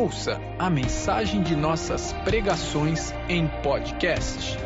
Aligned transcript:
Ouça 0.00 0.40
a 0.58 0.70
mensagem 0.70 1.42
de 1.42 1.54
nossas 1.54 2.14
pregações 2.24 3.12
em 3.28 3.46
podcast. 3.62 4.56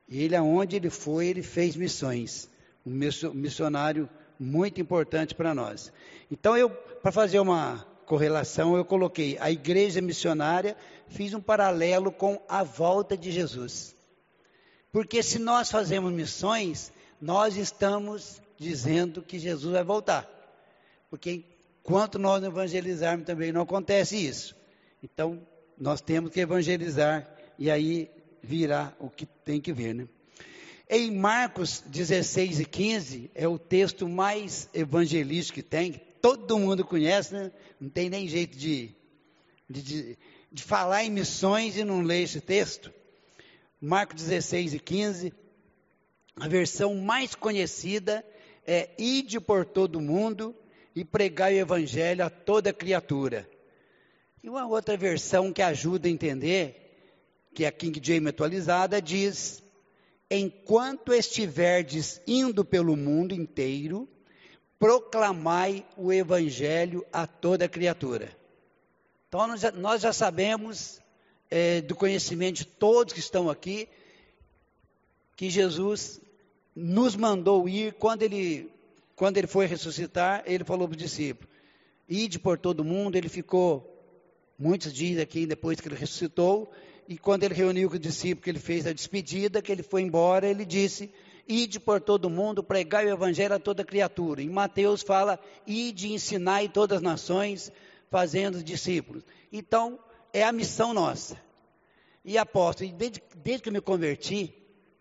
Ele, 0.08 0.34
aonde 0.34 0.74
ele 0.74 0.90
foi, 0.90 1.26
ele 1.26 1.42
fez 1.42 1.76
missões. 1.76 2.48
Um 2.84 2.92
missionário 3.34 4.08
muito 4.40 4.80
importante 4.80 5.34
para 5.34 5.54
nós. 5.54 5.92
Então, 6.30 6.56
eu, 6.56 6.70
para 6.70 7.12
fazer 7.12 7.38
uma 7.38 7.86
correlação, 8.06 8.76
eu 8.76 8.84
coloquei 8.84 9.36
a 9.38 9.50
igreja 9.50 10.00
missionária, 10.00 10.76
fiz 11.08 11.34
um 11.34 11.40
paralelo 11.40 12.10
com 12.10 12.40
a 12.48 12.64
volta 12.64 13.16
de 13.16 13.30
Jesus. 13.30 13.94
Porque 14.90 15.22
se 15.22 15.38
nós 15.38 15.70
fazemos 15.70 16.10
missões, 16.10 16.90
nós 17.20 17.56
estamos 17.56 18.40
dizendo 18.56 19.20
que 19.20 19.38
Jesus 19.38 19.74
vai 19.74 19.84
voltar. 19.84 20.26
Porque 21.10 21.44
enquanto 21.82 22.18
nós 22.18 22.40
não 22.40 22.48
evangelizarmos 22.48 23.26
também 23.26 23.52
não 23.52 23.62
acontece 23.62 24.16
isso. 24.16 24.56
Então, 25.02 25.38
nós 25.76 26.00
temos 26.00 26.30
que 26.30 26.40
evangelizar 26.40 27.37
e 27.58 27.70
aí 27.70 28.10
virá 28.42 28.94
o 28.98 29.10
que 29.10 29.26
tem 29.26 29.60
que 29.60 29.72
vir, 29.72 29.94
né? 29.94 30.08
Em 30.88 31.10
Marcos 31.10 31.82
16 31.86 32.60
e 32.60 32.64
15, 32.64 33.30
é 33.34 33.46
o 33.46 33.58
texto 33.58 34.08
mais 34.08 34.70
evangelístico 34.72 35.56
que 35.56 35.62
tem, 35.62 36.00
todo 36.22 36.58
mundo 36.58 36.84
conhece, 36.84 37.34
né? 37.34 37.52
Não 37.78 37.90
tem 37.90 38.08
nem 38.08 38.26
jeito 38.26 38.56
de, 38.56 38.94
de, 39.68 39.82
de, 39.82 40.18
de 40.50 40.62
falar 40.62 41.04
em 41.04 41.10
missões 41.10 41.76
e 41.76 41.84
não 41.84 42.00
ler 42.00 42.22
esse 42.22 42.40
texto. 42.40 42.92
Marcos 43.80 44.22
16 44.22 44.74
e 44.74 44.78
15, 44.78 45.32
a 46.36 46.48
versão 46.48 46.94
mais 46.94 47.34
conhecida 47.34 48.24
é 48.66 48.88
Ide 48.98 49.40
por 49.40 49.66
todo 49.66 50.00
mundo 50.00 50.54
e 50.94 51.04
pregai 51.04 51.54
o 51.54 51.58
evangelho 51.58 52.24
a 52.24 52.30
toda 52.30 52.72
criatura. 52.72 53.48
E 54.42 54.48
uma 54.48 54.66
outra 54.66 54.96
versão 54.96 55.52
que 55.52 55.60
ajuda 55.60 56.08
a 56.08 56.10
entender 56.10 56.87
que 57.58 57.64
é 57.64 57.66
a 57.66 57.72
King 57.72 58.00
James 58.00 58.28
atualizada, 58.28 59.02
diz: 59.02 59.60
Enquanto 60.30 61.12
estiverdes 61.12 62.20
indo 62.24 62.64
pelo 62.64 62.94
mundo 62.96 63.34
inteiro, 63.34 64.08
proclamai 64.78 65.84
o 65.96 66.12
evangelho 66.12 67.04
a 67.12 67.26
toda 67.26 67.68
criatura. 67.68 68.30
Então 69.26 69.48
nós 69.48 69.60
já, 69.60 69.72
nós 69.72 70.00
já 70.00 70.12
sabemos 70.12 71.00
é, 71.50 71.80
do 71.80 71.96
conhecimento 71.96 72.58
de 72.58 72.64
todos 72.64 73.12
que 73.12 73.18
estão 73.18 73.50
aqui 73.50 73.88
que 75.34 75.50
Jesus 75.50 76.20
nos 76.76 77.16
mandou 77.16 77.68
ir 77.68 77.94
quando 77.94 78.22
ele 78.22 78.70
quando 79.16 79.36
ele 79.36 79.48
foi 79.48 79.66
ressuscitar, 79.66 80.44
ele 80.46 80.62
falou 80.62 80.86
para 80.86 80.94
os 80.94 81.02
discípulos: 81.02 81.52
Ide 82.08 82.38
por 82.38 82.56
todo 82.56 82.84
mundo. 82.84 83.16
Ele 83.16 83.28
ficou 83.28 84.00
muitos 84.56 84.92
dias 84.92 85.20
aqui 85.20 85.44
depois 85.44 85.80
que 85.80 85.88
ele 85.88 85.96
ressuscitou 85.96 86.72
e 87.08 87.16
quando 87.16 87.44
ele 87.44 87.54
reuniu 87.54 87.88
com 87.88 87.94
os 87.94 88.00
discípulos, 88.00 88.44
que 88.44 88.50
ele 88.50 88.58
fez 88.58 88.86
a 88.86 88.92
despedida, 88.92 89.62
que 89.62 89.72
ele 89.72 89.82
foi 89.82 90.02
embora, 90.02 90.46
ele 90.46 90.66
disse: 90.66 91.10
Ide 91.48 91.80
por 91.80 92.02
todo 92.02 92.28
mundo, 92.28 92.62
pregai 92.62 93.06
o 93.06 93.10
evangelho 93.10 93.54
a 93.54 93.58
toda 93.58 93.82
criatura. 93.82 94.42
Em 94.42 94.50
Mateus 94.50 95.00
fala: 95.00 95.40
Ide, 95.66 96.12
ensinai 96.12 96.68
todas 96.68 96.98
as 96.98 97.02
nações, 97.02 97.72
fazendo 98.10 98.62
discípulos. 98.62 99.24
Então, 99.50 99.98
é 100.34 100.44
a 100.44 100.52
missão 100.52 100.92
nossa. 100.92 101.40
E 102.22 102.36
apóstolo, 102.36 102.92
desde, 102.92 103.22
desde 103.36 103.62
que 103.62 103.68
eu 103.70 103.72
me 103.72 103.80
converti, 103.80 104.52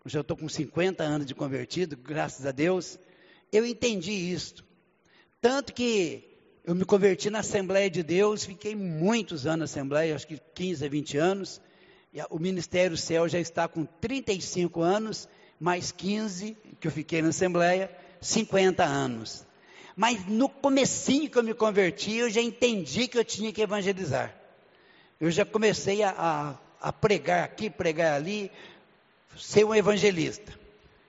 já 0.06 0.22
estou 0.22 0.34
com 0.34 0.48
50 0.48 1.04
anos 1.04 1.26
de 1.26 1.34
convertido, 1.34 1.94
graças 1.94 2.46
a 2.46 2.52
Deus, 2.52 2.98
eu 3.52 3.66
entendi 3.66 4.12
isto. 4.12 4.64
Tanto 5.42 5.74
que 5.74 6.24
eu 6.64 6.74
me 6.74 6.86
converti 6.86 7.28
na 7.28 7.40
Assembleia 7.40 7.90
de 7.90 8.02
Deus, 8.02 8.46
fiquei 8.46 8.74
muitos 8.74 9.46
anos 9.46 9.58
na 9.58 9.64
Assembleia, 9.64 10.14
acho 10.14 10.26
que 10.26 10.40
15 10.54 10.86
a 10.86 10.88
20 10.88 11.18
anos. 11.18 11.60
O 12.30 12.38
Ministério 12.38 12.96
Céu 12.96 13.28
já 13.28 13.38
está 13.38 13.68
com 13.68 13.84
35 13.84 14.80
anos, 14.80 15.28
mais 15.60 15.92
15 15.92 16.56
que 16.80 16.88
eu 16.88 16.92
fiquei 16.92 17.20
na 17.20 17.28
Assembleia, 17.28 17.90
50 18.20 18.84
anos. 18.84 19.46
Mas 19.94 20.24
no 20.26 20.48
comecinho 20.48 21.28
que 21.28 21.36
eu 21.36 21.42
me 21.42 21.54
converti, 21.54 22.14
eu 22.16 22.30
já 22.30 22.40
entendi 22.40 23.08
que 23.08 23.18
eu 23.18 23.24
tinha 23.24 23.52
que 23.52 23.60
evangelizar. 23.60 24.34
Eu 25.20 25.30
já 25.30 25.44
comecei 25.44 26.02
a, 26.02 26.10
a, 26.80 26.88
a 26.88 26.92
pregar 26.92 27.44
aqui, 27.44 27.68
pregar 27.68 28.14
ali, 28.14 28.50
ser 29.36 29.64
um 29.64 29.74
evangelista, 29.74 30.56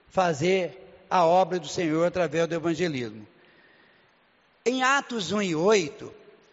fazer 0.08 1.04
a 1.08 1.24
obra 1.24 1.58
do 1.58 1.68
Senhor 1.68 2.04
através 2.04 2.48
do 2.48 2.54
evangelismo. 2.54 3.26
Em 4.66 4.82
Atos 4.82 5.32
1 5.32 5.42
e 5.42 5.54
8, 5.54 6.12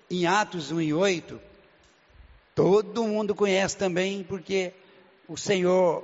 em 0.09 0.25
Atos 0.25 0.71
1 0.71 0.81
e 0.81 0.93
8, 0.93 1.41
Todo 2.57 3.03
mundo 3.03 3.35
conhece 3.35 3.77
também, 3.77 4.23
porque 4.23 4.73
o 5.27 5.37
Senhor 5.37 6.03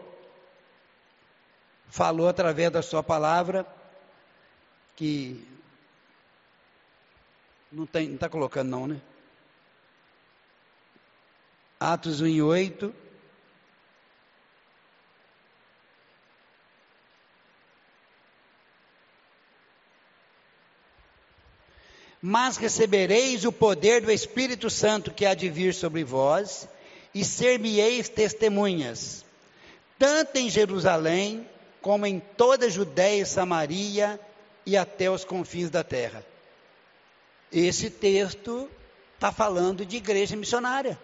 falou 1.88 2.28
através 2.28 2.70
da 2.70 2.84
sua 2.84 3.02
palavra 3.02 3.66
que 4.96 5.44
não 7.72 7.86
está 7.86 8.30
colocando 8.30 8.70
não, 8.70 8.86
né? 8.86 9.02
Atos 11.80 12.22
1 12.22 12.28
e 12.28 12.42
8. 12.44 12.94
Mas 22.26 22.56
recebereis 22.56 23.44
o 23.44 23.52
poder 23.52 24.00
do 24.00 24.10
Espírito 24.10 24.70
Santo 24.70 25.12
que 25.12 25.26
há 25.26 25.34
de 25.34 25.50
vir 25.50 25.74
sobre 25.74 26.06
vós, 26.06 26.70
e 27.14 27.22
ser-me-eis 27.26 28.08
testemunhas, 28.08 29.26
tanto 30.00 30.38
em 30.38 30.50
Jerusalém, 30.50 31.46
como 31.82 32.06
em 32.06 32.22
toda 32.22 32.68
a 32.68 32.70
Judéia 32.70 33.24
e 33.24 33.26
Samaria 33.26 34.18
e 34.66 34.78
até 34.78 35.12
os 35.12 35.26
confins 35.26 35.70
da 35.70 35.84
terra. 35.84 36.26
Esse 37.52 37.90
texto 37.90 38.72
está 39.16 39.30
falando 39.30 39.86
de 39.86 39.98
igreja 39.98 40.38
missionária. 40.38 40.98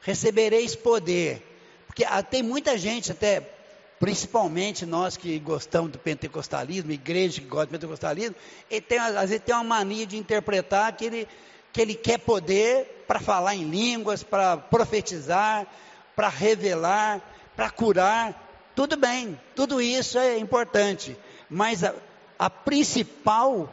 Recebereis 0.00 0.74
poder. 0.74 1.42
Porque 1.86 2.02
ah, 2.02 2.22
tem 2.22 2.42
muita 2.42 2.78
gente, 2.78 3.12
até 3.12 3.55
principalmente 3.98 4.84
nós 4.84 5.16
que 5.16 5.38
gostamos 5.38 5.90
do 5.90 5.98
pentecostalismo, 5.98 6.92
igreja 6.92 7.40
que 7.40 7.46
gosta 7.46 7.66
do 7.66 7.72
pentecostalismo, 7.72 8.36
ele 8.70 8.80
tem, 8.80 8.98
às 8.98 9.30
vezes 9.30 9.44
tem 9.44 9.54
uma 9.54 9.64
mania 9.64 10.06
de 10.06 10.16
interpretar 10.16 10.92
que 10.92 11.04
ele, 11.04 11.28
que 11.72 11.80
ele 11.80 11.94
quer 11.94 12.18
poder 12.18 13.04
para 13.06 13.20
falar 13.20 13.54
em 13.54 13.64
línguas, 13.64 14.22
para 14.22 14.56
profetizar, 14.56 15.66
para 16.14 16.28
revelar, 16.28 17.20
para 17.54 17.70
curar. 17.70 18.42
Tudo 18.74 18.96
bem, 18.96 19.40
tudo 19.54 19.80
isso 19.80 20.18
é 20.18 20.38
importante, 20.38 21.16
mas 21.48 21.82
a, 21.82 21.94
a 22.38 22.50
principal 22.50 23.72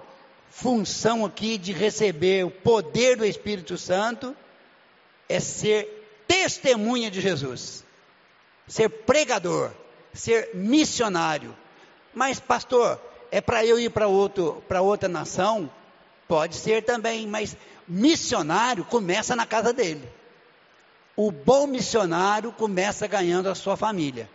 função 0.49 1.25
aqui 1.25 1.57
de 1.57 1.73
receber 1.73 2.45
o 2.45 2.51
poder 2.51 3.17
do 3.17 3.25
Espírito 3.25 3.77
Santo 3.77 4.35
é 5.27 5.39
ser 5.39 6.23
testemunha 6.25 7.11
de 7.11 7.19
Jesus, 7.19 7.83
ser 8.67 8.87
pregador 8.87 9.71
ser 10.13 10.51
missionário. 10.53 11.55
Mas, 12.13 12.39
pastor, 12.39 12.99
é 13.31 13.41
para 13.41 13.65
eu 13.65 13.79
ir 13.79 13.89
para 13.89 14.81
outra 14.81 15.09
nação? 15.09 15.69
Pode 16.27 16.55
ser 16.55 16.83
também, 16.83 17.27
mas 17.27 17.57
missionário 17.87 18.85
começa 18.85 19.35
na 19.35 19.45
casa 19.45 19.73
dele. 19.73 20.07
O 21.15 21.31
bom 21.31 21.67
missionário 21.67 22.51
começa 22.51 23.07
ganhando 23.07 23.49
a 23.49 23.55
sua 23.55 23.75
família. 23.75 24.29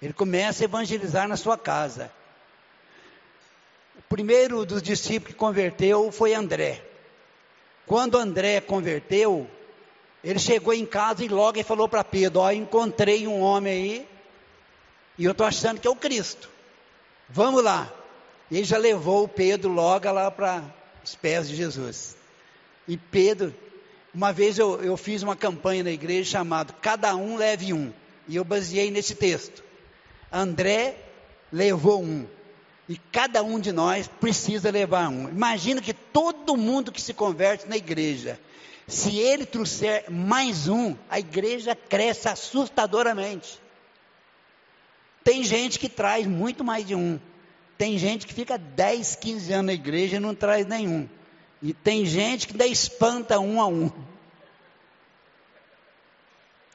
Ele 0.00 0.12
começa 0.12 0.62
a 0.62 0.66
evangelizar 0.66 1.28
na 1.28 1.36
sua 1.36 1.58
casa. 1.58 2.10
O 3.98 4.02
primeiro 4.08 4.64
dos 4.64 4.82
discípulos 4.82 5.34
que 5.34 5.38
converteu 5.38 6.10
foi 6.10 6.34
André. 6.34 6.82
Quando 7.86 8.16
André 8.16 8.60
converteu, 8.60 9.48
ele 10.22 10.38
chegou 10.38 10.72
em 10.72 10.86
casa 10.86 11.24
e 11.24 11.28
logo 11.28 11.58
ele 11.58 11.64
falou 11.64 11.88
para 11.88 12.02
Pedro: 12.02 12.40
Ó, 12.40 12.50
encontrei 12.50 13.26
um 13.26 13.40
homem 13.40 13.72
aí 13.72 14.08
e 15.20 15.24
eu 15.26 15.32
estou 15.32 15.46
achando 15.46 15.78
que 15.78 15.86
é 15.86 15.90
o 15.90 15.94
Cristo. 15.94 16.48
Vamos 17.28 17.62
lá. 17.62 17.92
E 18.50 18.56
ele 18.56 18.64
já 18.64 18.78
levou 18.78 19.24
o 19.24 19.28
Pedro 19.28 19.70
logo 19.70 20.10
lá 20.10 20.30
para 20.30 20.64
os 21.04 21.14
pés 21.14 21.46
de 21.46 21.56
Jesus. 21.56 22.16
E 22.88 22.96
Pedro, 22.96 23.54
uma 24.14 24.32
vez 24.32 24.58
eu, 24.58 24.82
eu 24.82 24.96
fiz 24.96 25.22
uma 25.22 25.36
campanha 25.36 25.84
na 25.84 25.90
igreja 25.90 26.30
chamada 26.30 26.72
Cada 26.80 27.14
um 27.14 27.36
leve 27.36 27.74
um. 27.74 27.92
E 28.26 28.36
eu 28.36 28.44
baseei 28.44 28.90
nesse 28.90 29.14
texto. 29.14 29.62
André 30.32 30.96
levou 31.52 32.02
um. 32.02 32.26
E 32.88 32.96
cada 33.12 33.42
um 33.42 33.60
de 33.60 33.72
nós 33.72 34.08
precisa 34.08 34.70
levar 34.70 35.10
um. 35.10 35.28
Imagina 35.28 35.82
que 35.82 35.92
todo 35.92 36.56
mundo 36.56 36.90
que 36.90 37.02
se 37.02 37.12
converte 37.12 37.68
na 37.68 37.76
igreja, 37.76 38.40
se 38.88 39.18
ele 39.18 39.44
trouxer 39.44 40.10
mais 40.10 40.66
um, 40.66 40.96
a 41.10 41.18
igreja 41.18 41.76
cresce 41.76 42.26
assustadoramente. 42.26 43.60
Tem 45.22 45.44
gente 45.44 45.78
que 45.78 45.88
traz 45.88 46.26
muito 46.26 46.64
mais 46.64 46.86
de 46.86 46.94
um. 46.94 47.18
Tem 47.76 47.98
gente 47.98 48.26
que 48.26 48.34
fica 48.34 48.58
10, 48.58 49.16
15 49.16 49.52
anos 49.52 49.66
na 49.66 49.72
igreja 49.72 50.16
e 50.16 50.20
não 50.20 50.34
traz 50.34 50.66
nenhum. 50.66 51.08
E 51.62 51.74
tem 51.74 52.04
gente 52.06 52.46
que 52.46 52.54
ainda 52.54 52.66
espanta 52.66 53.38
um 53.38 53.60
a 53.60 53.66
um. 53.66 53.90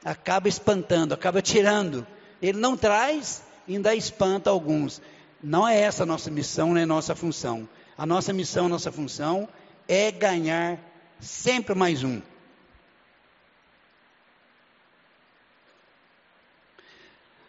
Acaba 0.03 0.47
espantando, 0.47 1.13
acaba 1.13 1.41
tirando. 1.41 2.05
Ele 2.41 2.59
não 2.59 2.77
traz, 2.77 3.43
ainda 3.67 3.95
espanta 3.95 4.49
alguns. 4.49 5.01
Não 5.41 5.67
é 5.67 5.79
essa 5.79 6.03
a 6.03 6.05
nossa 6.05 6.29
missão, 6.29 6.73
nem 6.73 6.83
a 6.83 6.87
nossa 6.87 7.15
função. 7.15 7.67
A 7.97 8.05
nossa 8.05 8.33
missão, 8.33 8.65
a 8.65 8.69
nossa 8.69 8.91
função 8.91 9.47
é 9.87 10.11
ganhar 10.11 10.79
sempre 11.19 11.73
mais 11.73 12.03
um. 12.03 12.21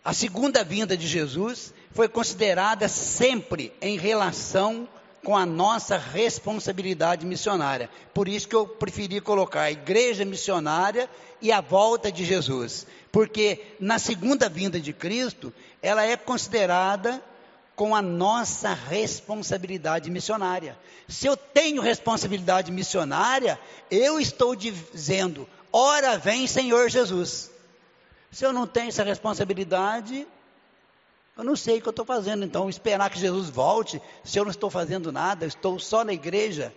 A 0.06 0.12
segunda 0.12 0.62
vinda 0.62 0.96
de 0.96 1.04
Jesus 1.04 1.74
foi 1.90 2.06
considerada 2.06 2.86
sempre 2.86 3.72
em 3.80 3.98
relação 3.98 4.88
com 5.24 5.36
a 5.36 5.44
nossa 5.44 5.98
responsabilidade 5.98 7.26
missionária. 7.26 7.90
Por 8.14 8.28
isso 8.28 8.46
que 8.46 8.54
eu 8.54 8.68
preferi 8.68 9.20
colocar 9.20 9.62
a 9.62 9.72
igreja 9.72 10.24
missionária 10.24 11.10
e 11.42 11.50
a 11.50 11.60
volta 11.60 12.12
de 12.12 12.24
Jesus. 12.24 12.86
Porque 13.10 13.60
na 13.80 13.98
segunda 13.98 14.48
vinda 14.48 14.78
de 14.78 14.92
Cristo, 14.92 15.52
ela 15.82 16.06
é 16.06 16.16
considerada 16.16 17.20
com 17.74 17.92
a 17.92 18.00
nossa 18.00 18.72
responsabilidade 18.72 20.08
missionária. 20.08 20.78
Se 21.08 21.26
eu 21.26 21.36
tenho 21.36 21.82
responsabilidade 21.82 22.70
missionária, 22.70 23.58
eu 23.90 24.20
estou 24.20 24.54
dizendo: 24.54 25.48
ora 25.72 26.16
vem 26.16 26.46
Senhor 26.46 26.88
Jesus. 26.88 27.55
Se 28.30 28.44
eu 28.44 28.52
não 28.52 28.66
tenho 28.66 28.88
essa 28.88 29.02
responsabilidade, 29.02 30.26
eu 31.36 31.44
não 31.44 31.56
sei 31.56 31.78
o 31.78 31.82
que 31.82 31.88
eu 31.88 31.90
estou 31.90 32.04
fazendo, 32.04 32.44
então 32.44 32.68
esperar 32.68 33.10
que 33.10 33.18
Jesus 33.18 33.50
volte, 33.50 34.00
se 34.24 34.38
eu 34.38 34.44
não 34.44 34.50
estou 34.50 34.70
fazendo 34.70 35.12
nada, 35.12 35.46
estou 35.46 35.78
só 35.78 36.04
na 36.04 36.12
igreja, 36.12 36.72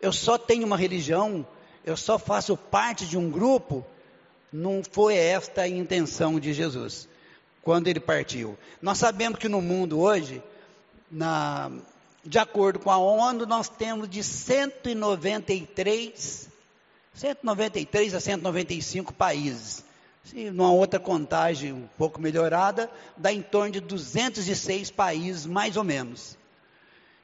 eu 0.00 0.12
só 0.12 0.36
tenho 0.36 0.66
uma 0.66 0.76
religião, 0.76 1.46
eu 1.84 1.96
só 1.96 2.18
faço 2.18 2.56
parte 2.56 3.06
de 3.06 3.16
um 3.16 3.30
grupo, 3.30 3.84
não 4.52 4.82
foi 4.88 5.16
esta 5.16 5.62
a 5.62 5.68
intenção 5.68 6.38
de 6.38 6.52
Jesus 6.52 7.08
quando 7.64 7.88
ele 7.88 7.98
partiu. 7.98 8.56
Nós 8.80 8.98
sabemos 8.98 9.38
que 9.38 9.48
no 9.48 9.60
mundo 9.62 9.98
hoje, 9.98 10.42
na, 11.10 11.72
de 12.22 12.38
acordo 12.38 12.78
com 12.78 12.90
a 12.90 12.98
ONU, 12.98 13.46
nós 13.46 13.70
temos 13.70 14.06
de 14.08 14.22
193, 14.22 16.50
193 17.14 18.14
a 18.14 18.20
195 18.20 19.14
países. 19.14 19.82
Se 20.24 20.50
numa 20.50 20.72
outra 20.72 20.98
contagem 20.98 21.72
um 21.72 21.86
pouco 21.98 22.18
melhorada, 22.20 22.90
dá 23.14 23.30
em 23.30 23.42
torno 23.42 23.72
de 23.72 23.80
206 23.80 24.90
países, 24.90 25.44
mais 25.44 25.76
ou 25.76 25.84
menos. 25.84 26.38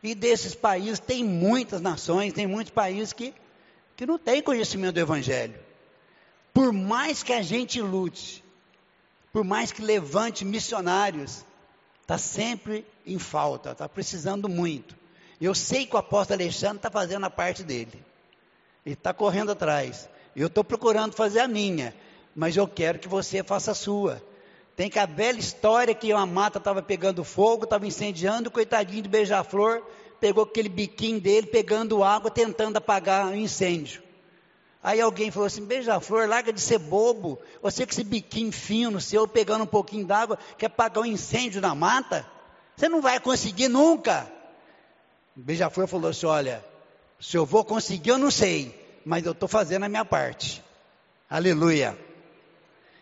E 0.02 0.14
desses 0.14 0.54
países, 0.54 0.98
tem 0.98 1.24
muitas 1.24 1.80
nações, 1.80 2.34
tem 2.34 2.46
muitos 2.46 2.72
países 2.72 3.14
que, 3.14 3.34
que 3.96 4.04
não 4.04 4.18
têm 4.18 4.42
conhecimento 4.42 4.94
do 4.94 5.00
Evangelho. 5.00 5.58
Por 6.52 6.72
mais 6.72 7.22
que 7.22 7.32
a 7.32 7.40
gente 7.40 7.80
lute, 7.80 8.44
por 9.32 9.44
mais 9.44 9.72
que 9.72 9.80
levante 9.80 10.44
missionários, 10.44 11.44
está 12.02 12.18
sempre 12.18 12.84
em 13.06 13.18
falta, 13.18 13.72
está 13.72 13.88
precisando 13.88 14.46
muito. 14.46 14.94
Eu 15.40 15.54
sei 15.54 15.86
que 15.86 15.94
o 15.94 15.98
apóstolo 15.98 16.42
Alexandre 16.42 16.76
está 16.76 16.90
fazendo 16.90 17.24
a 17.24 17.30
parte 17.30 17.62
dele. 17.62 18.04
Ele 18.84 18.94
está 18.94 19.14
correndo 19.14 19.52
atrás. 19.52 20.06
Eu 20.36 20.48
estou 20.48 20.62
procurando 20.62 21.14
fazer 21.14 21.40
a 21.40 21.48
minha 21.48 21.94
mas 22.34 22.56
eu 22.56 22.66
quero 22.66 22.98
que 22.98 23.08
você 23.08 23.42
faça 23.42 23.72
a 23.72 23.74
sua. 23.74 24.22
Tem 24.76 24.88
que 24.88 24.98
a 24.98 25.06
bela 25.06 25.38
história 25.38 25.94
que 25.94 26.12
uma 26.12 26.26
mata 26.26 26.58
estava 26.58 26.82
pegando 26.82 27.24
fogo, 27.24 27.64
estava 27.64 27.86
incendiando, 27.86 28.50
coitadinho 28.50 29.02
de 29.02 29.08
beija-flor 29.08 29.82
pegou 30.20 30.44
aquele 30.44 30.68
biquinho 30.68 31.20
dele, 31.20 31.46
pegando 31.46 32.04
água, 32.04 32.30
tentando 32.30 32.76
apagar 32.76 33.28
o 33.28 33.34
incêndio. 33.34 34.02
Aí 34.82 35.00
alguém 35.00 35.30
falou 35.30 35.46
assim: 35.46 35.64
beija-flor, 35.64 36.28
larga 36.28 36.52
de 36.52 36.60
ser 36.60 36.78
bobo. 36.78 37.38
Você 37.62 37.84
com 37.84 37.92
esse 37.92 38.04
biquinho 38.04 38.52
fino 38.52 39.00
seu, 39.00 39.26
pegando 39.26 39.64
um 39.64 39.66
pouquinho 39.66 40.06
d'água, 40.06 40.38
quer 40.56 40.66
apagar 40.66 41.02
um 41.02 41.06
incêndio 41.06 41.60
na 41.60 41.74
mata? 41.74 42.26
Você 42.76 42.88
não 42.88 43.00
vai 43.00 43.18
conseguir 43.18 43.68
nunca. 43.68 44.30
Beija-flor 45.34 45.88
falou 45.88 46.10
assim: 46.10 46.26
olha, 46.26 46.64
se 47.18 47.36
eu 47.36 47.44
vou 47.44 47.64
conseguir, 47.64 48.10
eu 48.10 48.18
não 48.18 48.30
sei, 48.30 48.78
mas 49.04 49.24
eu 49.24 49.32
estou 49.32 49.48
fazendo 49.48 49.84
a 49.84 49.88
minha 49.88 50.04
parte. 50.04 50.62
Aleluia. 51.28 51.98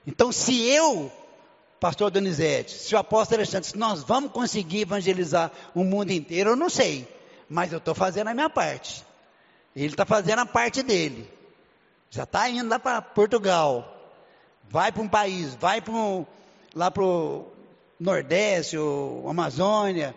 Então, 0.08 0.32
se 0.32 0.62
eu, 0.62 1.12
pastor 1.78 2.10
Donizete, 2.10 2.72
se 2.72 2.94
o 2.94 2.98
apóstolo 2.98 3.40
Alexandre, 3.40 3.68
se 3.68 3.76
nós 3.76 4.02
vamos 4.02 4.32
conseguir 4.32 4.80
evangelizar 4.80 5.52
o 5.74 5.84
mundo 5.84 6.10
inteiro, 6.12 6.50
eu 6.50 6.56
não 6.56 6.70
sei. 6.70 7.06
Mas 7.46 7.72
eu 7.72 7.78
estou 7.78 7.94
fazendo 7.94 8.28
a 8.28 8.34
minha 8.34 8.48
parte. 8.48 9.04
Ele 9.76 9.88
está 9.88 10.06
fazendo 10.06 10.38
a 10.38 10.46
parte 10.46 10.82
dele. 10.82 11.30
Já 12.08 12.22
está 12.22 12.48
indo 12.48 12.70
lá 12.70 12.78
para 12.78 13.02
Portugal. 13.02 13.96
Vai 14.70 14.90
para 14.90 15.02
um 15.02 15.08
país, 15.08 15.54
vai 15.56 15.82
para 15.82 15.92
lá 16.74 16.90
para 16.90 17.04
o 17.04 17.46
Nordeste, 18.00 18.78
ou 18.78 19.28
Amazônia. 19.28 20.14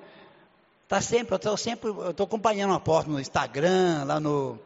Está 0.83 1.01
sempre, 1.01 1.33
eu 1.33 1.35
estou 1.35 1.57
sempre, 1.57 1.89
eu 1.89 2.11
estou 2.11 2.23
acompanhando 2.23 2.71
o 2.71 2.75
apóstolo 2.75 3.15
no 3.15 3.21
Instagram, 3.21 4.05
lá 4.05 4.21
no, 4.21 4.57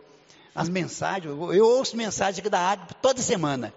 as 0.53 0.69
mensagens. 0.69 1.25
Eu, 1.25 1.65
ouço 1.65 1.97
mensagens 1.97 2.37
aqui 2.37 2.49
da 2.49 2.59
água 2.59 2.85
toda 3.01 3.19
semana. 3.23 3.73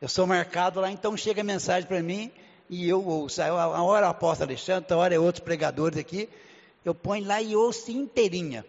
Eu 0.00 0.08
sou 0.08 0.26
marcado 0.26 0.80
lá, 0.80 0.90
então 0.90 1.14
chega 1.14 1.42
a 1.42 1.44
mensagem 1.44 1.86
para 1.86 2.02
mim 2.02 2.32
e 2.70 2.88
eu 2.88 3.04
ouço. 3.06 3.42
A 3.42 3.82
hora 3.82 4.06
o 4.06 4.10
apóstolo 4.10 4.48
Alexandre, 4.48 4.94
a 4.94 4.96
hora 4.96 5.14
é 5.14 5.18
outros 5.18 5.44
pregadores 5.44 5.98
aqui. 5.98 6.26
Eu 6.82 6.94
ponho 6.94 7.26
lá 7.26 7.42
e 7.42 7.54
ouço 7.54 7.90
inteirinha. 7.90 8.64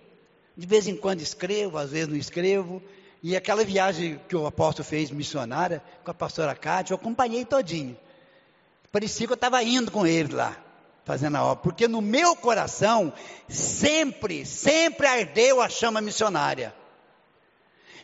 De 0.58 0.68
vez 0.68 0.88
em 0.88 0.98
quando 0.98 1.22
escrevo, 1.22 1.78
às 1.78 1.92
vezes 1.92 2.10
não 2.10 2.18
escrevo. 2.18 2.82
E 3.24 3.38
aquela 3.38 3.64
viagem 3.64 4.20
que 4.28 4.36
o 4.36 4.46
apóstolo 4.46 4.86
fez 4.86 5.10
missionária 5.10 5.82
com 6.04 6.12
a 6.12 6.14
pastora 6.14 6.54
Cátia, 6.54 6.94
eu 6.94 6.98
acompanhei 6.98 7.46
todinho. 7.46 7.98
Parecia 8.92 9.26
que 9.26 9.32
eu 9.32 9.36
estava 9.36 9.64
indo 9.64 9.90
com 9.90 10.06
ele 10.06 10.34
lá, 10.34 10.58
fazendo 11.06 11.38
a 11.38 11.46
obra. 11.46 11.64
Porque 11.64 11.88
no 11.88 12.02
meu 12.02 12.36
coração, 12.36 13.14
sempre, 13.48 14.46
sempre 14.46 15.08
ardeu 15.08 15.62
a 15.62 15.70
chama 15.70 16.02
missionária. 16.02 16.76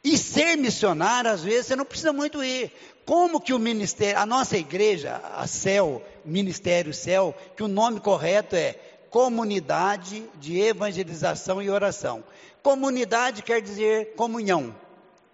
E 0.09 0.17
ser 0.17 0.55
missionário, 0.55 1.29
às 1.29 1.43
vezes, 1.43 1.67
você 1.67 1.75
não 1.75 1.83
precisa 1.83 2.13
muito 2.13 2.41
ir. 2.41 2.71
Como 3.05 3.41
que 3.41 3.53
o 3.53 3.59
ministério, 3.59 4.17
a 4.17 4.25
nossa 4.25 4.57
igreja, 4.57 5.21
a 5.35 5.45
CEL, 5.45 6.01
Ministério 6.23 6.93
CEL, 6.93 7.35
que 7.57 7.61
o 7.61 7.67
nome 7.67 7.99
correto 7.99 8.55
é 8.55 8.79
Comunidade 9.09 10.23
de 10.39 10.61
Evangelização 10.61 11.61
e 11.61 11.69
Oração. 11.69 12.23
Comunidade 12.63 13.43
quer 13.43 13.61
dizer 13.61 14.13
comunhão, 14.15 14.73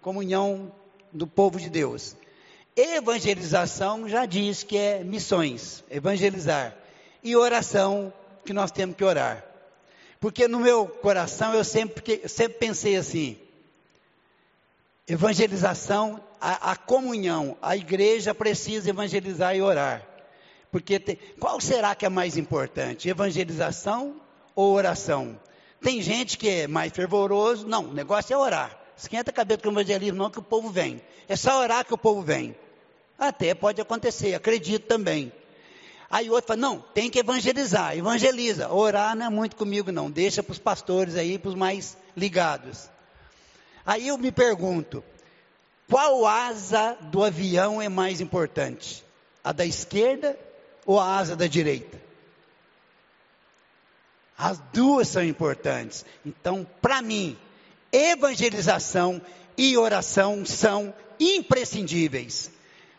comunhão 0.02 0.72
do 1.12 1.28
povo 1.28 1.60
de 1.60 1.70
Deus. 1.70 2.16
Evangelização 2.76 4.08
já 4.08 4.26
diz 4.26 4.64
que 4.64 4.76
é 4.76 5.04
missões, 5.04 5.84
evangelizar. 5.88 6.76
E 7.22 7.36
oração, 7.36 8.12
que 8.44 8.52
nós 8.52 8.72
temos 8.72 8.96
que 8.96 9.04
orar. 9.04 9.44
Porque 10.18 10.48
no 10.48 10.58
meu 10.58 10.88
coração 10.88 11.54
eu 11.54 11.62
sempre, 11.62 12.28
sempre 12.28 12.58
pensei 12.58 12.96
assim: 12.96 13.38
evangelização 15.06 16.20
a, 16.40 16.72
a, 16.72 16.76
comunhão, 16.76 17.56
a 17.60 17.76
igreja 17.76 18.34
precisa 18.34 18.90
evangelizar 18.90 19.54
e 19.56 19.62
orar. 19.62 20.06
Porque 20.70 20.98
tem, 20.98 21.18
qual 21.38 21.60
será 21.60 21.94
que 21.94 22.04
é 22.04 22.08
mais 22.08 22.36
importante? 22.36 23.08
Evangelização 23.08 24.20
ou 24.54 24.74
oração? 24.74 25.38
Tem 25.80 26.00
gente 26.02 26.38
que 26.38 26.48
é 26.48 26.66
mais 26.66 26.92
fervoroso, 26.92 27.66
não, 27.66 27.84
o 27.84 27.94
negócio 27.94 28.32
é 28.32 28.36
orar. 28.36 28.78
Esquenta 28.96 29.30
a 29.30 29.34
cabeça 29.34 29.60
com 29.62 29.68
o 29.68 29.72
evangelismo, 29.72 30.18
não 30.18 30.30
que 30.30 30.38
o 30.38 30.42
povo 30.42 30.70
vem. 30.70 31.02
É 31.28 31.36
só 31.36 31.60
orar 31.60 31.84
que 31.84 31.94
o 31.94 31.98
povo 31.98 32.22
vem. 32.22 32.56
Até 33.18 33.54
pode 33.54 33.80
acontecer, 33.80 34.34
acredito 34.34 34.86
também. 34.86 35.32
Aí 36.10 36.30
outro 36.30 36.48
fala, 36.48 36.60
não, 36.60 36.78
tem 36.78 37.10
que 37.10 37.18
evangelizar, 37.18 37.96
evangeliza. 37.96 38.72
Orar 38.72 39.16
não 39.16 39.26
é 39.26 39.30
muito 39.30 39.56
comigo, 39.56 39.90
não. 39.90 40.10
Deixa 40.10 40.42
para 40.42 40.52
os 40.52 40.58
pastores 40.58 41.16
aí, 41.16 41.38
para 41.38 41.48
os 41.48 41.54
mais 41.54 41.96
ligados. 42.16 42.88
Aí 43.86 44.08
eu 44.08 44.16
me 44.16 44.32
pergunto, 44.32 45.04
qual 45.88 46.26
asa 46.26 46.96
do 47.00 47.22
avião 47.22 47.80
é 47.80 47.88
mais 47.88 48.20
importante? 48.20 49.04
A 49.42 49.52
da 49.52 49.66
esquerda 49.66 50.38
ou 50.86 50.98
a 50.98 51.16
asa 51.18 51.36
da 51.36 51.46
direita? 51.46 52.00
As 54.36 54.58
duas 54.72 55.08
são 55.08 55.22
importantes. 55.22 56.04
Então, 56.24 56.66
para 56.80 57.00
mim, 57.02 57.38
evangelização 57.92 59.20
e 59.56 59.76
oração 59.76 60.44
são 60.44 60.92
imprescindíveis. 61.20 62.50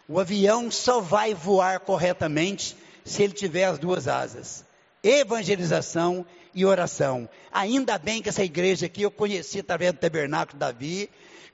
O 0.07 0.19
avião 0.19 0.69
só 0.69 1.01
vai 1.01 1.33
voar 1.33 1.79
corretamente 1.79 2.77
se 3.03 3.23
ele 3.23 3.33
tiver 3.33 3.65
as 3.65 3.79
duas 3.79 4.07
asas: 4.07 4.63
evangelização 5.05 6.25
e 6.53 6.65
oração. 6.65 7.29
Ainda 7.51 7.97
bem 7.99 8.23
que 8.23 8.29
essa 8.29 8.43
igreja 8.43 8.87
aqui 8.87 9.03
eu 9.03 9.11
conheci 9.11 9.59
através 9.59 9.93
do 9.93 9.99
tabernáculo 9.99 10.57
Davi, 10.57 11.09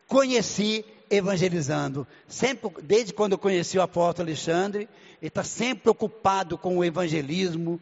conheci 0.08 0.86
evangelizando. 1.10 2.08
Sempre, 2.30 2.72
desde 2.82 3.12
quando 3.12 3.34
eu 3.34 3.38
conheci 3.38 3.78
o 3.78 3.82
apóstolo 3.82 4.30
Alexandre, 4.30 4.88
ele 5.22 5.28
está 5.28 5.44
sempre 5.44 5.90
ocupado 5.90 6.58
com 6.58 6.78
o 6.78 6.86
evangelismo, 6.86 7.80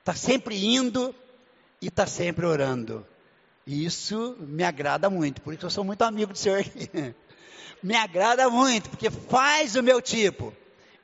está 0.00 0.14
sempre 0.14 0.62
indo 0.62 1.14
e 1.80 1.88
está 1.88 2.06
sempre 2.06 2.44
orando. 2.44 3.06
Isso 3.66 4.36
me 4.40 4.64
agrada 4.64 5.08
muito, 5.08 5.40
por 5.40 5.54
isso 5.54 5.64
eu 5.64 5.70
sou 5.70 5.84
muito 5.84 6.02
amigo 6.02 6.32
do 6.32 6.38
senhor 6.38 6.60
aqui. 6.60 6.90
me 7.82 7.96
agrada 7.96 8.50
muito, 8.50 8.90
porque 8.90 9.10
faz 9.10 9.76
o 9.76 9.82
meu 9.82 10.02
tipo. 10.02 10.52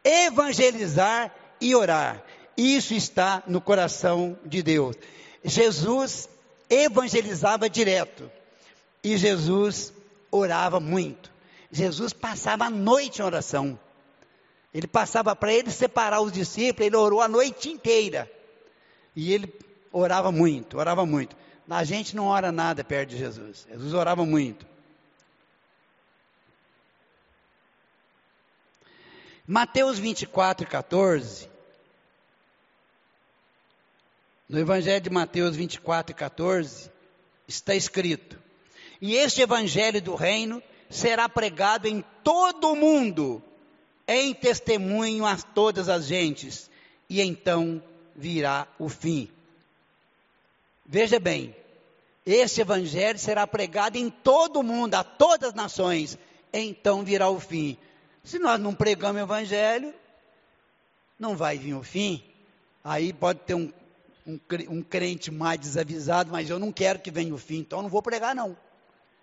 Evangelizar 0.05 1.35
e 1.59 1.75
orar. 1.75 2.23
Isso 2.61 2.93
está 2.93 3.43
no 3.47 3.59
coração 3.59 4.39
de 4.45 4.63
Deus. 4.63 4.95
Jesus 5.43 6.29
evangelizava 6.69 7.71
direto. 7.71 8.31
E 9.03 9.17
Jesus 9.17 9.95
orava 10.31 10.79
muito. 10.79 11.33
Jesus 11.73 12.13
passava 12.13 12.67
a 12.67 12.71
noite 12.71 13.23
em 13.23 13.25
oração. 13.25 13.81
Ele 14.75 14.87
passava 14.87 15.35
para 15.35 15.51
ele 15.51 15.71
separar 15.71 16.21
os 16.21 16.33
discípulos, 16.33 16.87
ele 16.87 16.97
orou 16.97 17.23
a 17.23 17.29
noite 17.29 17.71
inteira. 17.71 18.31
E 19.17 19.33
ele 19.33 19.51
orava 19.91 20.31
muito, 20.31 20.77
orava 20.77 21.07
muito. 21.07 21.35
A 21.69 21.83
gente 21.83 22.15
não 22.15 22.27
ora 22.27 22.53
nada 22.53 22.85
perto 22.85 23.09
de 23.09 23.17
Jesus. 23.17 23.67
Jesus 23.71 23.95
orava 23.95 24.27
muito. 24.27 24.67
Mateus 29.47 29.99
24, 29.99 30.67
14. 30.67 31.50
No 34.51 34.59
Evangelho 34.59 35.01
de 35.01 35.11
Mateus 35.11 35.55
24, 35.55 36.13
14, 36.13 36.91
está 37.47 37.73
escrito: 37.73 38.37
E 39.01 39.15
este 39.15 39.43
Evangelho 39.43 40.03
do 40.03 40.17
Reino 40.17 40.61
será 40.89 41.29
pregado 41.29 41.87
em 41.87 42.05
todo 42.25 42.73
o 42.73 42.75
mundo, 42.75 43.41
em 44.09 44.35
testemunho 44.35 45.25
a 45.25 45.37
todas 45.37 45.89
as 45.89 46.07
gentes, 46.07 46.69
e 47.09 47.21
então 47.21 47.81
virá 48.17 48.67
o 48.77 48.89
fim. 48.89 49.31
Veja 50.85 51.21
bem, 51.21 51.55
esse 52.27 52.61
evangelho 52.61 53.21
será 53.21 53.47
pregado 53.47 53.99
em 53.99 54.11
todo 54.11 54.59
o 54.59 54.65
mundo, 54.65 54.97
a 54.97 55.05
todas 55.05 55.51
as 55.51 55.55
nações, 55.55 56.19
então 56.53 57.05
virá 57.05 57.29
o 57.29 57.39
fim. 57.39 57.79
Se 58.25 58.41
nós 58.41 58.59
não 58.59 58.75
pregamos 58.75 59.23
o 59.23 59.25
evangelho, 59.25 59.95
não 61.17 61.37
vai 61.37 61.57
vir 61.57 61.75
o 61.75 61.85
fim. 61.85 62.21
Aí 62.83 63.13
pode 63.13 63.41
ter 63.41 63.55
um, 63.55 63.73
um, 64.69 64.83
crente 64.83 65.31
mais 65.31 65.59
desavisado, 65.59 66.31
mas 66.31 66.51
eu 66.51 66.59
não 66.59 66.71
quero 66.71 66.99
que 66.99 67.11
venha 67.11 67.35
o 67.35 67.39
fim, 67.39 67.59
então 67.59 67.79
eu 67.79 67.83
não 67.85 67.91
vou 67.91 68.03
pregar, 68.03 68.35
não. 68.35 68.57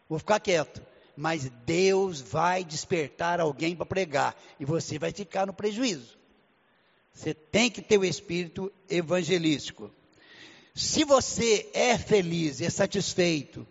Vou 0.09 0.17
ficar 0.17 0.39
quieto 0.39 0.81
mas 1.17 1.49
Deus 1.65 2.21
vai 2.21 2.63
despertar 2.63 3.41
alguém 3.41 3.75
para 3.75 3.87
pregar 3.87 4.39
e 4.59 4.63
você 4.63 4.99
vai 4.99 5.11
ficar 5.11 5.47
no 5.47 5.53
prejuízo. 5.53 6.15
Você 7.11 7.33
tem 7.33 7.71
que 7.71 7.81
ter 7.81 7.97
o 7.97 8.05
espírito 8.05 8.71
evangelístico. 8.87 9.89
Se 10.75 11.03
você 11.03 11.67
é 11.73 11.97
feliz, 11.97 12.61
é 12.61 12.69
satisfeito, 12.69 13.65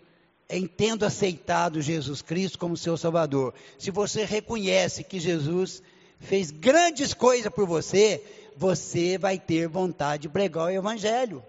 em 0.50 0.66
tendo 0.66 1.06
aceitado 1.06 1.80
Jesus 1.80 2.20
Cristo 2.20 2.58
como 2.58 2.76
seu 2.76 2.96
Salvador, 2.96 3.54
se 3.78 3.92
você 3.92 4.24
reconhece 4.24 5.04
que 5.04 5.20
Jesus 5.20 5.80
fez 6.18 6.50
grandes 6.50 7.14
coisas 7.14 7.52
por 7.52 7.64
você, 7.64 8.20
você 8.56 9.18
vai 9.18 9.38
ter 9.38 9.68
vontade 9.68 10.22
de 10.22 10.28
pregar 10.28 10.66
o 10.66 10.70
Evangelho. 10.70 11.44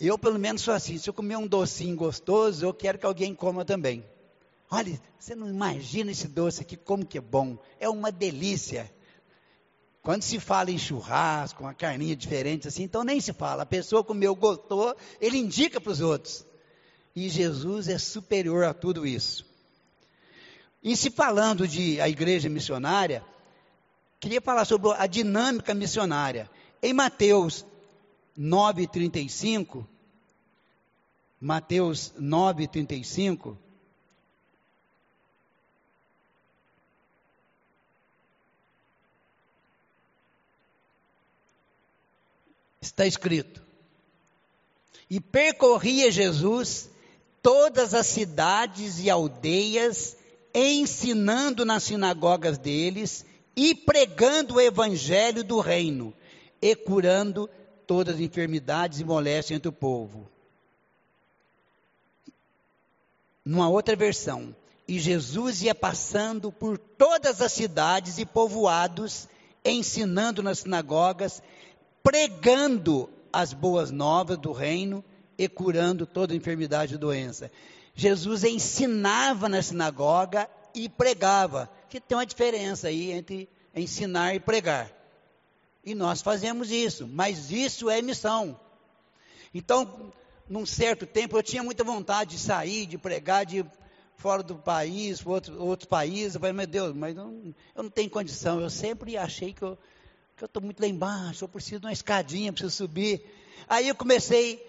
Eu, 0.00 0.18
pelo 0.18 0.38
menos, 0.38 0.62
sou 0.62 0.74
assim: 0.74 0.98
se 0.98 1.08
eu 1.08 1.14
comer 1.14 1.36
um 1.36 1.46
docinho 1.46 1.96
gostoso, 1.96 2.64
eu 2.64 2.72
quero 2.72 2.98
que 2.98 3.06
alguém 3.06 3.34
coma 3.34 3.64
também. 3.64 4.04
Olha, 4.70 5.00
você 5.18 5.34
não 5.34 5.48
imagina 5.48 6.10
esse 6.10 6.26
doce 6.26 6.62
aqui, 6.62 6.76
como 6.76 7.06
que 7.06 7.18
é 7.18 7.20
bom. 7.20 7.58
É 7.78 7.88
uma 7.88 8.10
delícia. 8.10 8.90
Quando 10.02 10.22
se 10.22 10.38
fala 10.38 10.70
em 10.70 10.78
churrasco, 10.78 11.64
uma 11.64 11.74
carninha 11.74 12.14
diferente 12.14 12.68
assim, 12.68 12.84
então 12.84 13.02
nem 13.02 13.20
se 13.20 13.32
fala. 13.32 13.64
A 13.64 13.66
pessoa 13.66 14.04
comeu, 14.04 14.34
gostou, 14.34 14.96
ele 15.20 15.36
indica 15.36 15.80
para 15.80 15.90
os 15.90 16.00
outros. 16.00 16.46
E 17.14 17.28
Jesus 17.28 17.88
é 17.88 17.98
superior 17.98 18.64
a 18.64 18.74
tudo 18.74 19.06
isso. 19.06 19.44
E 20.82 20.96
se 20.96 21.10
falando 21.10 21.66
de 21.66 22.00
a 22.00 22.08
igreja 22.08 22.48
missionária, 22.48 23.24
queria 24.20 24.40
falar 24.40 24.64
sobre 24.64 24.92
a 24.92 25.06
dinâmica 25.06 25.74
missionária. 25.74 26.50
Em 26.82 26.92
Mateus 26.92 27.64
9,35, 28.38 29.86
Mateus 31.40 32.12
9,35, 32.18 33.56
está 42.80 43.06
escrito: 43.06 43.62
E 45.10 45.20
percorria 45.20 46.10
Jesus 46.10 46.90
todas 47.42 47.94
as 47.94 48.06
cidades 48.06 48.98
e 49.00 49.10
aldeias, 49.10 50.16
ensinando 50.54 51.64
nas 51.64 51.84
sinagogas 51.84 52.58
deles 52.58 53.24
e 53.56 53.74
pregando 53.74 54.54
o 54.54 54.60
evangelho 54.60 55.42
do 55.42 55.58
reino 55.60 56.12
e 56.60 56.76
curando 56.76 57.48
todas 57.86 58.16
as 58.16 58.20
enfermidades 58.20 59.00
e 59.00 59.04
moléstias 59.04 59.56
entre 59.56 59.68
o 59.68 59.72
povo. 59.72 60.28
Numa 63.44 63.68
outra 63.68 63.96
versão, 63.96 64.54
e 64.88 64.98
Jesus 64.98 65.62
ia 65.62 65.74
passando 65.74 66.52
por 66.52 66.78
todas 66.78 67.40
as 67.40 67.52
cidades 67.52 68.18
e 68.18 68.26
povoados, 68.26 69.28
ensinando 69.64 70.42
nas 70.42 70.60
sinagogas, 70.60 71.42
pregando 72.02 73.08
as 73.32 73.52
boas 73.52 73.90
novas 73.90 74.38
do 74.38 74.52
reino 74.52 75.04
e 75.38 75.48
curando 75.48 76.06
toda 76.06 76.34
enfermidade 76.34 76.94
e 76.94 76.98
doença. 76.98 77.50
Jesus 77.94 78.44
ensinava 78.44 79.48
na 79.48 79.62
sinagoga 79.62 80.48
e 80.74 80.88
pregava, 80.88 81.70
que 81.88 82.00
tem 82.00 82.16
uma 82.16 82.26
diferença 82.26 82.88
aí 82.88 83.12
entre 83.12 83.48
ensinar 83.74 84.34
e 84.34 84.40
pregar. 84.40 84.90
E 85.84 85.94
nós 85.94 86.20
fazemos 86.20 86.70
isso, 86.70 87.06
mas 87.06 87.50
isso 87.50 87.88
é 87.88 88.02
missão. 88.02 88.58
Então, 89.54 90.12
num 90.48 90.66
certo 90.66 91.06
tempo, 91.06 91.36
eu 91.36 91.42
tinha 91.42 91.62
muita 91.62 91.84
vontade 91.84 92.32
de 92.32 92.38
sair, 92.38 92.86
de 92.86 92.98
pregar, 92.98 93.46
de 93.46 93.64
fora 94.16 94.42
do 94.42 94.56
país, 94.56 95.20
para 95.20 95.32
outro, 95.32 95.62
outros 95.62 95.88
países. 95.88 96.34
Eu 96.34 96.40
falei, 96.40 96.52
meu 96.52 96.66
Deus, 96.66 96.94
mas 96.94 97.14
não, 97.14 97.54
eu 97.74 97.82
não 97.82 97.90
tenho 97.90 98.10
condição. 98.10 98.60
Eu 98.60 98.70
sempre 98.70 99.16
achei 99.16 99.52
que 99.52 99.62
eu 99.62 99.78
estou 100.42 100.62
muito 100.62 100.80
lá 100.80 100.88
embaixo, 100.88 101.44
eu 101.44 101.48
preciso 101.48 101.80
de 101.80 101.86
uma 101.86 101.92
escadinha, 101.92 102.52
preciso 102.52 102.74
subir. 102.74 103.24
Aí 103.68 103.88
eu 103.88 103.94
comecei, 103.94 104.64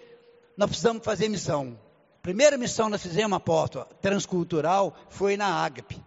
nós 0.56 0.68
precisamos 0.68 1.04
fazer 1.04 1.28
missão. 1.28 1.78
Primeira 2.22 2.56
missão 2.58 2.88
nós 2.88 3.02
fizemos, 3.02 3.36
apóstolo, 3.36 3.86
transcultural, 4.00 4.96
foi 5.08 5.36
na 5.36 5.46
Ágape. 5.46 6.00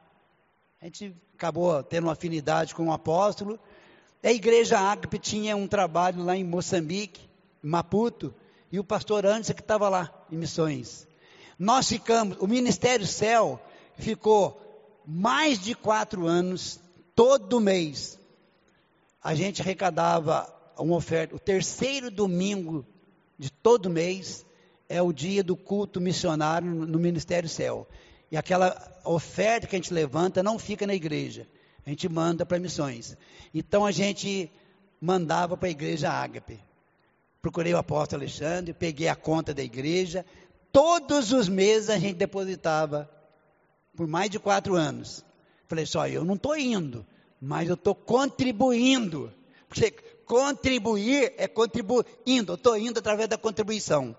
A 0.81 0.85
gente 0.85 1.15
acabou 1.35 1.83
tendo 1.83 2.05
uma 2.05 2.13
afinidade 2.13 2.73
com 2.73 2.87
o 2.87 2.91
apóstolo, 2.91 3.59
a 4.23 4.31
igreja 4.31 4.79
Ágape 4.79 5.19
tinha 5.19 5.55
um 5.55 5.67
trabalho 5.67 6.23
lá 6.23 6.35
em 6.35 6.43
Moçambique, 6.43 7.29
Maputo, 7.61 8.33
e 8.71 8.79
o 8.79 8.83
pastor 8.83 9.23
Anderson 9.23 9.53
que 9.53 9.61
estava 9.61 9.87
lá 9.89 10.11
em 10.31 10.35
missões. 10.35 11.07
Nós 11.59 11.87
ficamos, 11.87 12.35
o 12.39 12.47
Ministério 12.47 13.05
Céu 13.05 13.61
ficou 13.95 14.59
mais 15.05 15.59
de 15.59 15.75
quatro 15.75 16.25
anos, 16.25 16.79
todo 17.15 17.59
mês. 17.59 18.17
A 19.23 19.35
gente 19.35 19.61
arrecadava 19.61 20.51
uma 20.79 20.95
oferta. 20.95 21.35
O 21.35 21.39
terceiro 21.39 22.09
domingo 22.09 22.83
de 23.37 23.51
todo 23.51 23.87
mês 23.87 24.43
é 24.89 24.99
o 24.99 25.13
dia 25.13 25.43
do 25.43 25.55
culto 25.55 26.01
missionário 26.01 26.71
no 26.73 26.97
Ministério 26.97 27.47
Céu. 27.47 27.87
E 28.31 28.37
aquela 28.37 29.01
oferta 29.03 29.67
que 29.67 29.75
a 29.75 29.79
gente 29.79 29.93
levanta 29.93 30.41
não 30.41 30.57
fica 30.57 30.87
na 30.87 30.95
igreja 30.95 31.45
a 31.85 31.89
gente 31.89 32.07
manda 32.07 32.45
para 32.45 32.59
missões. 32.59 33.17
Então 33.53 33.85
a 33.85 33.91
gente 33.91 34.51
mandava 34.99 35.57
para 35.57 35.67
a 35.67 35.71
igreja 35.71 36.11
Ágape. 36.11 36.59
Procurei 37.41 37.73
o 37.73 37.77
apóstolo 37.77 38.21
Alexandre, 38.21 38.73
peguei 38.73 39.07
a 39.07 39.15
conta 39.15 39.53
da 39.53 39.63
igreja. 39.63 40.25
Todos 40.71 41.31
os 41.31 41.49
meses 41.49 41.89
a 41.89 41.97
gente 41.97 42.15
depositava, 42.15 43.09
por 43.95 44.07
mais 44.07 44.29
de 44.29 44.39
quatro 44.39 44.75
anos. 44.75 45.25
Falei 45.67 45.85
só, 45.85 46.07
eu 46.07 46.23
não 46.23 46.35
estou 46.35 46.55
indo, 46.55 47.05
mas 47.41 47.67
eu 47.67 47.75
estou 47.75 47.95
contribuindo. 47.95 49.33
Porque 49.67 49.91
contribuir 50.25 51.33
é 51.37 51.47
contribuindo, 51.47 52.51
eu 52.51 52.55
estou 52.55 52.77
indo 52.77 52.99
através 52.99 53.27
da 53.27 53.37
contribuição. 53.37 54.15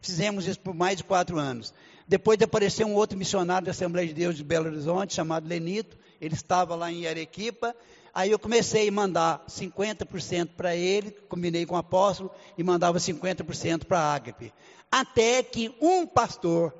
Fizemos 0.00 0.46
isso 0.46 0.58
por 0.58 0.74
mais 0.74 0.98
de 0.98 1.04
quatro 1.04 1.38
anos. 1.38 1.72
Depois 2.08 2.40
apareceu 2.40 2.86
um 2.86 2.94
outro 2.94 3.18
missionário 3.18 3.66
da 3.66 3.72
Assembleia 3.72 4.06
de 4.06 4.14
Deus 4.14 4.36
de 4.36 4.44
Belo 4.44 4.66
Horizonte, 4.66 5.14
chamado 5.14 5.48
Lenito, 5.48 5.98
ele 6.20 6.34
estava 6.34 6.76
lá 6.76 6.90
em 6.90 7.06
Arequipa, 7.06 7.74
aí 8.14 8.30
eu 8.30 8.38
comecei 8.38 8.88
a 8.88 8.92
mandar 8.92 9.44
50% 9.48 10.50
para 10.56 10.76
ele, 10.76 11.10
combinei 11.28 11.66
com 11.66 11.74
o 11.74 11.78
apóstolo 11.78 12.30
e 12.56 12.62
mandava 12.62 12.98
50% 12.98 13.84
para 13.84 13.98
a 13.98 14.14
Ágape. 14.14 14.52
Até 14.90 15.42
que 15.42 15.74
um 15.80 16.06
pastor 16.06 16.72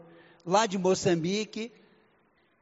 lá 0.44 0.64
de 0.64 0.78
Moçambique, 0.78 1.72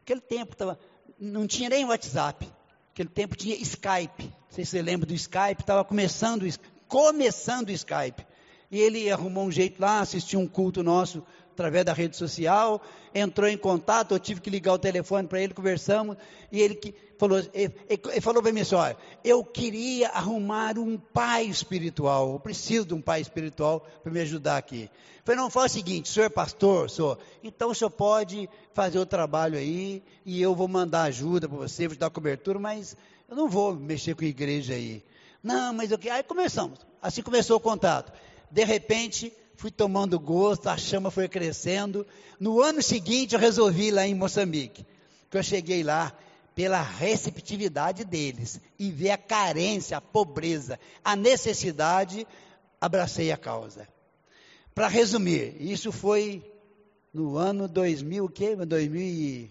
aquele 0.02 0.22
tempo 0.22 0.56
tava, 0.56 0.78
não 1.20 1.46
tinha 1.46 1.68
nem 1.68 1.84
WhatsApp, 1.84 2.50
aquele 2.92 3.10
tempo 3.10 3.36
tinha 3.36 3.54
Skype. 3.56 4.24
Não 4.24 4.32
sei 4.56 4.64
se 4.64 4.70
você 4.70 4.82
lembra 4.82 5.06
do 5.06 5.14
Skype, 5.14 5.60
estava 5.60 5.84
começando, 5.84 6.46
começando 6.88 7.68
o 7.68 7.72
Skype. 7.72 8.26
E 8.70 8.80
ele 8.80 9.10
arrumou 9.10 9.44
um 9.44 9.52
jeito 9.52 9.80
lá, 9.80 10.00
assistiu 10.00 10.40
um 10.40 10.48
culto 10.48 10.82
nosso 10.82 11.22
através 11.54 11.84
da 11.84 11.92
rede 11.92 12.16
social, 12.16 12.82
entrou 13.14 13.48
em 13.48 13.56
contato, 13.56 14.12
eu 14.12 14.18
tive 14.18 14.40
que 14.40 14.50
ligar 14.50 14.74
o 14.74 14.78
telefone 14.78 15.26
para 15.26 15.40
ele, 15.40 15.54
conversamos, 15.54 16.16
e 16.50 16.60
ele 16.60 16.74
que 16.74 16.94
falou, 17.16 17.38
ele, 17.54 17.74
ele 17.88 18.20
falou 18.20 18.42
para 18.42 18.52
mim 18.52 18.60
assim, 18.60 18.74
olha, 18.74 18.96
eu 19.24 19.44
queria 19.44 20.08
arrumar 20.08 20.78
um 20.78 20.98
pai 20.98 21.44
espiritual, 21.44 22.32
eu 22.32 22.40
preciso 22.40 22.86
de 22.86 22.94
um 22.94 23.00
pai 23.00 23.20
espiritual 23.20 23.86
para 24.02 24.12
me 24.12 24.20
ajudar 24.20 24.56
aqui. 24.56 24.90
Eu 25.18 25.22
falei, 25.24 25.40
não, 25.40 25.48
faz 25.48 25.72
o 25.72 25.74
seguinte, 25.74 26.08
senhor 26.08 26.26
é 26.26 26.28
pastor, 26.28 26.90
senhor, 26.90 27.18
então 27.42 27.70
o 27.70 27.74
senhor 27.74 27.90
pode 27.90 28.48
fazer 28.72 28.98
o 28.98 29.06
trabalho 29.06 29.56
aí, 29.56 30.02
e 30.26 30.42
eu 30.42 30.54
vou 30.54 30.68
mandar 30.68 31.04
ajuda 31.04 31.48
para 31.48 31.56
você, 31.56 31.86
vou 31.86 31.96
te 31.96 32.00
dar 32.00 32.10
cobertura, 32.10 32.58
mas 32.58 32.96
eu 33.28 33.36
não 33.36 33.48
vou 33.48 33.74
mexer 33.74 34.14
com 34.14 34.24
a 34.24 34.28
igreja 34.28 34.74
aí. 34.74 35.02
Não, 35.42 35.74
mas 35.74 35.90
eu 35.90 35.98
quero. 35.98 36.16
Aí 36.16 36.22
começamos. 36.22 36.78
Assim 37.02 37.22
começou 37.22 37.58
o 37.58 37.60
contato. 37.60 38.10
De 38.50 38.64
repente, 38.64 39.30
fui 39.56 39.70
tomando 39.70 40.18
gosto, 40.18 40.68
a 40.68 40.76
chama 40.76 41.10
foi 41.10 41.28
crescendo. 41.28 42.06
No 42.38 42.60
ano 42.60 42.82
seguinte, 42.82 43.34
eu 43.34 43.40
resolvi 43.40 43.88
ir 43.88 43.90
lá 43.92 44.06
em 44.06 44.14
Moçambique. 44.14 44.86
Que 45.30 45.38
eu 45.38 45.42
cheguei 45.42 45.82
lá 45.82 46.12
pela 46.54 46.80
receptividade 46.80 48.04
deles 48.04 48.60
e 48.78 48.90
ver 48.90 49.10
a 49.10 49.18
carência, 49.18 49.96
a 49.96 50.00
pobreza, 50.00 50.78
a 51.04 51.16
necessidade, 51.16 52.26
abracei 52.80 53.32
a 53.32 53.36
causa. 53.36 53.88
Para 54.74 54.88
resumir, 54.88 55.56
isso 55.60 55.90
foi 55.90 56.42
no 57.12 57.36
ano 57.36 57.68
2000, 57.68 58.24
o 58.24 58.28
quê? 58.28 58.56
2000 58.56 59.48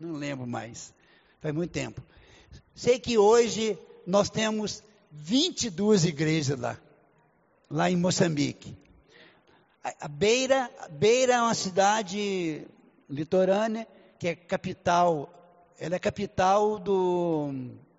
não 0.00 0.14
lembro 0.14 0.46
mais. 0.46 0.92
Faz 1.40 1.54
muito 1.54 1.70
tempo. 1.70 2.02
Sei 2.74 2.98
que 2.98 3.18
hoje 3.18 3.78
nós 4.06 4.28
temos 4.28 4.82
22 5.10 6.04
igrejas 6.04 6.58
lá, 6.58 6.78
lá 7.70 7.90
em 7.90 7.96
Moçambique. 7.96 8.76
A 9.82 10.06
Beira, 10.06 10.70
Beira 10.90 11.34
é 11.34 11.42
uma 11.42 11.54
cidade 11.54 12.64
litorânea, 13.10 13.86
que 14.16 14.28
é 14.28 14.36
capital, 14.36 15.28
ela 15.78 15.96
é 15.96 15.98
capital 15.98 16.78
do, 16.78 17.50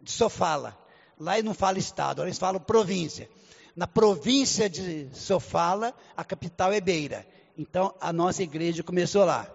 de 0.01 0.11
Sofala. 0.11 0.77
Lá 1.19 1.33
eles 1.33 1.43
não 1.45 1.53
falam 1.53 1.77
estado, 1.77 2.21
eles 2.23 2.37
falam 2.37 2.61
província. 2.61 3.29
Na 3.75 3.85
província 3.85 4.69
de 4.69 5.09
Sofala, 5.11 5.93
a 6.15 6.23
capital 6.23 6.71
é 6.71 6.79
Beira. 6.79 7.27
Então, 7.57 7.93
a 7.99 8.13
nossa 8.13 8.41
igreja 8.41 8.81
começou 8.81 9.25
lá. 9.25 9.45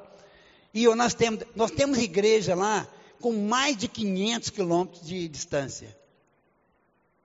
E 0.74 0.86
nós 0.94 1.14
temos, 1.14 1.44
nós 1.56 1.70
temos 1.70 1.98
igreja 1.98 2.54
lá 2.54 2.86
com 3.20 3.32
mais 3.32 3.76
de 3.76 3.88
500 3.88 4.50
quilômetros 4.50 5.06
de 5.06 5.26
distância. 5.28 5.96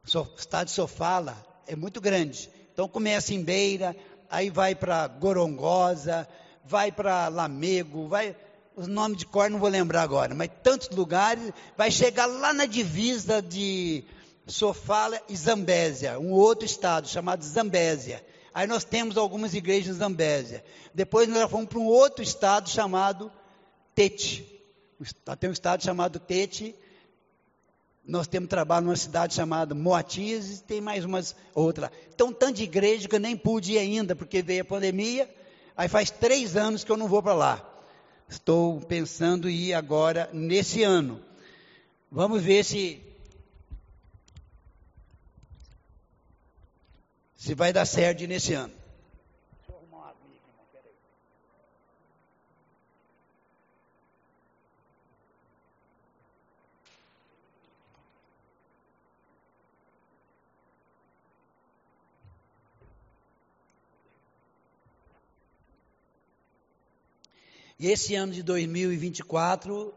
O 0.04 0.38
estado 0.38 0.68
de 0.68 0.72
Sofala 0.74 1.36
é 1.68 1.76
muito 1.76 2.00
grande. 2.00 2.50
Então, 2.74 2.88
começa 2.88 3.34
em 3.34 3.44
Beira, 3.44 3.96
aí 4.34 4.50
vai 4.50 4.74
para 4.74 5.08
Gorongosa, 5.08 6.28
vai 6.66 6.92
para 6.92 7.28
Lamego, 7.28 8.08
vai. 8.08 8.36
Os 8.76 8.88
nomes 8.88 9.20
de 9.20 9.28
cor 9.28 9.48
não 9.48 9.60
vou 9.60 9.70
lembrar 9.70 10.02
agora, 10.02 10.34
mas 10.34 10.50
tantos 10.64 10.90
lugares, 10.90 11.54
vai 11.78 11.92
chegar 11.92 12.26
lá 12.26 12.52
na 12.52 12.66
divisa 12.66 13.40
de 13.40 14.04
Sofala 14.48 15.22
e 15.30 15.38
Zambésia, 15.38 16.20
um 16.20 16.32
outro 16.32 16.66
estado 16.66 17.08
chamado 17.08 17.44
Zambésia. 17.44 18.26
Aí 18.52 18.66
nós 18.66 18.84
temos 18.84 19.16
algumas 19.16 19.54
igrejas 19.54 19.96
em 19.96 20.00
Zambésia. 20.00 20.64
Depois 20.94 21.30
nós 21.30 21.50
fomos 21.50 21.68
para 21.68 21.78
um 21.78 21.86
outro 21.86 22.24
estado 22.24 22.68
chamado 22.68 23.32
Tete. 23.94 24.44
Tem 25.40 25.50
um 25.50 25.54
estado 25.54 25.84
chamado 25.84 26.20
Tete. 26.20 26.76
Nós 28.06 28.28
temos 28.28 28.50
trabalho 28.50 28.86
numa 28.86 28.96
cidade 28.98 29.34
chamada 29.34 29.74
Moatiz 29.74 30.60
e 30.60 30.64
tem 30.64 30.82
mais 30.82 31.06
umas 31.06 31.36
outra. 31.56 31.90
Então, 32.14 32.34
tanto 32.34 32.58
de 32.58 32.64
igreja 32.64 33.08
que 33.08 33.16
eu 33.16 33.20
nem 33.20 33.38
pude 33.38 33.74
ir 33.74 33.78
ainda, 33.78 34.14
porque 34.16 34.42
veio 34.42 34.62
a 34.62 34.66
pandemia. 34.66 35.30
Aí 35.76 35.88
faz 35.88 36.12
três 36.12 36.58
anos 36.58 36.84
que 36.84 36.92
eu 36.92 36.98
não 36.98 37.08
vou 37.08 37.24
para 37.24 37.34
lá. 37.34 37.70
Estou 38.28 38.82
pensando 38.82 39.50
em 39.50 39.56
ir 39.56 39.74
agora 39.74 40.30
nesse 40.34 40.84
ano. 40.84 41.22
Vamos 42.12 42.44
ver 42.44 42.64
se 42.64 43.02
se 47.36 47.54
vai 47.54 47.74
dar 47.74 47.86
certo 47.86 48.26
nesse 48.26 48.54
ano. 48.54 48.83
E 67.80 67.90
esse 67.90 68.16
ano 68.16 68.32
de 68.32 68.44
2024, 68.44 69.94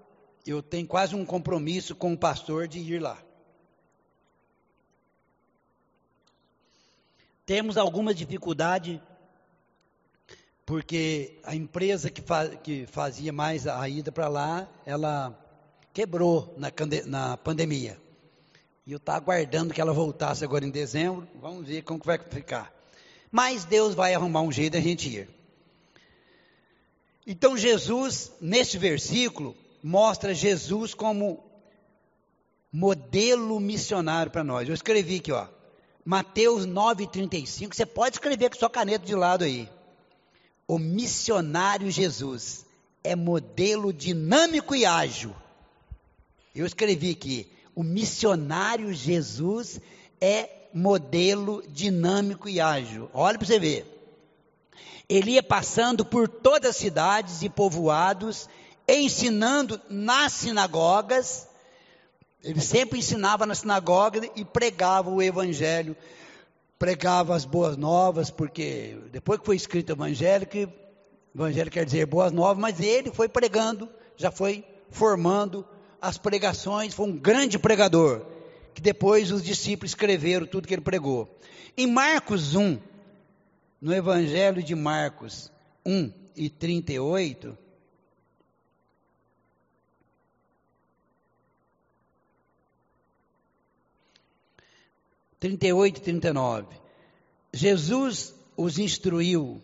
eu 0.47 0.63
tenho 0.63 0.87
quase 0.87 1.15
um 1.15 1.25
compromisso 1.25 1.95
com 1.95 2.13
o 2.13 2.19
pastor 2.19 2.67
de 2.67 2.79
ir 2.79 3.01
lá. 3.01 3.23
Temos 7.45 7.77
alguma 7.77 8.13
dificuldade, 8.13 9.01
porque 10.65 11.39
a 11.45 11.55
empresa 11.55 12.11
que, 12.11 12.21
faz, 12.21 12.59
que 12.63 12.87
fazia 12.87 13.33
mais 13.33 13.69
a 13.69 13.89
ida 13.89 14.11
para 14.11 14.27
lá, 14.27 14.69
ela 14.85 15.39
quebrou 15.93 16.55
na, 16.59 16.73
na 17.07 17.37
pandemia. 17.37 18.01
E 18.85 18.93
eu 18.93 18.99
estava 18.99 19.19
aguardando 19.19 19.73
que 19.73 19.81
ela 19.81 19.93
voltasse 19.93 20.45
agora 20.45 20.65
em 20.65 20.71
dezembro. 20.71 21.29
Vamos 21.41 21.67
ver 21.67 21.83
como 21.83 22.01
que 22.01 22.07
vai 22.07 22.19
ficar. 22.19 22.73
Mas 23.31 23.65
Deus 23.65 23.95
vai 23.95 24.15
arrumar 24.15 24.43
um 24.43 24.53
jeito 24.53 24.75
da 24.75 24.81
gente 24.81 25.09
ir. 25.09 25.36
Então 27.27 27.57
Jesus, 27.57 28.31
neste 28.41 28.79
versículo, 28.79 29.57
mostra 29.83 30.33
Jesus 30.33 30.95
como 30.95 31.45
modelo 32.73 33.59
missionário 33.59 34.31
para 34.31 34.45
nós. 34.45 34.69
Eu 34.69 34.75
escrevi 34.75 35.17
aqui, 35.17 35.33
ó. 35.33 35.49
Mateus 36.05 36.65
9:35. 36.67 37.75
Você 37.75 37.85
pode 37.85 38.17
escrever 38.17 38.51
com 38.51 38.57
sua 38.59 38.71
caneta 38.71 39.05
de 39.05 39.15
lado 39.15 39.43
aí. 39.43 39.69
O 40.69 40.79
missionário 40.79 41.91
Jesus 41.91 42.65
é 43.03 43.17
modelo 43.17 43.93
dinâmico 43.93 44.75
e 44.75 44.87
ágil. 44.87 45.35
Eu 46.55 46.65
escrevi 46.65 47.11
aqui. 47.11 47.51
O 47.75 47.83
missionário 47.83 48.93
Jesus 48.93 49.81
é 50.21 50.49
modelo 50.73 51.63
dinâmico 51.69 52.49
e 52.49 52.61
ágil. 52.61 53.11
Olha 53.13 53.37
para 53.37 53.47
você 53.47 53.59
ver. 53.59 53.96
Ele 55.09 55.33
ia 55.33 55.43
passando 55.43 56.05
por 56.05 56.29
todas 56.29 56.71
as 56.71 56.77
cidades 56.77 57.43
e 57.43 57.49
povoados, 57.49 58.49
ensinando 58.89 59.81
nas 59.89 60.33
sinagogas. 60.33 61.47
Ele 62.43 62.61
sempre 62.61 62.99
ensinava 62.99 63.47
na 63.47 63.55
sinagoga 63.55 64.29
e 64.35 64.45
pregava 64.45 65.11
o 65.11 65.23
evangelho, 65.23 65.97
pregava 66.79 67.35
as 67.35 67.45
boas 67.45 67.77
novas, 67.77 68.31
porque 68.31 68.99
depois 69.11 69.41
que 69.41 69.47
foi 69.47 69.57
escrito 69.57 69.91
o 69.91 69.93
evangelho, 69.93 70.47
que 70.47 70.69
evangelho 71.35 71.71
quer 71.71 71.85
dizer 71.85 72.07
boas 72.07 72.33
novas, 72.33 72.59
mas 72.59 72.81
ele 72.81 73.11
foi 73.13 73.29
pregando, 73.29 73.89
já 74.17 74.31
foi 74.31 74.65
formando 74.91 75.67
as 76.01 76.19
pregações, 76.19 76.95
foi 76.95 77.07
um 77.07 77.17
grande 77.17 77.59
pregador, 77.59 78.23
que 78.75 78.81
depois 78.81 79.31
os 79.31 79.43
discípulos 79.43 79.91
escreveram 79.91 80.47
tudo 80.47 80.67
que 80.67 80.75
ele 80.75 80.83
pregou. 80.83 81.29
Em 81.77 81.87
Marcos 81.87 82.55
1, 82.55 82.79
no 83.81 83.95
Evangelho 83.95 84.63
de 84.63 84.75
Marcos 84.75 85.51
1 85.85 86.13
e 86.35 86.49
38, 86.51 87.57
trinta 95.39 95.67
e 95.67 95.73
oito 95.73 96.01
trinta 96.01 96.29
e 96.29 96.33
nove. 96.33 96.75
Jesus 97.53 98.35
os 98.57 98.79
instruiu: 98.79 99.63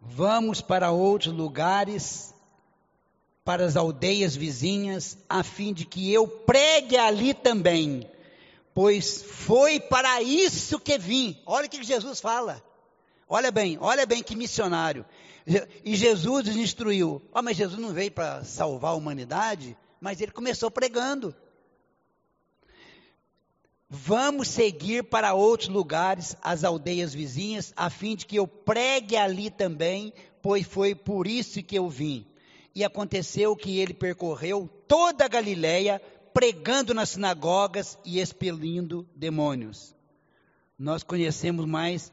vamos 0.00 0.60
para 0.60 0.90
outros 0.90 1.34
lugares, 1.34 2.34
para 3.44 3.64
as 3.64 3.76
aldeias 3.76 4.34
vizinhas, 4.34 5.16
a 5.28 5.42
fim 5.42 5.72
de 5.72 5.84
que 5.84 6.12
eu 6.12 6.26
pregue 6.26 6.96
ali 6.96 7.32
também, 7.32 8.08
pois 8.74 9.22
foi 9.22 9.78
para 9.78 10.22
isso 10.22 10.80
que 10.80 10.98
vim. 10.98 11.40
Olha 11.46 11.66
o 11.66 11.70
que 11.70 11.82
Jesus 11.82 12.20
fala. 12.20 12.65
Olha 13.28 13.50
bem, 13.50 13.76
olha 13.80 14.06
bem 14.06 14.22
que 14.22 14.36
missionário. 14.36 15.04
E 15.84 15.94
Jesus 15.94 16.48
os 16.48 16.56
instruiu. 16.56 17.22
Oh, 17.32 17.42
mas 17.42 17.56
Jesus 17.56 17.80
não 17.80 17.92
veio 17.92 18.10
para 18.10 18.44
salvar 18.44 18.92
a 18.92 18.96
humanidade, 18.96 19.76
mas 20.00 20.20
ele 20.20 20.32
começou 20.32 20.70
pregando. 20.70 21.34
Vamos 23.88 24.48
seguir 24.48 25.04
para 25.04 25.34
outros 25.34 25.68
lugares, 25.68 26.36
as 26.42 26.64
aldeias 26.64 27.14
vizinhas, 27.14 27.72
a 27.76 27.88
fim 27.88 28.16
de 28.16 28.26
que 28.26 28.36
eu 28.36 28.46
pregue 28.46 29.16
ali 29.16 29.48
também, 29.48 30.12
pois 30.42 30.66
foi 30.66 30.94
por 30.94 31.26
isso 31.26 31.62
que 31.62 31.76
eu 31.76 31.88
vim. 31.88 32.26
E 32.74 32.84
aconteceu 32.84 33.54
que 33.56 33.78
ele 33.78 33.94
percorreu 33.94 34.68
toda 34.88 35.24
a 35.24 35.28
Galiléia, 35.28 36.02
pregando 36.34 36.92
nas 36.92 37.10
sinagogas 37.10 37.96
e 38.04 38.20
expelindo 38.20 39.08
demônios. 39.14 39.94
Nós 40.78 41.02
conhecemos 41.02 41.64
mais 41.64 42.12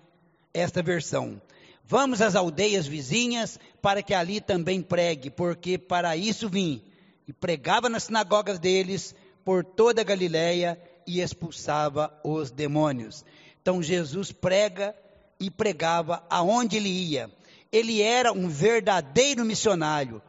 esta 0.54 0.82
versão. 0.82 1.42
Vamos 1.86 2.22
às 2.22 2.36
aldeias 2.36 2.88
vizinhas 2.88 3.60
para 3.82 4.02
que 4.02 4.14
ali 4.14 4.40
também 4.40 4.82
pregue, 4.82 5.30
porque 5.30 5.78
para 5.78 6.16
isso 6.16 6.48
vim. 6.48 6.82
E 7.28 7.34
pregava 7.34 7.90
nas 7.90 8.04
sinagogas 8.04 8.60
deles 8.60 9.16
por 9.44 9.64
toda 9.64 10.02
a 10.02 10.06
Galiléia 10.06 10.82
e 11.06 11.20
expulsava 11.22 12.14
os 12.24 12.52
demônios. 12.52 13.26
Então 13.62 13.82
Jesus 13.82 14.32
prega 14.32 14.96
e 15.40 15.50
pregava 15.50 16.26
aonde 16.30 16.78
ele 16.78 16.90
ia. 16.90 17.30
Ele 17.72 18.02
era 18.02 18.32
um 18.32 18.48
verdadeiro 18.48 19.44
missionário. 19.44 20.22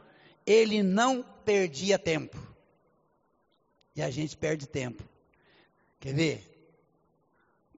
Ele 0.46 0.82
não 0.82 1.24
perdia 1.44 1.98
tempo. 1.98 2.38
E 3.94 4.02
a 4.02 4.10
gente 4.10 4.36
perde 4.36 4.66
tempo. 4.66 5.04
Quer 6.00 6.14
ver? 6.14 6.54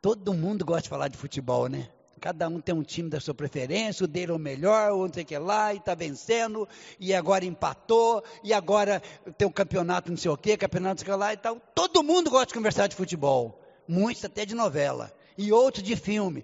Todo 0.01 0.33
mundo 0.33 0.65
gosta 0.65 0.83
de 0.83 0.89
falar 0.89 1.09
de 1.09 1.17
futebol, 1.17 1.69
né? 1.69 1.89
Cada 2.27 2.49
um 2.49 2.61
tem 2.61 2.75
um 2.75 2.83
time 2.83 3.09
da 3.09 3.21
sua 3.21 3.33
preferência, 3.33 4.03
o 4.03 4.09
dele 4.09 4.33
é 4.33 4.35
o 4.35 4.39
melhor, 4.39 4.91
o 4.91 4.99
outro 4.99 5.25
que 5.25 5.39
lá, 5.39 5.73
e 5.73 5.77
está 5.77 5.95
vencendo, 5.95 6.69
e 6.99 7.15
agora 7.15 7.45
empatou, 7.45 8.21
e 8.43 8.53
agora 8.53 9.01
tem 9.39 9.47
um 9.47 9.53
campeonato 9.53 10.11
não 10.11 10.17
sei 10.17 10.33
o 10.33 10.37
quê, 10.37 10.57
campeonato 10.57 10.95
não 10.95 10.99
sei 11.07 11.15
o 11.15 11.17
que 11.17 11.21
lá 11.21 11.33
e 11.33 11.37
tal. 11.37 11.61
Todo 11.73 12.03
mundo 12.03 12.29
gosta 12.29 12.47
de 12.47 12.55
conversar 12.55 12.89
de 12.89 12.97
futebol, 12.97 13.63
muitos 13.87 14.25
até 14.25 14.45
de 14.45 14.57
novela, 14.57 15.15
e 15.39 15.53
outros 15.53 15.85
de 15.85 15.95
filme. 15.95 16.43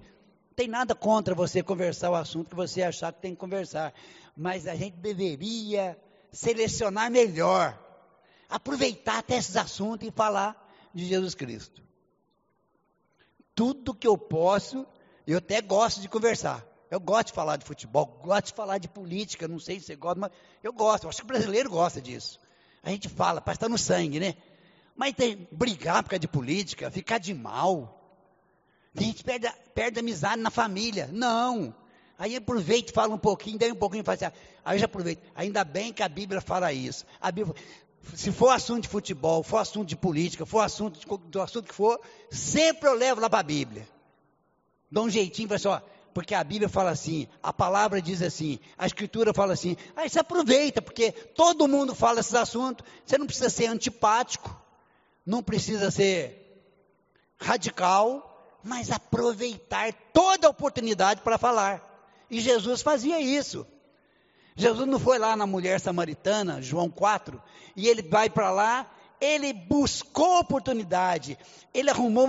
Não 0.51 0.55
tem 0.55 0.69
nada 0.69 0.95
contra 0.95 1.35
você 1.35 1.65
conversar 1.65 2.13
o 2.13 2.15
assunto 2.15 2.51
que 2.51 2.55
você 2.55 2.85
achar 2.85 3.13
que 3.13 3.21
tem 3.21 3.35
que 3.35 3.41
conversar, 3.41 3.93
mas 4.37 4.69
a 4.69 4.77
gente 4.77 4.99
deveria 4.99 5.99
selecionar 6.31 7.11
melhor, 7.11 7.77
aproveitar 8.49 9.19
até 9.19 9.37
esses 9.37 9.57
assuntos 9.57 10.07
e 10.07 10.13
falar 10.13 10.65
de 10.95 11.07
Jesus 11.07 11.35
Cristo. 11.35 11.83
Tudo 13.53 13.93
que 13.93 14.07
eu 14.07 14.17
posso 14.17 14.87
eu 15.27 15.39
até 15.39 15.61
gosto 15.61 16.01
de 16.01 16.09
conversar. 16.09 16.67
Eu 16.91 17.01
gosto 17.01 17.29
de 17.29 17.33
falar 17.33 17.57
de 17.57 17.65
futebol, 17.65 18.21
gosto 18.23 18.49
de 18.49 18.53
falar 18.53 18.77
de 18.77 18.87
política, 18.87 19.49
não 19.49 19.59
sei 19.59 19.81
se 19.81 19.87
você 19.87 19.97
gosta, 19.97 20.21
mas 20.21 20.31
eu 20.63 20.75
gosto. 20.75 21.05
Eu 21.05 21.09
acho 21.09 21.21
que 21.21 21.25
o 21.25 21.27
brasileiro 21.27 21.71
gosta 21.71 22.03
disso. 22.03 22.39
A 22.83 22.91
gente 22.91 23.09
fala, 23.09 23.41
parece 23.41 23.61
que 23.61 23.65
está 23.65 23.73
no 23.73 23.79
sangue, 23.79 24.21
né? 24.21 24.35
Mas 24.95 25.15
tem, 25.15 25.49
brigar 25.51 26.03
por 26.03 26.11
causa 26.11 26.21
de 26.21 26.29
política, 26.29 26.91
ficar 26.91 27.17
de 27.17 27.33
mal. 27.33 27.99
A 28.95 29.03
gente 29.03 29.25
perde, 29.25 29.51
perde 29.75 30.01
amizade 30.01 30.43
na 30.43 30.51
família. 30.51 31.09
Não. 31.11 31.75
Aí 32.19 32.37
aproveita 32.37 32.93
fala 32.93 33.15
um 33.15 33.19
pouquinho, 33.19 33.59
daí 33.59 33.73
um 33.73 33.77
pouquinho 33.77 34.05
fala 34.05 34.17
assim, 34.17 34.27
ah, 34.27 34.33
aí 34.63 34.79
já 34.79 34.85
aproveita. 34.85 35.23
Ainda 35.35 35.65
bem 35.65 35.95
que 35.95 36.03
a 36.03 36.09
Bíblia 36.11 36.43
fala 36.43 36.75
isso. 36.75 37.07
A 37.19 37.33
Bíblia, 37.33 37.57
se 38.15 38.31
for 38.31 38.51
assunto 38.51 38.83
de 38.83 38.89
futebol, 38.89 39.43
for 39.43 39.57
assunto 39.57 39.89
de 39.89 39.97
política, 39.97 40.45
for 40.45 40.61
assunto 40.61 41.01
de, 41.01 41.07
do 41.31 41.41
assunto 41.41 41.69
que 41.69 41.75
for, 41.75 41.99
sempre 42.31 42.87
eu 42.87 42.95
levo 42.95 43.19
lá 43.19 43.31
para 43.31 43.41
a 43.41 43.45
Bíblia 43.45 43.89
dá 44.93 45.01
um 45.01 45.11
jeitinho, 45.11 45.49
fala 45.49 45.57
assim, 45.57 45.69
ó, 45.69 45.81
porque 46.13 46.35
a 46.35 46.45
Bíblia 46.45 46.69
fala 46.69 46.91
assim, 46.91 47.27
a 47.43 47.53
palavra 47.53 48.03
diz 48.03 48.21
assim, 48.21 48.61
a 48.77 48.87
Escritura 48.87 49.33
fala 49.33 49.55
assim. 49.55 49.75
Aí 49.97 50.09
você 50.09 50.21
aproveita, 50.21 50.83
porque 50.83 51.11
todo 51.11 51.67
mundo 51.67 51.95
fala 51.95 52.21
esses 52.21 52.35
assuntos. 52.35 52.87
Você 53.05 53.17
não 53.17 53.27
precisa 53.27 53.49
ser 53.49 53.67
antipático, 53.67 54.55
não 55.25 55.43
precisa 55.43 55.91
ser 55.91 56.39
radical, 57.41 58.29
mas 58.63 58.91
aproveitar 58.91 59.93
toda 60.13 60.47
a 60.47 60.51
oportunidade 60.51 61.23
para 61.23 61.39
falar. 61.39 61.83
E 62.31 62.39
Jesus 62.39 62.83
fazia 62.83 63.19
isso. 63.19 63.67
Jesus 64.55 64.87
não 64.87 64.99
foi 64.99 65.19
lá 65.19 65.35
na 65.35 65.47
mulher 65.47 65.81
samaritana, 65.81 66.61
João 66.61 66.91
4, 66.91 67.43
e 67.75 67.89
ele 67.89 68.03
vai 68.03 68.29
para 68.29 68.51
lá, 68.51 68.91
ele 69.19 69.55
buscou 69.55 70.41
oportunidade, 70.41 71.39
ele 71.73 71.89
arrumou, 71.89 72.29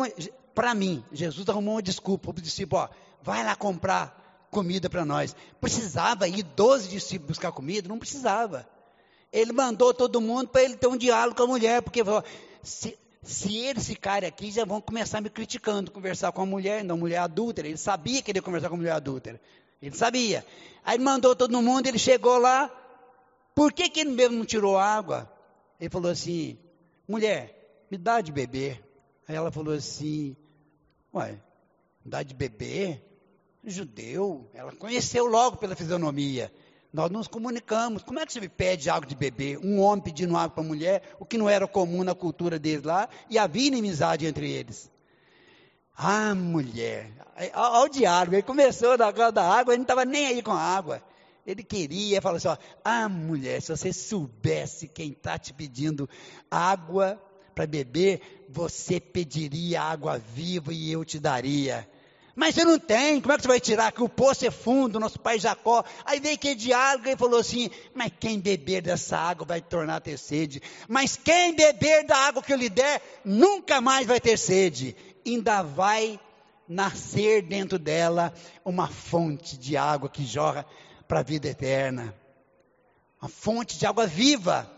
para 0.54 0.74
mim, 0.74 1.04
Jesus 1.12 1.48
arrumou 1.50 1.76
uma 1.76 1.82
desculpa 1.82 2.34
para 2.34 2.40
o 2.40 2.44
discípulo, 2.44 2.84
ó, 2.84 2.90
vai 3.22 3.44
lá 3.44 3.56
comprar 3.56 4.48
comida 4.52 4.90
para 4.90 5.04
nós. 5.04 5.36
Precisava 5.60 6.28
ir 6.28 6.44
12 6.44 6.88
discípulos 6.88 7.30
buscar 7.38 7.52
comida? 7.52 7.90
Não 7.90 7.98
precisava. 7.98 8.68
Ele 9.32 9.52
mandou 9.52 9.94
todo 9.94 10.22
mundo 10.22 10.50
para 10.50 10.64
ele 10.64 10.78
ter 10.78 10.88
um 10.88 10.96
diálogo 10.96 11.36
com 11.36 11.44
a 11.44 11.48
mulher, 11.48 11.82
porque 11.82 12.02
se, 12.62 12.98
se 13.24 13.58
eles 13.58 13.88
ficarem 13.88 14.30
aqui, 14.30 14.52
já 14.52 14.64
vão 14.64 14.80
começar 14.80 15.20
me 15.22 15.30
criticando, 15.30 15.90
conversar 15.90 16.32
com 16.32 16.44
a 16.44 16.46
mulher, 16.46 16.84
não 16.84 16.98
mulher 16.98 17.18
adúltera. 17.18 17.68
Ele 17.68 17.78
sabia 17.78 18.22
que 18.22 18.30
ele 18.30 18.38
ia 18.38 18.44
conversar 18.44 18.70
com 18.70 18.76
a 18.76 18.78
mulher 18.78 18.92
adúltera. 18.92 19.42
Ele 19.82 19.96
sabia. 19.96 20.46
Aí 20.86 20.96
ele 20.96 21.04
mandou 21.04 21.36
todo 21.36 21.62
mundo, 21.62 21.88
ele 21.88 21.98
chegou 21.98 22.38
lá. 22.38 22.70
Por 23.56 23.74
que, 23.74 23.90
que 23.90 24.02
ele 24.02 24.12
mesmo 24.12 24.38
não 24.38 24.46
tirou 24.46 24.78
água? 24.78 25.30
Ele 25.80 25.90
falou 25.90 26.12
assim: 26.12 26.58
mulher, 27.08 27.86
me 27.90 27.98
dá 27.98 28.22
de 28.22 28.32
beber. 28.32 28.84
Aí 29.28 29.36
ela 29.36 29.52
falou 29.52 29.74
assim: 29.74 30.36
Ué, 31.14 31.40
dá 32.04 32.24
de 32.24 32.34
beber? 32.34 33.04
Judeu, 33.64 34.50
ela 34.54 34.72
conheceu 34.74 35.26
logo 35.26 35.58
pela 35.58 35.76
fisionomia. 35.76 36.52
Nós 36.92 37.10
nos 37.10 37.28
comunicamos. 37.28 38.04
Como 38.04 38.20
é 38.20 38.26
que 38.26 38.34
você 38.34 38.40
me 38.40 38.50
pede 38.50 38.90
água 38.90 39.08
de 39.08 39.16
beber? 39.16 39.58
Um 39.60 39.80
homem 39.80 40.04
pedindo 40.04 40.36
água 40.36 40.50
para 40.50 40.64
a 40.64 40.68
mulher, 40.68 41.16
o 41.20 41.26
que 41.26 41.38
não 41.38 41.50
era 41.50 41.68
comum 41.68 42.04
na 42.04 42.14
cultura 42.14 42.60
deles 42.60 42.84
lá, 42.84 43.08
e 43.30 43.38
havia 43.38 43.68
inimizade 43.68 44.26
entre 44.26 44.52
eles. 44.52 44.92
Ah, 45.96 46.34
mulher, 46.34 47.12
olha 47.54 47.86
o 47.86 47.88
diálogo, 47.88 48.36
ele 48.36 48.44
começou 48.44 48.98
da 48.98 49.12
da 49.12 49.44
água, 49.44 49.74
ele 49.74 49.80
não 49.80 49.84
estava 49.84 50.06
nem 50.06 50.26
aí 50.26 50.42
com 50.42 50.52
a 50.52 50.60
água. 50.60 51.02
Ele 51.46 51.64
queria, 51.64 52.22
falou 52.22 52.38
assim: 52.38 52.48
ó, 52.48 52.58
ah, 52.84 53.08
mulher, 53.08 53.62
se 53.62 53.70
você 53.70 53.94
soubesse 53.94 54.88
quem 54.88 55.12
está 55.12 55.38
te 55.38 55.54
pedindo 55.54 56.10
água 56.50 57.22
para 57.54 57.68
beber, 57.68 58.46
você 58.50 59.00
pediria 59.00 59.82
água 59.82 60.18
viva 60.18 60.74
e 60.74 60.92
eu 60.92 61.04
te 61.06 61.20
daria. 61.20 61.88
Mas 62.36 62.56
você 62.56 62.66
não 62.66 62.80
tem, 62.80 63.22
como 63.22 63.32
é 63.32 63.36
que 63.38 63.44
você 63.44 63.48
vai 63.48 63.60
tirar? 63.60 63.92
Que 63.92 64.02
o 64.02 64.10
poço 64.10 64.46
é 64.46 64.50
fundo, 64.50 65.00
nosso 65.00 65.20
pai 65.20 65.38
Jacó. 65.38 65.84
Aí 66.04 66.20
veio 66.20 66.34
aquele 66.34 66.56
diálogo 66.56 67.08
e 67.08 67.16
falou 67.16 67.40
assim: 67.40 67.70
Mas 67.94 68.12
quem 68.20 68.40
beber 68.40 68.82
dessa 68.82 69.18
água 69.18 69.46
vai 69.46 69.62
tornar 69.62 69.98
a 69.98 70.02
ter 70.02 70.18
sede. 70.18 70.62
Mas 70.88 71.16
quem 71.16 71.56
beber 71.56 72.06
da 72.06 72.18
água 72.18 72.42
que 72.42 72.52
eu 72.52 72.58
lhe 72.58 72.70
der, 72.70 73.02
nunca 73.24 73.80
mais 73.80 74.08
vai 74.08 74.20
ter 74.20 74.38
sede. 74.38 74.96
Ainda 75.26 75.62
vai 75.62 76.20
nascer 76.68 77.44
dentro 77.44 77.78
dela 77.78 78.34
uma 78.66 78.88
fonte 78.88 79.56
de 79.56 79.78
água 79.78 80.10
que 80.10 80.26
jorra 80.26 80.66
para 81.08 81.20
a 81.20 81.24
vida 81.24 81.48
eterna. 81.48 82.16
Uma 83.22 83.30
fonte 83.30 83.78
de 83.78 83.86
água 83.86 84.08
viva. 84.08 84.70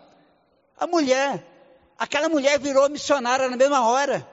A 0.77 0.85
mulher 0.85 1.54
Aquela 1.97 2.27
mulher 2.29 2.59
virou 2.59 2.89
missionária 2.89 3.49
na 3.49 3.57
mesma 3.57 3.87
hora. 3.87 4.27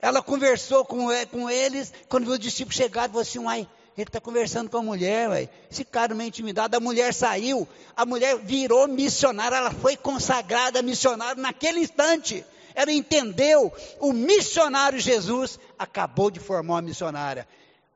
Ela 0.00 0.22
conversou 0.22 0.84
com, 0.84 1.08
com 1.30 1.50
eles, 1.50 1.92
quando 2.08 2.24
viu 2.24 2.32
os 2.34 2.38
discípulos 2.38 2.76
chegaram, 2.76 3.08
falou 3.08 3.22
assim, 3.22 3.38
uai, 3.38 3.68
ele 3.96 4.08
está 4.08 4.20
conversando 4.20 4.70
com 4.70 4.78
a 4.78 4.82
mulher, 4.82 5.28
uai. 5.28 5.48
esse 5.70 5.84
cara 5.84 6.14
meio 6.14 6.28
intimidado, 6.28 6.74
a 6.74 6.80
mulher 6.80 7.12
saiu, 7.12 7.68
a 7.94 8.06
mulher 8.06 8.38
virou 8.38 8.88
missionária, 8.88 9.56
ela 9.56 9.70
foi 9.70 9.96
consagrada 9.96 10.80
missionária 10.82 11.40
naquele 11.40 11.80
instante. 11.80 12.44
Ela 12.74 12.92
entendeu, 12.92 13.72
o 13.98 14.12
missionário 14.12 14.98
Jesus 14.98 15.58
acabou 15.78 16.30
de 16.30 16.40
formar 16.40 16.74
uma 16.74 16.82
missionária 16.82 17.46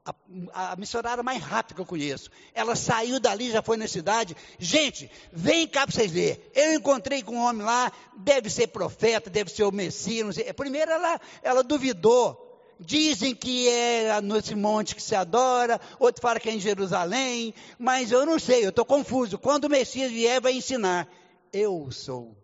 a, 0.05 0.73
a, 0.73 0.77
missionária 0.77 1.23
mais 1.23 1.43
rápida 1.43 1.75
que 1.75 1.81
eu 1.81 1.87
conheço. 1.87 2.31
Ela 2.53 2.77
saiu 2.77 3.19
dali, 3.19 3.51
já 3.51 3.63
foi 3.63 3.77
na 3.77 3.89
cidade. 3.89 4.37
Gente, 4.59 5.11
vem 5.33 5.67
cá 5.67 5.87
para 5.87 5.97
vocês 5.97 6.11
verem. 6.11 6.41
Eu 6.55 6.75
encontrei 6.75 7.23
com 7.23 7.37
um 7.37 7.45
homem 7.45 7.63
lá, 7.63 7.91
deve 8.17 8.51
ser 8.51 8.67
profeta, 8.69 9.31
deve 9.31 9.51
ser 9.51 9.65
o 9.65 9.73
Messias. 9.73 10.37
Primeiro 10.55 10.91
ela, 10.91 11.21
ela 11.43 11.63
duvidou. 11.63 12.43
Dizem 12.79 13.35
que 13.35 13.69
é 13.69 14.21
nesse 14.21 14.55
monte 14.55 14.97
que 14.97 15.03
se 15.03 15.15
adora, 15.15 15.81
outro 15.99 16.21
fala 16.21 16.41
que 16.41 16.49
é 16.49 16.53
em 16.53 16.61
Jerusalém, 16.61 17.55
mas 17.79 18.11
eu 18.11 18.27
não 18.27 18.37
sei, 18.37 18.65
eu 18.65 18.71
estou 18.71 18.85
confuso. 18.85 19.39
Quando 19.39 19.67
o 19.67 19.71
Messias 19.71 20.11
vier, 20.11 20.41
vai 20.41 20.55
ensinar. 20.55 21.09
Eu 21.53 21.89
sou. 21.93 22.37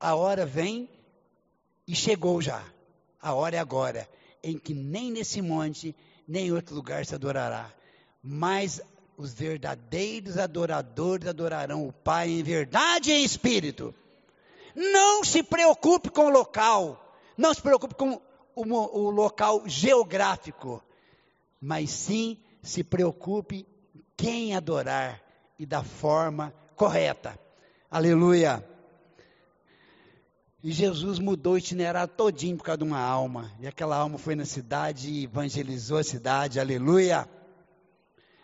A 0.00 0.16
hora 0.16 0.44
vem 0.44 0.90
e 1.86 1.94
chegou 1.94 2.42
já 2.42 2.75
a 3.26 3.34
hora 3.34 3.56
é 3.56 3.58
agora, 3.58 4.08
em 4.40 4.56
que 4.56 4.72
nem 4.72 5.10
nesse 5.10 5.42
monte, 5.42 5.96
nem 6.28 6.46
em 6.46 6.52
outro 6.52 6.76
lugar 6.76 7.04
se 7.04 7.12
adorará. 7.12 7.72
Mas 8.22 8.80
os 9.16 9.34
verdadeiros 9.34 10.38
adoradores 10.38 11.26
adorarão 11.26 11.88
o 11.88 11.92
Pai 11.92 12.30
em 12.30 12.44
verdade 12.44 13.10
e 13.10 13.14
em 13.14 13.24
espírito. 13.24 13.92
Não 14.76 15.24
se 15.24 15.42
preocupe 15.42 16.08
com 16.08 16.26
o 16.26 16.30
local, 16.30 17.18
não 17.36 17.52
se 17.52 17.60
preocupe 17.60 17.96
com 17.96 18.22
o, 18.54 18.62
o 18.62 19.10
local 19.10 19.64
geográfico, 19.66 20.80
mas 21.60 21.90
sim 21.90 22.38
se 22.62 22.84
preocupe 22.84 23.66
quem 24.16 24.54
adorar 24.54 25.20
e 25.58 25.66
da 25.66 25.82
forma 25.82 26.54
correta. 26.76 27.36
Aleluia. 27.90 28.64
E 30.62 30.72
Jesus 30.72 31.18
mudou 31.18 31.54
o 31.54 31.58
itinerário 31.58 32.12
todinho 32.12 32.56
por 32.56 32.64
causa 32.64 32.78
de 32.78 32.84
uma 32.84 32.98
alma. 32.98 33.52
E 33.60 33.66
aquela 33.66 33.96
alma 33.96 34.18
foi 34.18 34.34
na 34.34 34.44
cidade 34.44 35.10
e 35.10 35.24
evangelizou 35.24 35.98
a 35.98 36.04
cidade. 36.04 36.58
Aleluia! 36.58 37.28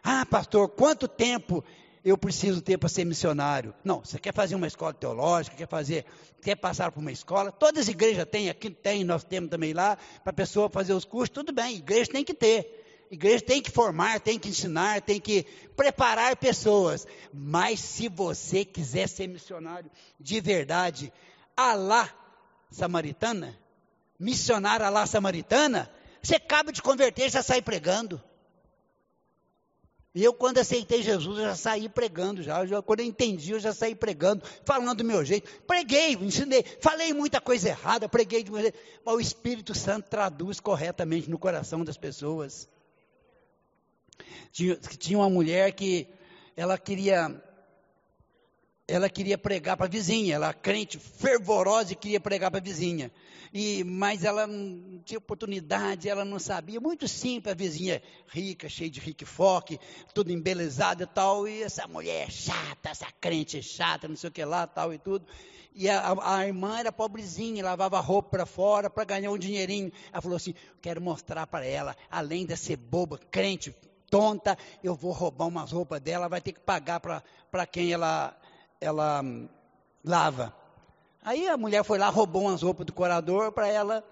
Ah, 0.03 0.27
pastor, 0.27 0.69
quanto 0.69 1.09
tempo 1.09 1.65
eu 2.05 2.19
preciso 2.19 2.61
ter 2.61 2.77
para 2.77 2.89
ser 2.89 3.05
missionário? 3.05 3.73
Não, 3.85 4.01
você 4.01 4.19
quer 4.19 4.35
fazer 4.35 4.55
uma 4.57 4.67
escola 4.67 4.93
teológica, 4.93 5.57
quer 5.57 5.69
fazer, 5.69 6.05
quer 6.43 6.57
passar 6.57 6.91
por 6.91 7.01
uma 7.01 7.13
escola? 7.13 7.53
Todas 7.53 7.83
as 7.83 7.89
igrejas 7.89 8.27
têm, 8.31 8.51
aqui 8.51 8.69
tem, 8.71 9.05
nós 9.05 9.25
temos 9.25 9.49
também 9.49 9.73
lá, 9.73 9.97
para 10.23 10.31
a 10.31 10.35
pessoa 10.35 10.69
fazer 10.69 10.93
os 10.93 11.05
cursos, 11.05 11.31
tudo 11.31 11.53
bem, 11.53 11.77
igreja 11.77 12.11
tem 12.11 12.25
que 12.25 12.35
ter. 12.35 12.81
Igreja 13.13 13.45
tem 13.45 13.61
que 13.61 13.71
formar, 13.71 14.21
tem 14.21 14.39
que 14.39 14.49
ensinar, 14.49 15.03
tem 15.03 15.21
que 15.21 15.45
preparar 15.77 16.35
pessoas. 16.35 17.07
Mas 17.33 17.79
se 17.79 18.09
você 18.09 18.65
quiser 18.65 19.07
ser 19.07 19.27
missionário 19.27 19.91
de 20.19 20.41
verdade, 20.41 21.13
Alá 21.57 22.13
samaritana, 22.71 23.59
missionário 24.19 24.87
Alá 24.87 25.07
samaritana, 25.07 25.91
você 26.23 26.37
acaba 26.37 26.73
de 26.73 26.81
converter 26.81 27.27
e 27.27 27.31
já 27.31 27.43
sai 27.43 27.61
pregando. 27.61 28.23
E 30.15 30.23
eu, 30.23 30.35
quando 30.35 30.59
aceitei 30.59 31.03
Jesus, 31.03 31.39
eu 31.39 31.45
já 31.45 31.55
saí 31.55 31.89
pregando, 31.89 32.43
já, 32.43 32.61
quando 32.83 33.01
eu 33.01 33.07
entendi, 33.07 33.53
eu 33.53 33.59
já 33.59 33.73
saí 33.73 33.95
pregando, 33.95 34.45
falando 34.63 34.99
do 34.99 35.05
meu 35.05 35.25
jeito. 35.25 35.51
Preguei, 35.63 36.13
ensinei, 36.13 36.63
falei 36.83 37.15
muita 37.15 37.41
coisa 37.41 37.71
errada, 37.71 38.09
preguei 38.11 38.43
de 38.43 38.53
jeito. 38.53 38.79
Mas 39.05 39.15
o 39.15 39.21
Espírito 39.21 39.75
Santo 39.75 40.11
traduz 40.11 40.61
corretamente 40.61 41.31
no 41.31 41.39
coração 41.39 41.83
das 41.83 41.97
pessoas. 41.97 42.69
Tinha, 44.53 44.77
tinha 44.77 45.19
uma 45.19 45.31
mulher 45.31 45.73
que 45.73 46.07
ela 46.55 46.77
queria 46.77 47.43
ela 48.87 49.09
queria 49.09 49.39
pregar 49.39 49.77
para 49.77 49.87
a 49.87 49.89
vizinha, 49.89 50.35
ela 50.35 50.53
crente 50.53 50.99
fervorosa 50.99 51.93
e 51.93 51.97
queria 51.97 52.21
pregar 52.21 52.51
para 52.51 52.59
a 52.61 52.63
vizinha. 52.63 53.13
E, 53.53 53.85
mas 53.85 54.25
ela 54.25 54.47
não 54.47 54.99
tinha 55.05 55.19
oportunidade, 55.19 56.09
ela 56.09 56.25
não 56.25 56.39
sabia, 56.39 56.81
muito 56.81 57.07
simples, 57.07 57.53
a 57.53 57.57
vizinha 57.57 58.03
rica, 58.27 58.69
cheia 58.69 58.91
de 58.91 58.99
rique-foque, 58.99 59.79
tudo 60.15 60.33
embelezada 60.33 61.05
e 61.05 61.07
tal, 61.07 61.47
e 61.47 61.63
essa 61.63 61.87
mulher 61.87 62.31
chata, 62.31 62.89
essa 62.89 63.07
crente 63.21 63.63
chata, 63.63 64.09
não 64.09 64.17
sei 64.17 64.31
o 64.31 64.33
que 64.33 64.45
lá, 64.45 64.67
tal 64.67 64.93
e 64.93 64.99
tudo. 64.99 65.27
E 65.75 65.89
a, 65.89 66.15
a 66.23 66.47
irmã 66.47 66.79
era 66.79 66.91
pobrezinha, 66.91 67.65
lavava 67.65 68.01
roupa 68.01 68.31
para 68.31 68.47
fora 68.47 68.91
para 68.91 69.05
ganhar 69.05 69.31
um 69.31 69.39
dinheirinho. 69.39 69.93
Ela 70.13 70.21
falou 70.21 70.37
assim: 70.37 70.55
quero 70.83 71.01
mostrar 71.01 71.47
para 71.47 71.65
ela, 71.65 71.97
além 72.11 72.45
de 72.45 72.57
ser 72.57 72.77
boba, 72.77 73.19
crente, 73.31 73.75
tonta, 74.11 74.59
eu 74.85 74.95
vou 74.95 75.13
roubar 75.13 75.47
umas 75.47 75.73
roupas 75.73 76.01
dela, 76.01 76.29
vai 76.29 76.41
ter 76.41 76.53
que 76.53 76.61
pagar 76.61 77.01
para 77.01 77.67
quem 77.67 77.93
ela 77.93 78.37
ela 78.83 79.23
hum, 79.23 79.49
lava. 80.05 80.55
Aí 81.23 81.49
a 81.49 81.57
mulher 81.57 81.85
foi 81.85 81.99
lá, 81.99 82.09
roubou 82.09 82.43
umas 82.43 82.63
roupas 82.63 82.85
do 82.85 82.93
corador 82.93 83.53
para 83.53 83.69
ela 83.69 84.05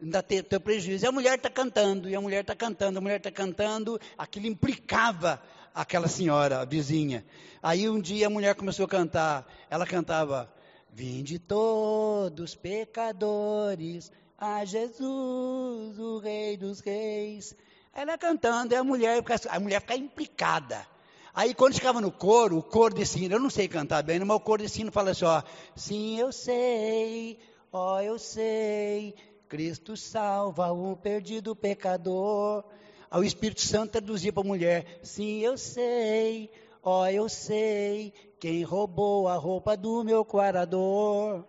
ainda 0.00 0.22
ter, 0.22 0.42
ter 0.42 0.58
prejuízo. 0.58 1.04
E 1.04 1.08
a 1.08 1.12
mulher 1.12 1.36
está 1.36 1.50
cantando, 1.50 2.08
e 2.08 2.14
a 2.14 2.20
mulher 2.20 2.40
está 2.40 2.54
cantando, 2.54 2.98
a 2.98 3.00
mulher 3.00 3.18
está 3.18 3.30
cantando, 3.30 4.00
aquilo 4.16 4.46
implicava 4.46 5.40
aquela 5.74 6.08
senhora, 6.08 6.60
a 6.60 6.64
vizinha. 6.64 7.24
Aí 7.62 7.88
um 7.88 8.00
dia 8.00 8.26
a 8.26 8.30
mulher 8.30 8.54
começou 8.54 8.86
a 8.86 8.88
cantar, 8.88 9.46
ela 9.68 9.86
cantava, 9.86 10.50
Vinde 10.92 11.38
todos 11.38 12.56
pecadores, 12.56 14.10
a 14.36 14.64
Jesus, 14.64 15.98
o 15.98 16.18
Rei 16.18 16.56
dos 16.56 16.80
Reis. 16.80 17.54
Ela 17.94 18.18
cantando, 18.18 18.74
e 18.74 18.76
a 18.76 18.82
mulher, 18.82 19.22
a 19.48 19.60
mulher 19.60 19.80
fica 19.80 19.94
implicada. 19.94 20.86
Aí 21.34 21.54
quando 21.54 21.74
chegava 21.74 22.00
no 22.00 22.10
coro, 22.10 22.58
o 22.58 22.62
coro 22.62 22.94
de 22.94 23.06
sino, 23.06 23.36
eu 23.36 23.40
não 23.40 23.50
sei 23.50 23.68
cantar 23.68 24.02
bem, 24.02 24.18
mas 24.18 24.36
o 24.36 24.40
coro 24.40 24.62
de 24.62 24.68
sino 24.68 24.90
fala 24.90 25.10
assim, 25.10 25.24
ó, 25.24 25.42
sim 25.76 26.18
eu 26.18 26.32
sei, 26.32 27.38
ó 27.72 28.00
eu 28.00 28.18
sei, 28.18 29.14
Cristo 29.48 29.96
salva 29.96 30.72
o 30.72 30.96
perdido 30.96 31.54
pecador. 31.54 32.64
Aí 33.10 33.20
o 33.20 33.24
Espírito 33.24 33.60
Santo 33.60 33.92
traduzia 33.92 34.32
para 34.32 34.42
a 34.42 34.46
mulher, 34.46 35.00
sim 35.02 35.40
eu 35.40 35.56
sei, 35.56 36.50
ó 36.82 37.06
eu 37.06 37.28
sei, 37.28 38.12
quem 38.40 38.64
roubou 38.64 39.28
a 39.28 39.36
roupa 39.36 39.76
do 39.76 40.02
meu 40.02 40.24
quarador. 40.24 41.44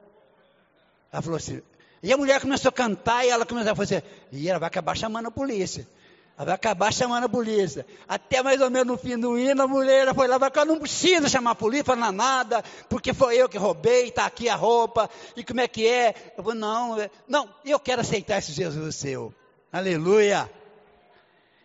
Ela 1.12 1.22
falou 1.22 1.38
assim, 1.38 1.62
e 2.04 2.14
a 2.14 2.18
mulher 2.18 2.40
começou 2.40 2.70
a 2.70 2.72
cantar 2.72 3.26
e 3.26 3.30
ela 3.30 3.48
começou 3.48 3.72
a 3.72 3.76
fazer, 3.76 4.04
e 4.32 4.48
ela 4.48 4.60
vai 4.60 4.68
acabar 4.68 4.96
chamando 4.96 5.28
a 5.28 5.32
polícia. 5.32 5.88
Vai 6.44 6.56
acabar 6.56 6.92
chamando 6.92 7.26
a 7.26 7.30
polícia. 7.30 7.86
Até 8.08 8.42
mais 8.42 8.60
ou 8.62 8.70
menos 8.70 8.88
no 8.88 8.98
fim 8.98 9.18
do 9.18 9.38
hino, 9.38 9.62
a 9.62 9.68
mulher 9.68 10.14
foi 10.16 10.28
lá, 10.28 10.38
vai 10.38 10.52
não 10.66 10.80
precisa 10.80 11.30
chamar 11.30 11.52
a 11.52 11.56
polícia, 11.56 11.86
falar 11.86 12.12
nada, 12.12 12.64
porque 12.90 13.14
foi 13.14 13.38
eu 13.38 13.48
que 13.48 13.58
roubei, 13.58 14.08
está 14.08 14.26
aqui 14.26 14.50
a 14.50 14.56
roupa, 14.56 15.10
e 15.36 15.44
como 15.44 15.62
é 15.62 15.68
que 15.68 15.88
é? 15.88 16.34
Eu 16.38 16.44
vou, 16.44 16.56
não, 16.56 17.00
é, 17.00 17.10
não, 17.28 17.50
eu 17.64 17.80
quero 17.80 18.02
aceitar 18.02 18.40
esse 18.40 18.52
Jesus 18.52 18.96
seu. 18.96 19.34
Aleluia. 19.72 20.50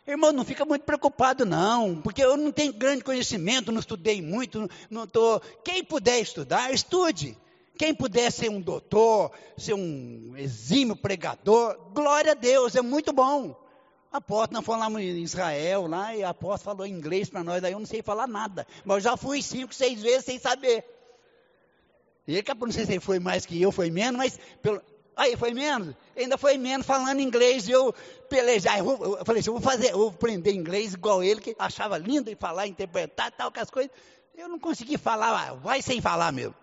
Irmão, 0.06 0.30
não 0.30 0.44
fica 0.44 0.64
muito 0.64 0.82
preocupado, 0.82 1.44
não, 1.44 2.00
porque 2.00 2.22
eu 2.22 2.36
não 2.36 2.52
tenho 2.52 2.72
grande 2.72 3.02
conhecimento, 3.02 3.72
não 3.72 3.80
estudei 3.80 4.22
muito, 4.22 4.70
não 4.88 5.04
estou. 5.04 5.40
Quem 5.64 5.82
puder 5.82 6.20
estudar, 6.20 6.72
estude. 6.72 7.36
Quem 7.76 7.94
puder 7.94 8.30
ser 8.30 8.48
um 8.48 8.60
doutor, 8.60 9.32
ser 9.56 9.74
um 9.74 10.34
exímio 10.36 10.96
pregador, 10.96 11.76
glória 11.92 12.32
a 12.32 12.34
Deus, 12.34 12.74
é 12.74 12.80
muito 12.80 13.12
bom. 13.12 13.65
A 14.16 14.18
apóstolo, 14.18 14.62
nós 14.66 14.78
lá 14.80 15.02
em 15.02 15.22
Israel, 15.22 15.86
lá, 15.86 16.16
e 16.16 16.24
a 16.24 16.30
apóstolo 16.30 16.76
falou 16.76 16.86
inglês 16.86 17.28
para 17.28 17.44
nós, 17.44 17.60
daí 17.60 17.72
eu 17.72 17.78
não 17.78 17.84
sei 17.84 18.00
falar 18.00 18.26
nada. 18.26 18.66
Mas 18.82 18.96
eu 18.96 19.10
já 19.10 19.16
fui 19.16 19.42
cinco, 19.42 19.74
seis 19.74 20.00
vezes 20.00 20.24
sem 20.24 20.38
saber. 20.38 20.82
E 22.26 22.34
ele, 22.34 22.44
não 22.58 22.72
sei 22.72 22.86
se 22.86 22.92
ele 22.92 23.00
foi 23.00 23.18
mais 23.18 23.44
que 23.44 23.60
eu, 23.60 23.70
foi 23.70 23.90
menos, 23.90 24.16
mas 24.16 24.40
pelo, 24.62 24.80
aí 25.14 25.36
foi 25.36 25.52
menos, 25.52 25.94
ainda 26.16 26.38
foi 26.38 26.56
menos 26.56 26.86
falando 26.86 27.20
inglês, 27.20 27.68
e 27.68 27.72
eu 27.72 27.94
pelejar, 28.26 28.78
eu, 28.78 29.18
eu, 29.18 29.24
falei 29.24 29.40
assim, 29.40 29.50
eu 29.50 29.58
vou 29.58 29.62
fazer, 29.62 29.90
eu 29.90 29.98
vou 29.98 30.08
aprender 30.08 30.52
inglês 30.52 30.94
igual 30.94 31.22
ele, 31.22 31.42
que 31.42 31.54
achava 31.58 31.98
lindo 31.98 32.30
de 32.30 32.36
falar, 32.36 32.66
interpretar, 32.66 33.30
tal, 33.32 33.52
que 33.52 33.60
as 33.60 33.68
coisas, 33.68 33.92
eu 34.34 34.48
não 34.48 34.58
consegui 34.58 34.96
falar, 34.96 35.52
vai 35.56 35.82
sem 35.82 36.00
falar 36.00 36.32
mesmo 36.32 36.54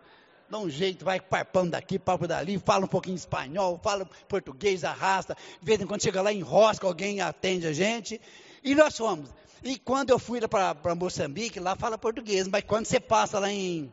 dá 0.49 0.60
um 0.60 0.69
jeito, 0.69 1.03
vai 1.03 1.19
parpando 1.19 1.71
daqui, 1.71 1.97
papo 1.97 2.27
dali, 2.27 2.58
fala 2.60 2.86
um 2.86 2.88
pouquinho 2.88 3.15
espanhol, 3.15 3.79
fala 3.82 4.06
português, 4.27 4.84
arrasta, 4.84 5.36
de 5.60 5.65
vez 5.65 5.82
em 5.82 5.88
quando 5.88 6.03
chega 6.03 6.21
lá, 6.21 6.32
enrosca, 6.32 6.86
alguém 6.86 7.21
atende 7.21 7.67
a 7.67 7.73
gente, 7.73 8.19
e 8.63 8.75
nós 8.75 8.97
fomos. 8.97 9.29
E 9.63 9.77
quando 9.79 10.10
eu 10.10 10.19
fui 10.19 10.39
para 10.47 10.95
Moçambique, 10.95 11.60
lá 11.60 11.75
fala 11.75 11.97
português, 11.97 12.47
mas 12.47 12.63
quando 12.65 12.86
você 12.86 12.99
passa 12.99 13.39
lá 13.39 13.49
em 13.49 13.91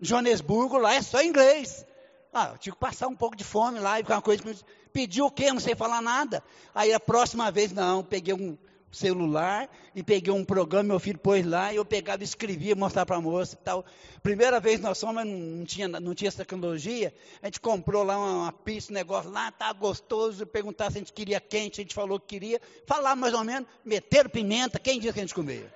Joanesburgo, 0.00 0.78
lá 0.78 0.94
é 0.94 1.02
só 1.02 1.22
inglês. 1.22 1.84
Ah, 2.32 2.50
eu 2.52 2.58
tive 2.58 2.76
que 2.76 2.80
passar 2.80 3.08
um 3.08 3.16
pouco 3.16 3.34
de 3.34 3.44
fome 3.44 3.78
lá, 3.78 3.98
e 3.98 4.02
uma 4.02 4.20
coisa, 4.20 4.42
pediu 4.92 5.26
o 5.26 5.30
quê? 5.30 5.50
Não 5.50 5.60
sei 5.60 5.74
falar 5.74 6.02
nada. 6.02 6.42
Aí 6.74 6.92
a 6.92 7.00
próxima 7.00 7.50
vez, 7.50 7.72
não, 7.72 8.04
peguei 8.04 8.34
um, 8.34 8.58
celular 8.90 9.68
e 9.94 10.02
peguei 10.02 10.32
um 10.32 10.44
programa, 10.44 10.88
meu 10.88 11.00
filho 11.00 11.18
pôs 11.18 11.44
lá, 11.44 11.72
e 11.72 11.76
eu 11.76 11.84
pegava 11.84 12.22
escrevia, 12.22 12.74
mostrava 12.74 13.06
para 13.06 13.16
a 13.16 13.20
moça 13.20 13.54
e 13.54 13.64
tal. 13.64 13.84
Primeira 14.22 14.58
vez 14.60 14.80
nós 14.80 15.00
fomos, 15.00 15.24
não 15.24 15.64
tinha, 15.64 15.88
não 15.88 16.14
tinha 16.14 16.28
essa 16.28 16.38
tecnologia, 16.38 17.12
a 17.42 17.46
gente 17.46 17.60
comprou 17.60 18.02
lá 18.02 18.18
uma, 18.18 18.42
uma 18.44 18.52
pista, 18.52 18.92
um 18.92 18.94
negócio 18.94 19.30
lá, 19.30 19.50
tá 19.50 19.72
gostoso, 19.72 20.46
perguntar 20.46 20.90
se 20.90 20.98
a 20.98 21.00
gente 21.00 21.12
queria 21.12 21.40
quente, 21.40 21.80
a 21.80 21.84
gente 21.84 21.94
falou 21.94 22.18
que 22.18 22.26
queria, 22.26 22.60
falar 22.86 23.14
mais 23.16 23.34
ou 23.34 23.44
menos, 23.44 23.68
meter 23.84 24.28
pimenta, 24.28 24.78
quem 24.78 24.98
disse 24.98 25.12
que 25.12 25.20
a 25.20 25.22
gente 25.22 25.34
comia? 25.34 25.72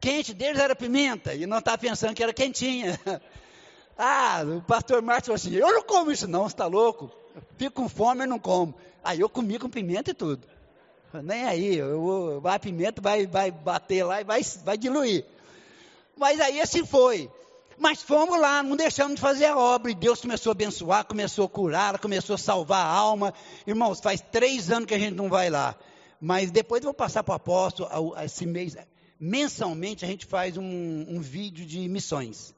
Quente 0.00 0.32
deles 0.32 0.60
era 0.60 0.76
pimenta, 0.76 1.34
e 1.34 1.46
não 1.46 1.58
estava 1.58 1.78
pensando 1.78 2.14
que 2.14 2.22
era 2.22 2.32
quentinha. 2.32 2.98
Ah, 4.00 4.44
o 4.44 4.62
pastor 4.62 5.02
Marcos 5.02 5.26
falou 5.26 5.34
assim, 5.34 5.52
eu 5.56 5.72
não 5.72 5.82
como 5.82 6.12
isso 6.12 6.28
não, 6.28 6.44
você 6.44 6.54
está 6.54 6.66
louco? 6.66 7.10
Fico 7.56 7.82
com 7.82 7.88
fome, 7.88 8.22
eu 8.22 8.28
não 8.28 8.38
como. 8.38 8.72
Aí 9.02 9.18
eu 9.18 9.28
comi 9.28 9.58
com 9.58 9.68
pimenta 9.68 10.12
e 10.12 10.14
tudo. 10.14 10.46
Nem 11.22 11.44
aí, 11.44 11.76
eu, 11.76 12.40
a 12.44 12.58
pimenta 12.58 13.00
vai, 13.00 13.26
vai 13.26 13.50
bater 13.50 14.04
lá 14.04 14.20
e 14.20 14.24
vai, 14.24 14.42
vai 14.64 14.76
diluir. 14.76 15.24
Mas 16.16 16.40
aí 16.40 16.60
assim 16.60 16.84
foi. 16.84 17.30
Mas 17.78 18.02
fomos 18.02 18.40
lá, 18.40 18.62
não 18.62 18.76
deixamos 18.76 19.14
de 19.14 19.20
fazer 19.20 19.46
a 19.46 19.56
obra. 19.56 19.90
E 19.90 19.94
Deus 19.94 20.20
começou 20.20 20.50
a 20.50 20.52
abençoar, 20.52 21.04
começou 21.04 21.46
a 21.46 21.48
curar, 21.48 21.98
começou 21.98 22.34
a 22.34 22.38
salvar 22.38 22.84
a 22.84 22.90
alma. 22.90 23.32
Irmãos, 23.66 24.00
faz 24.00 24.20
três 24.20 24.70
anos 24.70 24.86
que 24.86 24.94
a 24.94 24.98
gente 24.98 25.14
não 25.14 25.28
vai 25.28 25.48
lá. 25.48 25.76
Mas 26.20 26.50
depois 26.50 26.82
eu 26.82 26.86
vou 26.86 26.94
passar 26.94 27.22
para 27.22 27.32
o 27.32 27.36
apóstolo, 27.36 28.14
esse 28.20 28.44
mês, 28.44 28.76
mensalmente 29.20 30.04
a 30.04 30.08
gente 30.08 30.26
faz 30.26 30.56
um, 30.56 30.64
um, 30.64 31.20
vídeo 31.20 31.64
de 31.64 31.88
missões. 31.88 32.52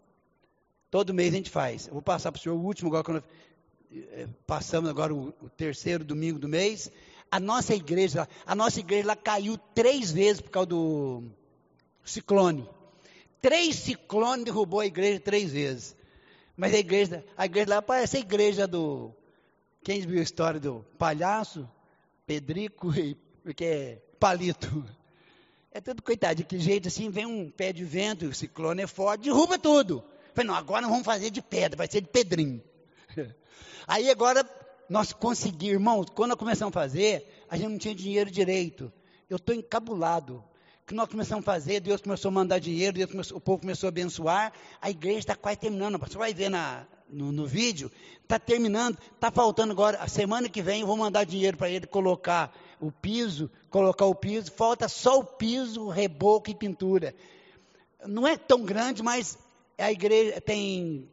Todo 0.90 1.12
mês 1.12 1.34
a 1.34 1.36
gente 1.36 1.50
faz. 1.50 1.86
Eu 1.86 1.92
vou 1.92 2.02
passar 2.02 2.32
para 2.32 2.38
o 2.38 2.42
senhor 2.42 2.56
o 2.56 2.64
último, 2.64 2.88
agora 2.88 3.04
quando 3.04 3.24
eh, 3.92 4.26
passamos 4.46 4.88
agora 4.88 5.14
o, 5.14 5.34
o 5.42 5.50
terceiro 5.50 6.02
domingo 6.02 6.38
do 6.38 6.48
mês. 6.48 6.90
A 7.30 7.38
nossa 7.38 7.74
igreja, 7.74 8.28
a 8.44 8.54
nossa 8.54 8.80
igreja 8.80 9.06
lá 9.06 9.16
caiu 9.16 9.56
três 9.74 10.10
vezes 10.10 10.40
por 10.40 10.50
causa 10.50 10.66
do 10.66 11.22
ciclone. 12.04 12.68
Três 13.40 13.76
ciclones 13.76 14.44
derrubou 14.44 14.80
a 14.80 14.86
igreja 14.86 15.20
três 15.20 15.52
vezes. 15.52 15.96
Mas 16.56 16.74
a 16.74 16.78
igreja, 16.78 17.24
a 17.36 17.46
igreja 17.46 17.70
lá 17.70 17.82
parece 17.82 18.16
a 18.16 18.20
igreja 18.20 18.66
do. 18.66 19.14
Quem 19.82 20.00
viu 20.00 20.20
a 20.20 20.22
história 20.22 20.60
do 20.60 20.84
palhaço, 20.98 21.68
Pedrico 22.26 22.92
e 22.98 23.16
que 23.54 23.64
é 23.64 24.02
palito. 24.18 24.84
É 25.72 25.80
tudo 25.80 26.02
coitado, 26.02 26.44
que 26.44 26.58
jeito 26.58 26.88
assim, 26.88 27.10
vem 27.10 27.26
um 27.26 27.48
pé 27.48 27.72
de 27.72 27.84
vento, 27.84 28.26
o 28.26 28.34
ciclone 28.34 28.82
é 28.82 28.86
forte, 28.86 29.22
derruba 29.24 29.56
tudo. 29.56 30.04
Falei, 30.34 30.48
não, 30.48 30.54
agora 30.54 30.82
não 30.82 30.90
vamos 30.90 31.04
fazer 31.04 31.30
de 31.30 31.40
pedra, 31.40 31.76
vai 31.76 31.88
ser 31.88 32.00
de 32.00 32.08
pedrinho. 32.08 32.60
Aí 33.86 34.10
agora 34.10 34.44
nós 34.90 35.12
conseguimos, 35.12 35.74
irmãos, 35.74 36.06
quando 36.12 36.30
nós 36.30 36.38
começamos 36.38 36.76
a 36.76 36.80
fazer, 36.80 37.44
a 37.48 37.56
gente 37.56 37.68
não 37.68 37.78
tinha 37.78 37.94
dinheiro 37.94 38.28
direito. 38.28 38.92
Eu 39.30 39.36
estou 39.36 39.54
encabulado. 39.54 40.42
Que 40.84 40.92
nós 40.92 41.08
começamos 41.08 41.44
a 41.44 41.46
fazer, 41.46 41.78
Deus 41.78 42.00
começou 42.00 42.30
a 42.30 42.32
mandar 42.32 42.58
dinheiro, 42.58 42.96
Deus 42.96 43.08
começou, 43.08 43.38
o 43.38 43.40
povo 43.40 43.60
começou 43.60 43.86
a 43.86 43.90
abençoar, 43.90 44.52
a 44.82 44.90
igreja 44.90 45.20
está 45.20 45.36
quase 45.36 45.58
terminando. 45.58 45.96
Você 45.96 46.18
vai 46.18 46.34
ver 46.34 46.48
na, 46.48 46.84
no, 47.08 47.30
no 47.30 47.46
vídeo, 47.46 47.88
está 48.20 48.36
terminando, 48.36 48.98
está 49.14 49.30
faltando 49.30 49.70
agora. 49.70 49.96
A 49.98 50.08
semana 50.08 50.48
que 50.48 50.60
vem 50.60 50.80
eu 50.80 50.88
vou 50.88 50.96
mandar 50.96 51.22
dinheiro 51.22 51.56
para 51.56 51.70
ele 51.70 51.86
colocar 51.86 52.52
o 52.80 52.90
piso, 52.90 53.48
colocar 53.70 54.06
o 54.06 54.14
piso, 54.14 54.50
falta 54.50 54.88
só 54.88 55.20
o 55.20 55.24
piso, 55.24 55.86
reboco 55.86 56.50
e 56.50 56.54
pintura. 56.56 57.14
Não 58.04 58.26
é 58.26 58.36
tão 58.36 58.64
grande, 58.64 59.04
mas 59.04 59.38
a 59.78 59.92
igreja 59.92 60.40
tem 60.40 61.08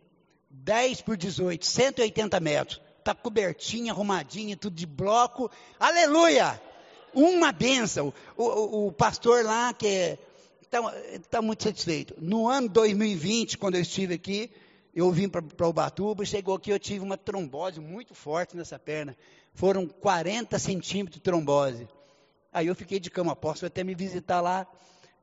10 0.50 1.02
por 1.02 1.16
18, 1.16 1.64
180 1.64 2.40
metros. 2.40 2.87
Está 3.08 3.16
cobertinha, 3.16 3.94
arrumadinha, 3.94 4.58
tudo 4.58 4.76
de 4.76 4.86
bloco. 4.86 5.50
Aleluia! 5.80 6.62
Uma 7.14 7.54
benção. 7.54 8.14
O, 8.36 8.44
o, 8.44 8.88
o 8.88 8.92
pastor 8.92 9.46
lá, 9.46 9.74
que 9.74 10.20
está 10.62 10.80
é, 10.94 11.18
tá 11.20 11.42
muito 11.42 11.64
satisfeito. 11.64 12.16
No 12.18 12.50
ano 12.50 12.68
2020, 12.68 13.60
quando 13.60 13.76
eu 13.76 13.82
estive 13.82 14.16
aqui, 14.16 14.52
eu 14.94 15.10
vim 15.10 15.30
para 15.30 15.70
Ubatuba, 15.70 16.26
chegou 16.26 16.56
aqui, 16.56 16.70
eu 16.70 16.78
tive 16.78 17.00
uma 17.00 17.16
trombose 17.16 17.80
muito 17.80 18.14
forte 18.14 18.58
nessa 18.58 18.78
perna. 18.78 19.16
Foram 19.54 19.88
40 19.88 20.60
centímetros 20.60 21.16
de 21.16 21.22
trombose. 21.22 21.88
Aí 22.52 22.68
eu 22.68 22.76
fiquei 22.76 23.00
de 23.00 23.10
cama, 23.10 23.38
posso 23.38 23.66
até 23.66 23.86
me 23.86 23.96
visitar 23.96 24.42
lá 24.42 24.68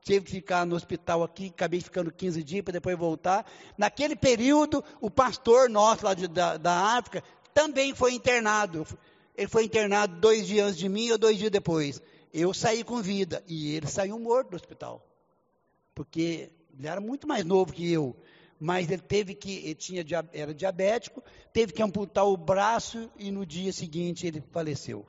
tive 0.04 0.26
que 0.26 0.32
ficar 0.32 0.66
no 0.66 0.76
hospital 0.76 1.22
aqui, 1.22 1.46
acabei 1.46 1.80
ficando 1.80 2.12
15 2.12 2.42
dias 2.42 2.62
para 2.62 2.72
depois 2.72 2.96
voltar. 2.96 3.46
Naquele 3.76 4.14
período, 4.14 4.84
o 5.00 5.10
pastor 5.10 5.70
nosso 5.70 6.04
lá 6.04 6.12
de, 6.12 6.28
da, 6.28 6.58
da 6.58 6.98
África 6.98 7.24
também 7.54 7.94
foi 7.94 8.12
internado. 8.12 8.86
Ele 9.36 9.48
foi 9.48 9.64
internado 9.64 10.16
dois 10.20 10.46
dias 10.46 10.68
antes 10.68 10.78
de 10.78 10.88
mim 10.88 11.10
ou 11.10 11.18
dois 11.18 11.38
dias 11.38 11.50
depois. 11.50 12.02
Eu 12.32 12.52
saí 12.52 12.82
com 12.82 13.00
vida 13.00 13.42
e 13.46 13.74
ele 13.74 13.86
saiu 13.86 14.18
morto 14.18 14.50
do 14.50 14.56
hospital. 14.56 15.06
Porque 15.94 16.50
ele 16.76 16.88
era 16.88 17.00
muito 17.00 17.26
mais 17.26 17.44
novo 17.44 17.72
que 17.72 17.90
eu. 17.90 18.16
Mas 18.60 18.90
ele 18.90 19.02
teve 19.02 19.34
que, 19.34 19.56
ele 19.58 19.74
tinha, 19.74 20.04
era 20.32 20.52
diabético, 20.52 21.22
teve 21.52 21.72
que 21.72 21.82
amputar 21.82 22.26
o 22.26 22.36
braço 22.36 23.10
e 23.18 23.30
no 23.30 23.46
dia 23.46 23.72
seguinte 23.72 24.26
ele 24.26 24.42
faleceu. 24.52 25.06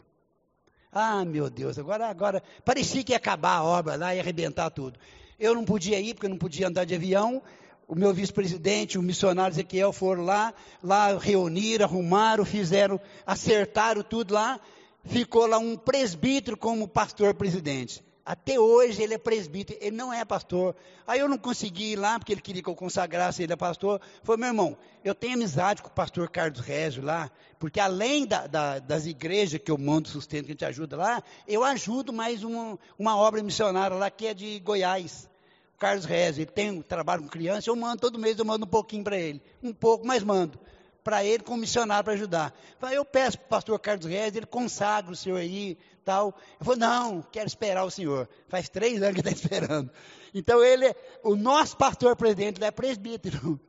Ah, 0.92 1.26
meu 1.26 1.50
Deus, 1.50 1.78
agora, 1.78 2.08
agora, 2.08 2.42
parecia 2.64 3.04
que 3.04 3.12
ia 3.12 3.18
acabar 3.18 3.58
a 3.58 3.64
obra 3.64 3.96
lá, 3.96 4.16
ia 4.16 4.22
arrebentar 4.22 4.70
tudo. 4.70 4.98
Eu 5.38 5.54
não 5.54 5.66
podia 5.66 6.00
ir, 6.00 6.14
porque 6.14 6.26
eu 6.26 6.30
não 6.30 6.38
podia 6.38 6.68
andar 6.68 6.86
de 6.86 6.96
avião. 6.96 7.42
O 7.88 7.96
meu 7.96 8.14
vice-presidente, 8.14 8.98
o 8.98 9.02
missionário 9.02 9.54
Ezequiel 9.54 9.94
foram 9.94 10.24
lá, 10.24 10.54
lá 10.84 11.18
reuniram, 11.18 11.86
arrumaram, 11.86 12.44
fizeram, 12.44 13.00
acertaram 13.26 14.02
tudo 14.02 14.34
lá. 14.34 14.60
Ficou 15.04 15.46
lá 15.46 15.60
um 15.60 15.78
presbítero 15.78 16.58
como 16.58 16.88
pastor-presidente. 16.88 18.04
Até 18.26 18.60
hoje 18.60 19.04
ele 19.04 19.14
é 19.14 19.20
presbítero, 19.20 19.78
ele 19.80 19.96
não 19.96 20.12
é 20.12 20.26
pastor. 20.26 20.76
Aí 21.06 21.20
eu 21.20 21.30
não 21.30 21.38
consegui 21.38 21.92
ir 21.92 21.96
lá, 21.96 22.18
porque 22.18 22.34
ele 22.34 22.42
queria 22.42 22.64
que 22.64 22.68
eu 22.68 22.74
consagrasse 22.74 23.44
ele 23.44 23.54
a 23.54 23.58
pastor. 23.58 24.02
Falei, 24.24 24.40
meu 24.40 24.48
irmão, 24.48 24.78
eu 25.04 25.14
tenho 25.14 25.36
amizade 25.36 25.84
com 25.84 25.90
o 25.90 25.92
pastor 25.92 26.28
Carlos 26.28 26.60
Régio 26.60 27.04
lá, 27.04 27.30
porque 27.60 27.80
além 27.80 28.26
da, 28.26 28.48
da, 28.48 28.80
das 28.80 29.06
igrejas 29.06 29.62
que 29.64 29.70
eu 29.70 29.78
mando 29.78 30.10
sustento, 30.10 30.46
que 30.46 30.54
a 30.54 30.54
gente 30.54 30.66
ajuda 30.66 30.98
lá, 30.98 31.24
eu 31.48 31.64
ajudo 31.64 32.12
mais 32.12 32.44
uma, 32.44 32.80
uma 32.98 33.16
obra 33.16 33.44
missionária 33.44 33.96
lá 33.96 34.10
que 34.10 34.26
é 34.26 34.34
de 34.34 34.60
Goiás. 34.60 35.30
Carlos 35.78 36.06
Régio, 36.06 36.42
ele 36.42 36.52
tem 36.52 36.72
um 36.72 36.82
trabalho 36.82 37.24
com 37.24 37.28
criança, 37.28 37.70
eu 37.70 37.76
mando 37.76 38.02
todo 38.02 38.18
mês, 38.18 38.40
eu 38.40 38.46
mando 38.46 38.66
um 38.66 38.70
pouquinho 38.70 39.04
para 39.04 39.18
ele. 39.18 39.42
Um 39.62 39.74
pouco, 39.74 40.06
mas 40.06 40.24
mando 40.24 40.60
para 41.06 41.24
ele 41.24 41.44
como 41.44 41.60
missionário 41.60 42.04
para 42.04 42.14
ajudar. 42.14 42.52
Eu 42.92 43.06
peço 43.06 43.38
para 43.38 43.46
o 43.46 43.50
pastor 43.50 43.80
Carlos 43.80 44.08
Reis, 44.08 44.36
ele 44.36 44.48
consagra 44.48 45.12
o 45.12 45.16
senhor 45.16 45.38
aí, 45.38 45.78
tal. 46.04 46.36
Eu 46.60 46.66
falei, 46.66 46.80
não, 46.80 47.22
quero 47.32 47.46
esperar 47.46 47.84
o 47.84 47.92
senhor. 47.92 48.28
Faz 48.50 48.70
três 48.70 49.04
anos 49.04 49.14
que 49.14 49.20
está 49.20 49.30
esperando. 49.32 49.92
Então 50.34 50.64
ele, 50.64 50.96
o 51.24 51.36
nosso 51.36 51.78
pastor 51.78 52.16
presidente, 52.16 52.58
ele 52.58 52.66
é 52.66 52.72
presbítero. 52.72 53.60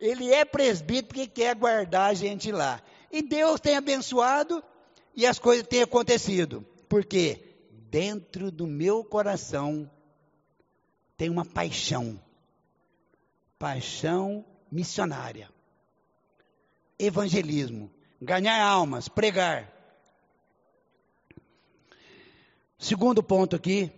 Ele 0.00 0.32
é 0.32 0.44
presbítero 0.44 1.06
porque 1.08 1.26
quer 1.28 1.54
guardar 1.54 2.10
a 2.10 2.14
gente 2.14 2.50
lá. 2.50 2.82
E 3.12 3.22
Deus 3.22 3.60
tem 3.60 3.76
abençoado 3.76 4.60
e 5.14 5.24
as 5.24 5.38
coisas 5.38 5.64
têm 5.68 5.82
acontecido. 5.82 6.66
Porque 6.88 7.40
dentro 7.88 8.50
do 8.50 8.66
meu 8.66 9.04
coração 9.04 9.88
tem 11.20 11.28
uma 11.28 11.44
paixão. 11.44 12.18
Paixão 13.58 14.42
missionária 14.72 15.50
evangelismo, 16.98 17.90
ganhar 18.20 18.62
almas, 18.62 19.06
pregar. 19.06 19.70
Segundo 22.78 23.22
ponto 23.22 23.54
aqui, 23.54 23.92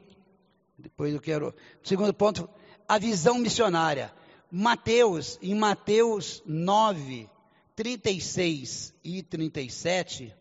depois 0.77 1.15
eu 1.15 1.21
quero. 1.21 1.55
Segundo 1.83 2.13
ponto, 2.13 2.49
a 2.89 2.99
visão 2.99 3.39
missionária. 3.39 4.13
Mateus, 4.51 5.39
em 5.41 5.55
Mateus 5.55 6.43
9, 6.45 7.29
36 7.75 8.95
e 9.03 9.23
37. 9.23 10.35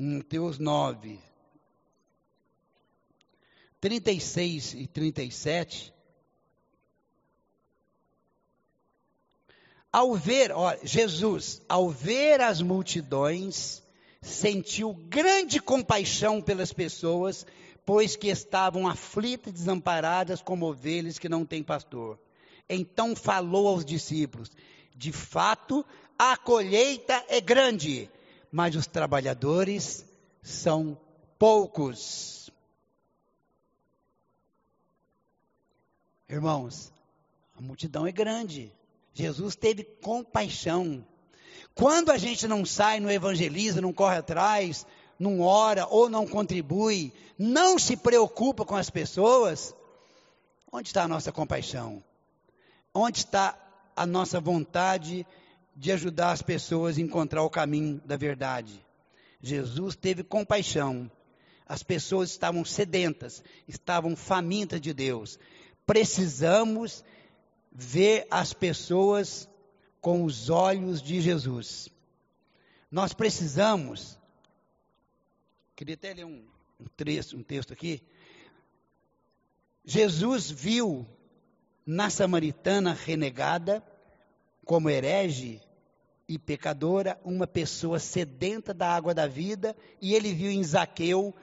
Mateus 0.00 0.60
9, 0.60 1.18
36 3.80 4.74
e 4.74 4.86
37. 4.86 5.92
Ao 9.92 10.14
ver, 10.14 10.52
ó, 10.52 10.76
Jesus, 10.84 11.60
ao 11.68 11.90
ver 11.90 12.40
as 12.40 12.62
multidões, 12.62 13.82
sentiu 14.22 14.94
grande 14.94 15.60
compaixão 15.60 16.40
pelas 16.40 16.72
pessoas, 16.72 17.44
pois 17.84 18.14
que 18.14 18.28
estavam 18.28 18.86
aflitas 18.86 19.50
e 19.50 19.56
desamparadas 19.56 20.40
como 20.40 20.66
ovelhas 20.66 21.18
que 21.18 21.28
não 21.28 21.44
têm 21.44 21.64
pastor. 21.64 22.20
Então 22.68 23.16
falou 23.16 23.66
aos 23.66 23.84
discípulos: 23.84 24.52
De 24.94 25.10
fato, 25.10 25.84
a 26.16 26.36
colheita 26.36 27.24
é 27.28 27.40
grande, 27.40 28.08
mas 28.50 28.74
os 28.74 28.86
trabalhadores 28.86 30.04
são 30.42 30.98
poucos. 31.38 32.50
Irmãos, 36.28 36.92
a 37.56 37.60
multidão 37.60 38.06
é 38.06 38.12
grande, 38.12 38.72
Jesus 39.14 39.56
teve 39.56 39.82
compaixão. 39.82 41.04
Quando 41.74 42.10
a 42.10 42.18
gente 42.18 42.46
não 42.46 42.64
sai, 42.64 43.00
não 43.00 43.10
evangeliza, 43.10 43.80
não 43.80 43.92
corre 43.92 44.18
atrás, 44.18 44.86
não 45.18 45.40
ora 45.40 45.86
ou 45.86 46.08
não 46.08 46.26
contribui, 46.26 47.12
não 47.38 47.78
se 47.78 47.96
preocupa 47.96 48.64
com 48.64 48.76
as 48.76 48.90
pessoas, 48.90 49.74
onde 50.70 50.88
está 50.88 51.04
a 51.04 51.08
nossa 51.08 51.32
compaixão? 51.32 52.02
Onde 52.94 53.18
está 53.18 53.58
a 53.96 54.06
nossa 54.06 54.40
vontade 54.40 55.26
de 55.78 55.92
ajudar 55.92 56.32
as 56.32 56.42
pessoas 56.42 56.98
a 56.98 57.00
encontrar 57.00 57.44
o 57.44 57.50
caminho 57.50 58.02
da 58.04 58.16
verdade? 58.16 58.84
Jesus 59.40 59.94
teve 59.94 60.24
compaixão. 60.24 61.08
As 61.64 61.84
pessoas 61.84 62.30
estavam 62.30 62.64
sedentas, 62.64 63.44
estavam 63.68 64.16
famintas 64.16 64.80
de 64.80 64.92
Deus. 64.92 65.38
Precisamos 65.86 67.04
ver 67.70 68.26
as 68.28 68.52
pessoas 68.52 69.48
com 70.00 70.24
os 70.24 70.50
olhos 70.50 71.00
de 71.00 71.20
Jesus. 71.20 71.88
Nós 72.90 73.12
precisamos, 73.12 74.18
queria 75.76 75.94
até 75.94 76.12
ler 76.12 76.24
um, 76.24 76.44
um, 76.80 76.86
um 77.34 77.42
texto 77.42 77.72
aqui. 77.72 78.02
Jesus 79.84 80.50
viu 80.50 81.06
na 81.86 82.10
samaritana 82.10 82.92
renegada, 82.92 83.80
como 84.64 84.90
herege 84.90 85.62
e 86.28 86.38
pecadora, 86.38 87.18
uma 87.24 87.46
pessoa 87.46 87.98
sedenta 87.98 88.74
da 88.74 88.94
água 88.94 89.14
da 89.14 89.26
vida, 89.26 89.74
e 90.00 90.14
ele 90.14 90.34
viu 90.34 90.50
em 90.50 90.62
Zaqueu 90.62 91.34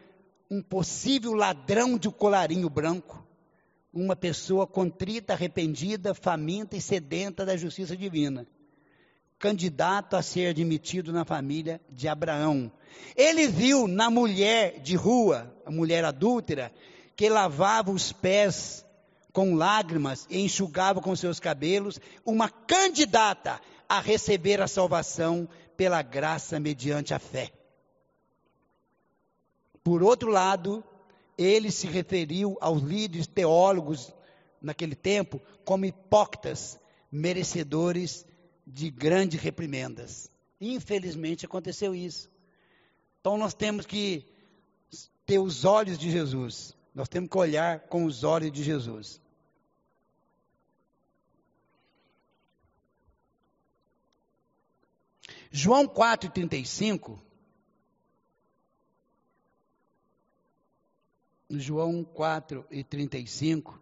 um 0.50 0.62
possível 0.62 1.34
ladrão 1.34 1.98
de 1.98 2.08
um 2.08 2.12
colarinho 2.12 2.70
branco 2.70 3.26
uma 3.96 4.16
pessoa 4.16 4.68
contrita, 4.68 5.32
arrependida, 5.32 6.14
faminta 6.14 6.76
e 6.76 6.82
sedenta 6.82 7.46
da 7.46 7.56
justiça 7.56 7.96
divina. 7.96 8.46
Candidato 9.40 10.18
a 10.18 10.22
ser 10.22 10.48
admitido 10.48 11.14
na 11.14 11.24
família 11.24 11.80
de 11.90 12.08
Abraão. 12.08 12.70
Ele 13.16 13.48
viu 13.48 13.88
na 13.88 14.10
mulher 14.10 14.82
de 14.82 14.96
rua, 14.96 15.54
a 15.66 15.72
mulher 15.72 16.04
adúltera, 16.04 16.74
que 17.16 17.30
lavava 17.30 17.90
os 17.92 18.12
pés 18.12 18.86
com 19.32 19.56
lágrimas 19.56 20.28
e 20.30 20.40
enxugava 20.40 21.02
com 21.02 21.16
seus 21.16 21.40
cabelos, 21.40 22.00
uma 22.26 22.50
candidata 22.50 23.62
a 23.88 24.00
receber 24.00 24.62
a 24.62 24.68
salvação 24.68 25.48
pela 25.78 26.02
graça 26.02 26.60
mediante 26.60 27.14
a 27.14 27.20
fé. 27.20 27.52
Por 29.84 30.02
outro 30.02 30.30
lado, 30.30 30.84
ele 31.38 31.72
se 31.72 31.88
referiu 31.88 32.58
aos 32.60 32.82
líderes 32.82 33.28
teólogos 33.28 34.14
naquele 34.62 34.96
tempo 34.96 35.40
como 35.64 35.86
hipócritas, 35.86 36.80
merecedores 37.12 38.26
de 38.66 38.90
grandes 38.90 39.40
reprimendas. 39.40 40.32
Infelizmente 40.60 41.46
aconteceu 41.46 41.94
isso. 41.94 42.30
Então 43.20 43.38
nós 43.38 43.54
temos 43.54 43.86
que 43.86 44.26
ter 45.26 45.40
os 45.40 45.66
olhos 45.66 45.98
de 45.98 46.10
Jesus. 46.10 46.76
Nós 46.94 47.10
temos 47.10 47.30
que 47.30 47.38
olhar 47.38 47.82
com 47.82 48.06
os 48.06 48.24
olhos 48.24 48.52
de 48.52 48.64
Jesus. 48.64 49.22
João 55.58 55.88
4,35. 55.88 57.18
João 61.50 62.04
4 62.04 62.66
e 62.70 62.84
35. 62.84 63.82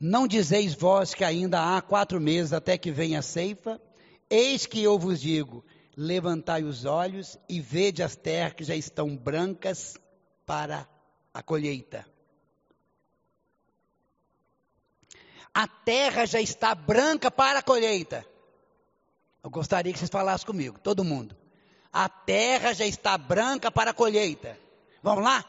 Não 0.00 0.26
dizeis 0.26 0.72
vós 0.72 1.12
que 1.12 1.22
ainda 1.22 1.76
há 1.76 1.82
quatro 1.82 2.18
meses 2.18 2.54
até 2.54 2.78
que 2.78 2.90
venha 2.90 3.18
a 3.18 3.22
ceifa? 3.22 3.78
Eis 4.30 4.64
que 4.64 4.82
eu 4.82 4.98
vos 4.98 5.20
digo: 5.20 5.62
levantai 5.94 6.62
os 6.62 6.86
olhos 6.86 7.38
e 7.46 7.60
vede 7.60 8.02
as 8.02 8.16
terras 8.16 8.54
que 8.54 8.64
já 8.64 8.74
estão 8.74 9.14
brancas 9.14 9.98
para 10.46 10.88
a 11.34 11.42
colheita. 11.42 12.06
A 15.52 15.68
terra 15.68 16.24
já 16.24 16.40
está 16.40 16.74
branca 16.74 17.30
para 17.30 17.58
a 17.58 17.62
colheita. 17.62 18.26
Eu 19.42 19.50
gostaria 19.50 19.92
que 19.92 19.98
vocês 19.98 20.10
falassem 20.10 20.46
comigo, 20.46 20.78
todo 20.78 21.04
mundo. 21.04 21.36
A 21.92 22.08
terra 22.08 22.72
já 22.72 22.86
está 22.86 23.16
branca 23.16 23.70
para 23.70 23.90
a 23.90 23.94
colheita. 23.94 24.58
Vamos 25.02 25.24
lá? 25.24 25.44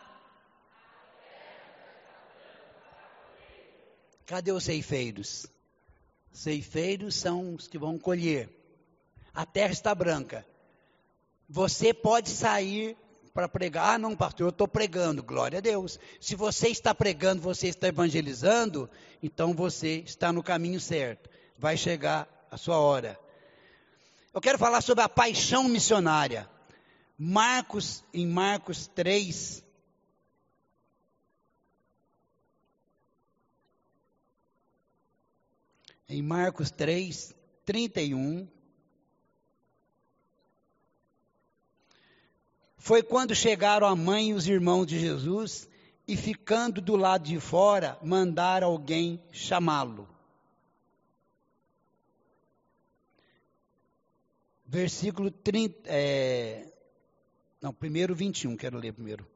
Cadê 4.26 4.52
os 4.52 4.64
ceifeiros? 4.64 5.46
Ceifeiros 6.32 7.16
são 7.16 7.56
os 7.56 7.68
que 7.68 7.78
vão 7.78 8.00
colher. 8.00 8.50
A 9.34 9.46
terra 9.46 9.74
está 9.74 9.94
branca. 9.94 10.46
Você 11.50 11.94
pode 11.94 12.30
sair 12.30 12.98
para 13.34 13.50
pregar. 13.50 13.96
Ah, 13.96 13.98
não, 13.98 14.16
pastor, 14.16 14.48
eu 14.48 14.52
estou 14.52 14.68
pregando. 14.68 15.22
Glória 15.22 15.58
a 15.58 15.62
Deus. 15.62 16.00
Se 16.20 16.36
você 16.36 16.70
está 16.70 16.96
pregando, 16.96 17.42
você 17.42 17.68
está 17.68 17.90
evangelizando, 17.90 18.90
então 19.22 19.54
você 19.54 19.98
está 20.06 20.32
no 20.32 20.42
caminho 20.42 20.80
certo. 20.80 21.30
Vai 21.58 21.76
chegar 21.76 22.28
a 22.50 22.58
sua 22.58 22.78
hora. 22.78 23.20
Eu 24.34 24.40
quero 24.40 24.58
falar 24.58 24.82
sobre 24.82 25.04
a 25.04 25.10
paixão 25.10 25.66
missionária. 25.66 26.50
Marcos, 27.18 28.04
em 28.14 28.26
Marcos 28.26 28.88
3. 28.88 29.62
Em 36.08 36.22
Marcos 36.22 36.72
3, 36.72 37.36
31. 37.66 38.48
Foi 42.78 43.04
quando 43.04 43.36
chegaram 43.36 43.86
a 43.86 43.96
mãe 43.96 44.30
e 44.30 44.34
os 44.34 44.48
irmãos 44.48 44.86
de 44.86 44.98
Jesus 44.98 45.70
e, 46.08 46.16
ficando 46.16 46.82
do 46.82 46.96
lado 46.96 47.26
de 47.26 47.40
fora, 47.40 48.00
mandaram 48.02 48.70
alguém 48.70 49.22
chamá-lo. 49.32 50.08
Versículo 54.72 55.30
30. 55.30 55.82
É, 55.86 56.66
não, 57.62 57.74
primeiro 57.74 58.16
21, 58.16 58.56
quero 58.56 58.78
ler 58.78 58.94
primeiro. 58.94 59.28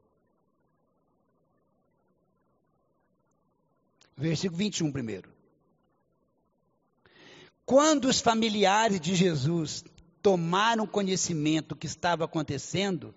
Versículo 4.16 4.56
21 4.56 4.90
primeiro. 4.90 5.30
Quando 7.66 8.06
os 8.06 8.18
familiares 8.18 8.98
de 8.98 9.14
Jesus 9.14 9.84
tomaram 10.22 10.86
conhecimento 10.86 11.68
do 11.68 11.76
que 11.76 11.86
estava 11.86 12.24
acontecendo, 12.24 13.14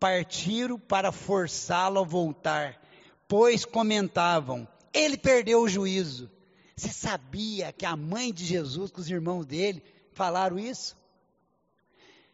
partiram 0.00 0.80
para 0.80 1.12
forçá-lo 1.12 2.00
a 2.00 2.04
voltar, 2.04 2.82
pois 3.28 3.64
comentavam: 3.64 4.66
ele 4.92 5.16
perdeu 5.16 5.62
o 5.62 5.68
juízo. 5.68 6.28
Você 6.74 6.88
sabia 6.88 7.72
que 7.72 7.86
a 7.86 7.94
mãe 7.94 8.32
de 8.32 8.44
Jesus, 8.44 8.90
com 8.90 9.00
os 9.00 9.08
irmãos 9.08 9.46
dele, 9.46 9.80
falaram 10.12 10.58
isso? 10.58 11.00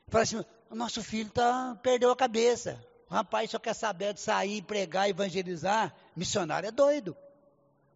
Fala 0.08 0.22
assim, 0.22 0.44
o 0.70 0.74
nosso 0.74 1.02
filho 1.02 1.30
tá, 1.30 1.78
perdeu 1.82 2.10
a 2.10 2.16
cabeça. 2.16 2.82
O 3.10 3.14
rapaz 3.14 3.50
só 3.50 3.58
quer 3.58 3.74
saber 3.74 4.14
de 4.14 4.20
sair, 4.20 4.62
pregar, 4.62 5.08
evangelizar. 5.08 5.94
Missionário 6.14 6.68
é 6.68 6.70
doido. 6.70 7.16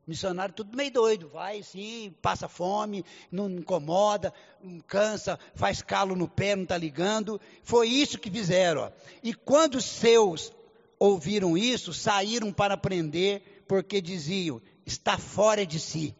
Missionário 0.06 0.54
tudo 0.54 0.76
meio 0.76 0.90
doido. 0.90 1.28
Vai 1.28 1.62
sim, 1.62 2.14
passa 2.20 2.48
fome, 2.48 3.04
não 3.30 3.48
incomoda, 3.48 4.32
não 4.62 4.80
cansa, 4.80 5.38
faz 5.54 5.80
calo 5.80 6.16
no 6.16 6.28
pé, 6.28 6.56
não 6.56 6.64
está 6.64 6.76
ligando. 6.76 7.40
Foi 7.62 7.88
isso 7.88 8.18
que 8.18 8.30
fizeram. 8.30 8.82
Ó. 8.82 8.90
E 9.22 9.32
quando 9.32 9.76
os 9.76 9.84
seus 9.84 10.52
ouviram 10.98 11.56
isso, 11.56 11.92
saíram 11.92 12.52
para 12.52 12.74
aprender, 12.74 13.64
porque 13.66 14.00
diziam, 14.00 14.60
está 14.86 15.18
fora 15.18 15.64
de 15.66 15.80
si. 15.80 16.16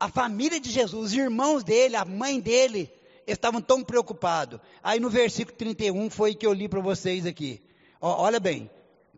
A 0.00 0.08
família 0.08 0.60
de 0.60 0.70
Jesus, 0.70 1.06
os 1.06 1.12
irmãos 1.12 1.64
dele, 1.64 1.96
a 1.96 2.04
mãe 2.04 2.40
dele, 2.40 2.92
estavam 3.32 3.60
tão 3.60 3.82
preocupados. 3.82 4.60
Aí 4.82 4.98
no 5.00 5.10
versículo 5.10 5.56
31 5.56 6.10
foi 6.10 6.34
que 6.34 6.46
eu 6.46 6.52
li 6.52 6.68
para 6.68 6.80
vocês 6.80 7.26
aqui. 7.26 7.60
Ó, 8.00 8.22
olha 8.22 8.38
bem, 8.38 8.70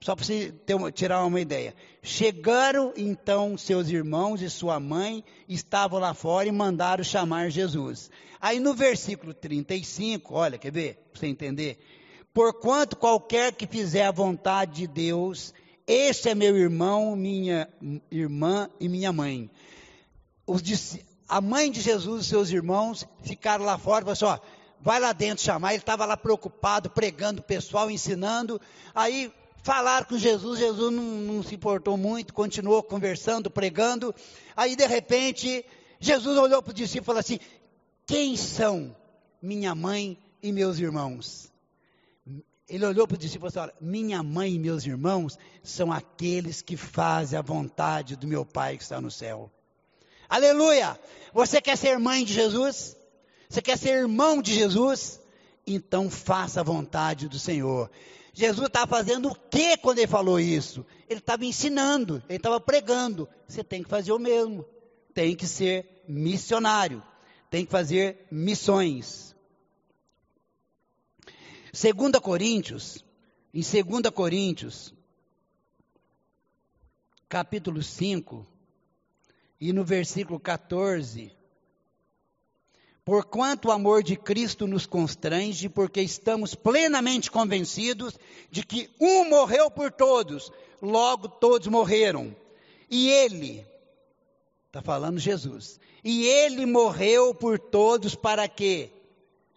só 0.03 0.17
para 0.17 0.25
você 0.25 0.55
uma, 0.73 0.91
tirar 0.91 1.25
uma 1.25 1.41
ideia. 1.41 1.75
Chegaram 2.03 2.93
então 2.97 3.59
seus 3.59 3.89
irmãos 3.89 4.41
e 4.41 4.49
sua 4.49 4.81
mãe, 4.81 5.23
estavam 5.49 6.01
lá 6.01 6.15
fora 6.15 6.49
e 6.49 6.53
mandaram 6.53 7.05
chamar 7.05 7.51
Jesus. 7.51 8.11
Aí 8.41 8.59
no 8.59 8.73
versículo 8.73 9.35
35, 9.35 10.35
olha, 10.35 10.57
quer 10.57 10.73
ver? 10.73 10.95
Para 11.13 11.21
você 11.21 11.27
entender. 11.27 11.79
Porquanto 12.33 12.97
qualquer 12.97 13.53
que 13.53 13.67
fizer 13.67 14.05
a 14.05 14.13
vontade 14.13 14.77
de 14.77 14.87
Deus, 14.87 15.53
esse 15.87 16.31
é 16.31 16.35
meu 16.35 16.57
irmão, 16.57 17.15
minha 17.15 17.69
irmã 18.11 18.71
e 18.81 18.89
minha 18.89 19.13
mãe. 19.13 19.51
Os, 20.47 20.63
a 21.31 21.41
mãe 21.41 21.71
de 21.71 21.81
Jesus 21.81 22.27
e 22.27 22.29
seus 22.29 22.51
irmãos 22.51 23.07
ficaram 23.23 23.65
lá 23.65 23.79
fora 23.79 24.05
falaram 24.05 24.13
assim, 24.13 24.25
ó, 24.25 24.39
vai 24.81 24.99
lá 24.99 25.13
dentro 25.13 25.45
chamar. 25.45 25.71
Ele 25.71 25.79
estava 25.79 26.05
lá 26.05 26.17
preocupado, 26.17 26.91
pregando 26.91 27.41
o 27.41 27.45
pessoal, 27.45 27.89
ensinando. 27.89 28.61
Aí 28.93 29.33
falaram 29.63 30.07
com 30.07 30.19
Jesus, 30.19 30.59
Jesus 30.59 30.93
não, 30.93 31.03
não 31.03 31.43
se 31.45 31.55
importou 31.55 31.97
muito, 31.97 32.35
continuou 32.35 32.83
conversando, 32.83 33.49
pregando. 33.49 34.13
Aí 34.57 34.75
de 34.75 34.85
repente, 34.85 35.65
Jesus 36.01 36.37
olhou 36.37 36.61
para 36.61 36.71
os 36.71 36.75
discípulos 36.75 37.05
e 37.05 37.07
falou 37.07 37.21
assim: 37.21 37.39
Quem 38.05 38.37
são 38.37 38.97
minha 39.41 39.73
mãe 39.73 40.19
e 40.43 40.51
meus 40.51 40.81
irmãos? 40.81 41.49
Ele 42.69 42.85
olhou 42.85 43.07
para 43.07 43.15
os 43.15 43.21
discípulos 43.21 43.53
e 43.53 43.55
falou: 43.55 43.75
Minha 43.81 44.21
mãe 44.21 44.55
e 44.55 44.59
meus 44.59 44.85
irmãos 44.85 45.39
são 45.63 45.93
aqueles 45.93 46.61
que 46.61 46.77
fazem 46.77 47.39
a 47.39 47.43
vontade 47.43 48.17
do 48.17 48.27
meu 48.27 48.45
Pai 48.45 48.77
que 48.77 48.83
está 48.83 49.01
no 49.01 49.13
céu. 49.13 49.49
Aleluia! 50.31 50.97
Você 51.35 51.61
quer 51.61 51.77
ser 51.77 51.99
mãe 51.99 52.25
de 52.25 52.33
Jesus? 52.33 52.97
Você 53.49 53.61
quer 53.61 53.77
ser 53.77 53.89
irmão 53.91 54.41
de 54.41 54.55
Jesus? 54.55 55.21
Então 55.67 56.09
faça 56.09 56.61
a 56.61 56.63
vontade 56.63 57.29
do 57.29 57.37
Senhor. 57.37 57.91
Jesus 58.33 58.69
estava 58.69 58.87
fazendo 58.87 59.29
o 59.29 59.35
que 59.35 59.77
quando 59.79 59.99
ele 59.99 60.07
falou 60.07 60.39
isso? 60.39 60.87
Ele 61.09 61.19
estava 61.19 61.45
ensinando, 61.45 62.23
ele 62.29 62.37
estava 62.37 62.61
pregando. 62.61 63.29
Você 63.49 63.65
tem 63.65 63.83
que 63.83 63.89
fazer 63.89 64.13
o 64.13 64.21
mesmo. 64.21 64.65
Tem 65.13 65.35
que 65.35 65.49
ser 65.49 66.05
missionário. 66.07 67.03
Tem 67.51 67.65
que 67.65 67.73
fazer 67.73 68.29
missões. 68.31 69.35
2 71.73 72.13
Coríntios, 72.23 73.05
em 73.53 73.63
2 73.63 74.15
Coríntios, 74.15 74.95
capítulo 77.29 77.83
5, 77.83 78.47
e 79.61 79.73
no 79.73 79.85
versículo 79.85 80.41
14, 80.41 81.33
Porquanto 83.05 83.69
o 83.69 83.73
amor 83.73 84.03
de 84.03 84.15
Cristo 84.15 84.67
nos 84.67 84.87
constrange, 84.87 85.69
porque 85.69 86.01
estamos 86.01 86.55
plenamente 86.55 87.31
convencidos 87.31 88.17
de 88.51 88.65
que 88.65 88.89
um 89.01 89.29
morreu 89.29 89.71
por 89.71 89.91
todos, 89.91 90.53
logo 90.81 91.29
todos 91.29 91.67
morreram. 91.67 92.35
E 92.89 93.09
ele, 93.09 93.67
está 94.67 94.81
falando 94.81 95.19
Jesus, 95.19 95.81
e 96.05 96.25
ele 96.25 96.67
morreu 96.67 97.35
por 97.35 97.59
todos 97.59 98.15
para 98.15 98.47
que 98.47 98.93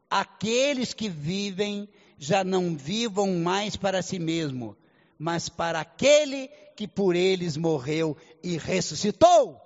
aqueles 0.09 0.93
que 0.93 1.09
vivem 1.09 1.87
já 2.17 2.43
não 2.43 2.75
vivam 2.75 3.35
mais 3.35 3.75
para 3.75 4.01
si 4.01 4.17
mesmo, 4.17 4.75
mas 5.19 5.49
para 5.49 5.81
aquele 5.81 6.47
que 6.75 6.87
por 6.87 7.15
eles 7.15 7.55
morreu 7.55 8.17
e 8.41 8.57
ressuscitou. 8.57 9.62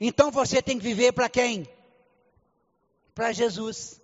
Então 0.00 0.30
você 0.30 0.60
tem 0.60 0.78
que 0.78 0.84
viver 0.84 1.12
para 1.12 1.28
quem? 1.28 1.68
Para 3.14 3.32
Jesus. 3.32 4.00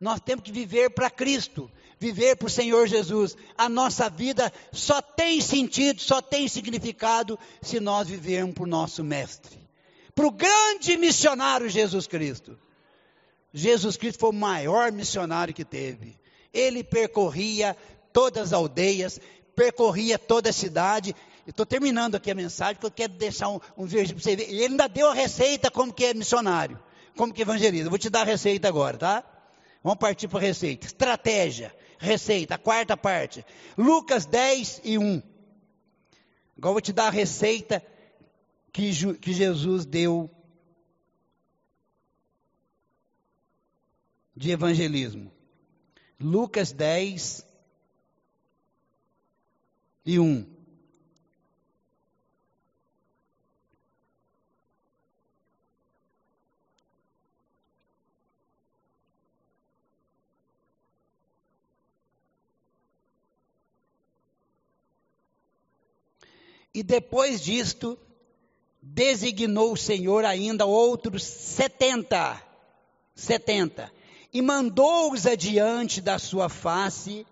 Nós 0.00 0.20
temos 0.20 0.44
que 0.44 0.52
viver 0.52 0.90
para 0.90 1.10
Cristo. 1.10 1.70
viver 1.98 2.36
para 2.36 2.46
o 2.46 2.50
Senhor 2.50 2.86
Jesus. 2.86 3.36
A 3.56 3.68
nossa 3.68 4.10
vida 4.10 4.52
só 4.72 5.00
tem 5.00 5.40
sentido, 5.40 6.00
só 6.00 6.20
tem 6.20 6.46
significado 6.48 7.38
se 7.62 7.80
nós 7.80 8.08
vivermos 8.08 8.54
para 8.54 8.64
o 8.64 8.66
nosso 8.66 9.02
Mestre, 9.02 9.58
para 10.14 10.26
o 10.26 10.30
grande 10.30 10.96
missionário 10.96 11.68
Jesus 11.68 12.06
Cristo. 12.06 12.58
Jesus 13.52 13.96
Cristo 13.96 14.18
foi 14.18 14.30
o 14.30 14.34
maior 14.34 14.90
missionário 14.92 15.54
que 15.54 15.64
teve. 15.64 16.18
Ele 16.52 16.84
percorria 16.84 17.76
todas 18.12 18.48
as 18.48 18.52
aldeias, 18.52 19.20
percorria 19.54 20.18
toda 20.18 20.50
a 20.50 20.52
cidade. 20.52 21.14
Estou 21.46 21.66
terminando 21.66 22.14
aqui 22.14 22.30
a 22.30 22.34
mensagem, 22.34 22.76
porque 22.76 22.86
eu 22.86 22.90
quero 22.90 23.12
deixar 23.18 23.48
um, 23.48 23.60
um 23.76 23.86
versículo 23.86 24.22
para 24.22 24.30
você 24.30 24.36
ver. 24.36 24.50
Ele 24.50 24.64
ainda 24.64 24.88
deu 24.88 25.10
a 25.10 25.14
receita 25.14 25.70
como 25.70 25.92
que 25.92 26.04
é 26.04 26.14
missionário, 26.14 26.78
como 27.16 27.32
que 27.32 27.42
evangeliza. 27.42 27.86
Eu 27.86 27.90
vou 27.90 27.98
te 27.98 28.10
dar 28.10 28.22
a 28.22 28.24
receita 28.24 28.68
agora, 28.68 28.96
tá? 28.96 29.24
Vamos 29.82 29.98
partir 29.98 30.28
para 30.28 30.38
a 30.38 30.42
receita. 30.42 30.86
Estratégia, 30.86 31.74
receita, 31.98 32.54
a 32.54 32.58
quarta 32.58 32.96
parte. 32.96 33.44
Lucas 33.76 34.26
10 34.26 34.80
e 34.84 34.98
1. 34.98 35.22
Agora 36.56 36.70
eu 36.70 36.72
vou 36.72 36.80
te 36.80 36.92
dar 36.92 37.08
a 37.08 37.10
receita 37.10 37.84
que, 38.72 38.90
que 39.16 39.32
Jesus 39.32 39.84
deu 39.84 40.30
de 44.36 44.50
evangelismo. 44.50 45.30
Lucas 46.18 46.72
10 46.72 47.46
e 50.04 50.18
1. 50.18 50.54
E 66.74 66.82
depois 66.82 67.40
disto, 67.40 67.96
designou 68.82 69.72
o 69.72 69.76
Senhor 69.76 70.24
ainda 70.24 70.66
outros 70.66 71.22
setenta, 71.22 72.42
setenta, 73.14 73.92
e 74.32 74.42
mandou-os 74.42 75.24
adiante 75.24 76.00
da 76.00 76.18
sua 76.18 76.48
face, 76.48 77.24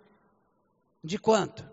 de 1.02 1.18
quanto? 1.18 1.71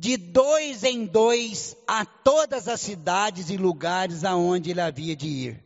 De 0.00 0.16
dois 0.16 0.84
em 0.84 1.04
dois 1.04 1.76
a 1.84 2.06
todas 2.06 2.68
as 2.68 2.80
cidades 2.80 3.50
e 3.50 3.56
lugares 3.56 4.22
aonde 4.22 4.70
ele 4.70 4.80
havia 4.80 5.16
de 5.16 5.26
ir. 5.26 5.64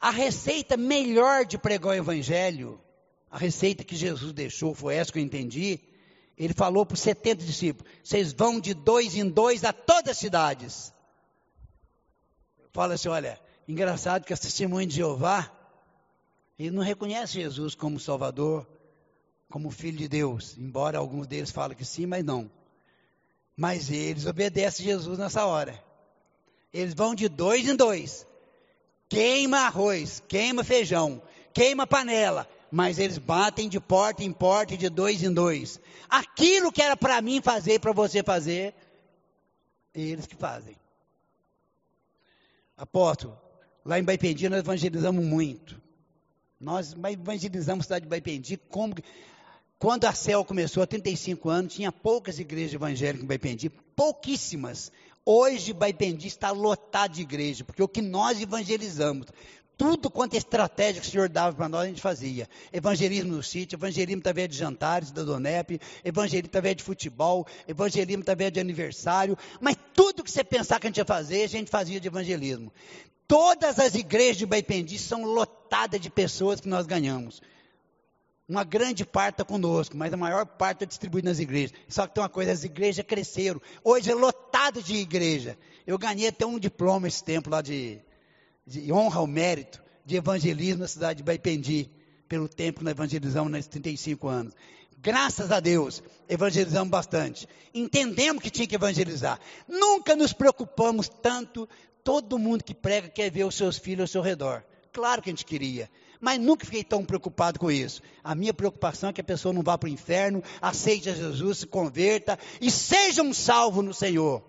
A 0.00 0.10
receita 0.10 0.76
melhor 0.76 1.44
de 1.44 1.58
pregar 1.58 1.90
o 1.90 1.94
evangelho, 1.94 2.80
a 3.28 3.36
receita 3.36 3.82
que 3.82 3.96
Jesus 3.96 4.32
deixou, 4.32 4.76
foi 4.76 4.94
essa 4.94 5.12
que 5.12 5.18
eu 5.18 5.22
entendi, 5.24 5.80
ele 6.38 6.54
falou 6.54 6.86
para 6.86 6.94
os 6.94 7.00
70 7.00 7.44
discípulos: 7.44 7.92
vocês 8.00 8.32
vão 8.32 8.60
de 8.60 8.74
dois 8.74 9.16
em 9.16 9.28
dois 9.28 9.64
a 9.64 9.72
todas 9.72 10.12
as 10.12 10.18
cidades. 10.18 10.92
Fala 12.72 12.94
assim: 12.94 13.08
olha, 13.08 13.40
engraçado 13.66 14.24
que 14.24 14.32
a 14.32 14.36
testemunha 14.36 14.86
de 14.86 14.94
Jeová, 14.94 15.50
ele 16.56 16.70
não 16.70 16.82
reconhece 16.84 17.34
Jesus 17.34 17.74
como 17.74 17.98
Salvador, 17.98 18.64
como 19.52 19.70
Filho 19.70 19.98
de 19.98 20.08
Deus, 20.08 20.56
embora 20.56 20.96
alguns 20.96 21.26
deles 21.26 21.50
falem 21.50 21.76
que 21.76 21.84
sim, 21.84 22.06
mas 22.06 22.24
não. 22.24 22.50
Mas 23.54 23.90
eles 23.90 24.24
obedecem 24.24 24.86
Jesus 24.86 25.18
nessa 25.18 25.44
hora. 25.44 25.78
Eles 26.72 26.94
vão 26.94 27.14
de 27.14 27.28
dois 27.28 27.68
em 27.68 27.76
dois. 27.76 28.26
Queima 29.10 29.58
arroz, 29.66 30.22
queima 30.26 30.64
feijão, 30.64 31.22
queima 31.52 31.86
panela, 31.86 32.48
mas 32.70 32.98
eles 32.98 33.18
batem 33.18 33.68
de 33.68 33.78
porta 33.78 34.24
em 34.24 34.32
porta, 34.32 34.74
de 34.74 34.88
dois 34.88 35.22
em 35.22 35.30
dois. 35.30 35.78
Aquilo 36.08 36.72
que 36.72 36.80
era 36.80 36.96
para 36.96 37.20
mim 37.20 37.42
fazer, 37.42 37.78
para 37.78 37.92
você 37.92 38.22
fazer, 38.22 38.74
eles 39.94 40.26
que 40.26 40.34
fazem. 40.34 40.74
Apóstolo, 42.74 43.38
lá 43.84 43.98
em 43.98 44.02
Baipendi 44.02 44.48
nós 44.48 44.60
evangelizamos 44.60 45.22
muito. 45.22 45.78
Nós 46.58 46.94
evangelizamos 46.94 47.82
a 47.82 47.84
cidade 47.84 48.04
de 48.06 48.08
Baipendi 48.08 48.56
como 48.56 48.94
quando 49.82 50.04
a 50.04 50.12
CEL 50.12 50.44
começou 50.44 50.80
há 50.80 50.86
35 50.86 51.50
anos, 51.50 51.74
tinha 51.74 51.90
poucas 51.90 52.38
igrejas 52.38 52.74
evangélicas 52.74 53.24
em 53.24 53.26
Baipendi, 53.26 53.68
pouquíssimas. 53.68 54.92
Hoje 55.26 55.72
Baipendi 55.72 56.28
está 56.28 56.52
lotado 56.52 57.14
de 57.14 57.22
igreja, 57.22 57.64
porque 57.64 57.82
o 57.82 57.88
que 57.88 58.00
nós 58.00 58.40
evangelizamos, 58.40 59.26
tudo 59.76 60.08
quanto 60.08 60.34
é 60.34 60.36
estratégia 60.36 61.02
que 61.02 61.08
o 61.08 61.10
Senhor 61.10 61.28
dava 61.28 61.56
para 61.56 61.68
nós, 61.68 61.82
a 61.82 61.88
gente 61.88 62.00
fazia. 62.00 62.48
Evangelismo 62.72 63.32
no 63.32 63.42
sítio, 63.42 63.74
evangelismo 63.74 64.20
através 64.20 64.50
de 64.50 64.56
jantares 64.56 65.10
da 65.10 65.24
Donep, 65.24 65.80
evangelismo 66.04 66.46
através 66.46 66.76
de 66.76 66.84
futebol, 66.84 67.44
evangelismo 67.66 68.22
através 68.22 68.52
de 68.52 68.60
aniversário. 68.60 69.36
Mas 69.60 69.74
tudo 69.92 70.22
que 70.22 70.30
você 70.30 70.44
pensar 70.44 70.78
que 70.78 70.86
a 70.86 70.90
gente 70.90 70.98
ia 70.98 71.04
fazer, 71.04 71.42
a 71.42 71.48
gente 71.48 71.72
fazia 71.72 71.98
de 71.98 72.06
evangelismo. 72.06 72.72
Todas 73.26 73.80
as 73.80 73.96
igrejas 73.96 74.36
de 74.36 74.46
Baipendi 74.46 74.96
são 74.96 75.24
lotadas 75.24 76.00
de 76.00 76.08
pessoas 76.08 76.60
que 76.60 76.68
nós 76.68 76.86
ganhamos. 76.86 77.42
Uma 78.52 78.64
grande 78.64 79.06
parte 79.06 79.36
está 79.36 79.44
conosco, 79.46 79.96
mas 79.96 80.12
a 80.12 80.16
maior 80.16 80.44
parte 80.44 80.76
está 80.76 80.84
distribuída 80.84 81.30
nas 81.30 81.38
igrejas. 81.38 81.72
Só 81.88 82.06
que 82.06 82.14
tem 82.14 82.22
uma 82.22 82.28
coisa, 82.28 82.52
as 82.52 82.64
igrejas 82.64 83.02
cresceram. 83.06 83.58
Hoje 83.82 84.10
é 84.10 84.14
lotado 84.14 84.82
de 84.82 84.94
igreja. 84.94 85.56
Eu 85.86 85.96
ganhei 85.96 86.28
até 86.28 86.44
um 86.44 86.58
diploma 86.58 87.08
esse 87.08 87.24
tempo 87.24 87.48
lá 87.48 87.62
de 87.62 87.98
de 88.66 88.92
honra 88.92 89.20
ao 89.20 89.26
mérito 89.26 89.82
de 90.04 90.16
evangelismo 90.16 90.82
na 90.82 90.88
cidade 90.88 91.18
de 91.18 91.22
Baipendi, 91.22 91.90
pelo 92.28 92.46
tempo 92.46 92.80
que 92.80 92.84
nós 92.84 92.92
evangelizamos 92.92 93.50
nesses 93.50 93.68
35 93.68 94.28
anos. 94.28 94.54
Graças 94.98 95.50
a 95.50 95.58
Deus, 95.58 96.02
evangelizamos 96.28 96.90
bastante. 96.90 97.48
Entendemos 97.74 98.42
que 98.42 98.50
tinha 98.50 98.66
que 98.66 98.74
evangelizar. 98.74 99.40
Nunca 99.66 100.14
nos 100.14 100.34
preocupamos 100.34 101.08
tanto. 101.08 101.66
Todo 102.04 102.38
mundo 102.38 102.62
que 102.62 102.74
prega 102.74 103.08
quer 103.08 103.30
ver 103.30 103.44
os 103.44 103.54
seus 103.54 103.78
filhos 103.78 104.02
ao 104.02 104.06
seu 104.08 104.22
redor. 104.22 104.62
Claro 104.92 105.22
que 105.22 105.30
a 105.30 105.32
gente 105.32 105.44
queria, 105.46 105.90
mas 106.22 106.40
nunca 106.40 106.64
fiquei 106.64 106.84
tão 106.84 107.04
preocupado 107.04 107.58
com 107.58 107.68
isso. 107.68 108.00
A 108.22 108.32
minha 108.32 108.54
preocupação 108.54 109.10
é 109.10 109.12
que 109.12 109.20
a 109.20 109.24
pessoa 109.24 109.52
não 109.52 109.60
vá 109.60 109.76
para 109.76 109.88
o 109.88 109.92
inferno, 109.92 110.40
aceite 110.60 111.10
a 111.10 111.12
Jesus, 111.12 111.58
se 111.58 111.66
converta 111.66 112.38
e 112.60 112.70
seja 112.70 113.24
um 113.24 113.34
salvo 113.34 113.82
no 113.82 113.92
Senhor. 113.92 114.40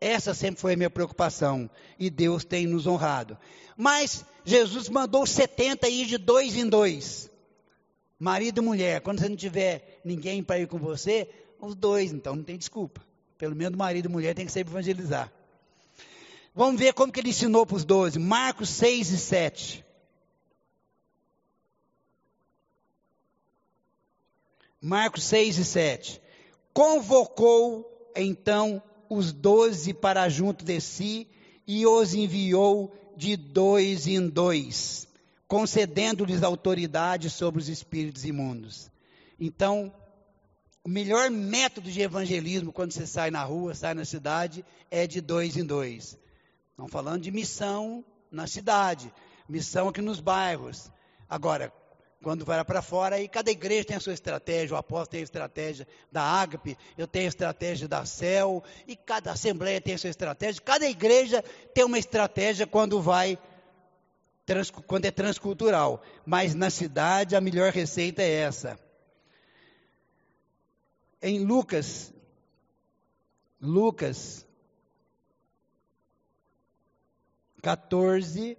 Essa 0.00 0.34
sempre 0.34 0.60
foi 0.60 0.74
a 0.74 0.76
minha 0.76 0.90
preocupação. 0.90 1.70
E 1.96 2.10
Deus 2.10 2.44
tem 2.44 2.66
nos 2.66 2.88
honrado. 2.88 3.38
Mas 3.76 4.24
Jesus 4.44 4.88
mandou 4.88 5.24
70 5.24 5.88
ir 5.88 6.06
de 6.06 6.18
dois 6.18 6.56
em 6.56 6.68
dois. 6.68 7.30
Marido 8.18 8.60
e 8.60 8.64
mulher. 8.64 9.00
Quando 9.00 9.20
você 9.20 9.28
não 9.28 9.36
tiver 9.36 10.00
ninguém 10.04 10.42
para 10.42 10.58
ir 10.58 10.66
com 10.66 10.78
você, 10.78 11.30
os 11.60 11.76
dois, 11.76 12.12
então 12.12 12.34
não 12.34 12.42
tem 12.42 12.58
desculpa. 12.58 13.00
Pelo 13.38 13.54
menos 13.54 13.78
marido 13.78 14.06
e 14.06 14.08
mulher 14.08 14.34
tem 14.34 14.44
que 14.44 14.50
sempre 14.50 14.72
evangelizar. 14.72 15.32
Vamos 16.52 16.80
ver 16.80 16.94
como 16.94 17.12
que 17.12 17.20
ele 17.20 17.28
ensinou 17.28 17.64
para 17.64 17.76
os 17.76 17.84
doze. 17.84 18.18
Marcos 18.18 18.70
6 18.70 19.10
e 19.12 19.18
7. 19.18 19.89
Marcos 24.80 25.24
6 25.24 25.58
e 25.58 25.64
7. 25.64 26.22
Convocou 26.72 28.10
então 28.16 28.82
os 29.08 29.32
doze 29.32 29.92
para 29.92 30.28
junto 30.28 30.64
de 30.64 30.80
si 30.80 31.28
e 31.66 31.86
os 31.86 32.14
enviou 32.14 32.94
de 33.16 33.36
dois 33.36 34.06
em 34.06 34.28
dois, 34.28 35.06
concedendo-lhes 35.46 36.42
autoridade 36.42 37.28
sobre 37.28 37.60
os 37.60 37.68
espíritos 37.68 38.24
imundos. 38.24 38.90
Então, 39.38 39.92
o 40.82 40.88
melhor 40.88 41.30
método 41.30 41.90
de 41.90 42.00
evangelismo 42.00 42.72
quando 42.72 42.92
você 42.92 43.06
sai 43.06 43.30
na 43.30 43.42
rua, 43.44 43.74
sai 43.74 43.92
na 43.92 44.04
cidade, 44.04 44.64
é 44.90 45.06
de 45.06 45.20
dois 45.20 45.56
em 45.56 45.64
dois. 45.64 46.18
Estamos 46.70 46.90
falando 46.90 47.22
de 47.22 47.30
missão 47.30 48.02
na 48.30 48.46
cidade, 48.46 49.12
missão 49.46 49.88
aqui 49.88 50.00
nos 50.00 50.20
bairros. 50.20 50.90
Agora, 51.28 51.70
quando 52.22 52.44
vai 52.44 52.62
para 52.64 52.82
fora, 52.82 53.16
aí 53.16 53.26
cada 53.28 53.50
igreja 53.50 53.84
tem 53.84 53.96
a 53.96 54.00
sua 54.00 54.12
estratégia, 54.12 54.74
o 54.74 54.78
apóstolo 54.78 55.06
tem 55.06 55.20
a 55.20 55.24
estratégia 55.24 55.88
da 56.12 56.22
Ágape, 56.22 56.76
eu 56.96 57.06
tenho 57.06 57.24
a 57.24 57.28
estratégia 57.28 57.88
da 57.88 58.04
CEL, 58.04 58.62
e 58.86 58.94
cada 58.94 59.32
assembleia 59.32 59.80
tem 59.80 59.94
a 59.94 59.98
sua 59.98 60.10
estratégia, 60.10 60.60
cada 60.60 60.86
igreja 60.86 61.42
tem 61.72 61.84
uma 61.84 61.98
estratégia 61.98 62.66
quando 62.66 63.00
vai, 63.00 63.38
trans, 64.44 64.70
quando 64.70 65.06
é 65.06 65.10
transcultural. 65.10 66.02
Mas 66.26 66.54
na 66.54 66.68
cidade 66.68 67.34
a 67.34 67.40
melhor 67.40 67.72
receita 67.72 68.22
é 68.22 68.30
essa. 68.30 68.78
Em 71.22 71.42
Lucas, 71.44 72.12
Lucas 73.60 74.46
14, 77.62 78.58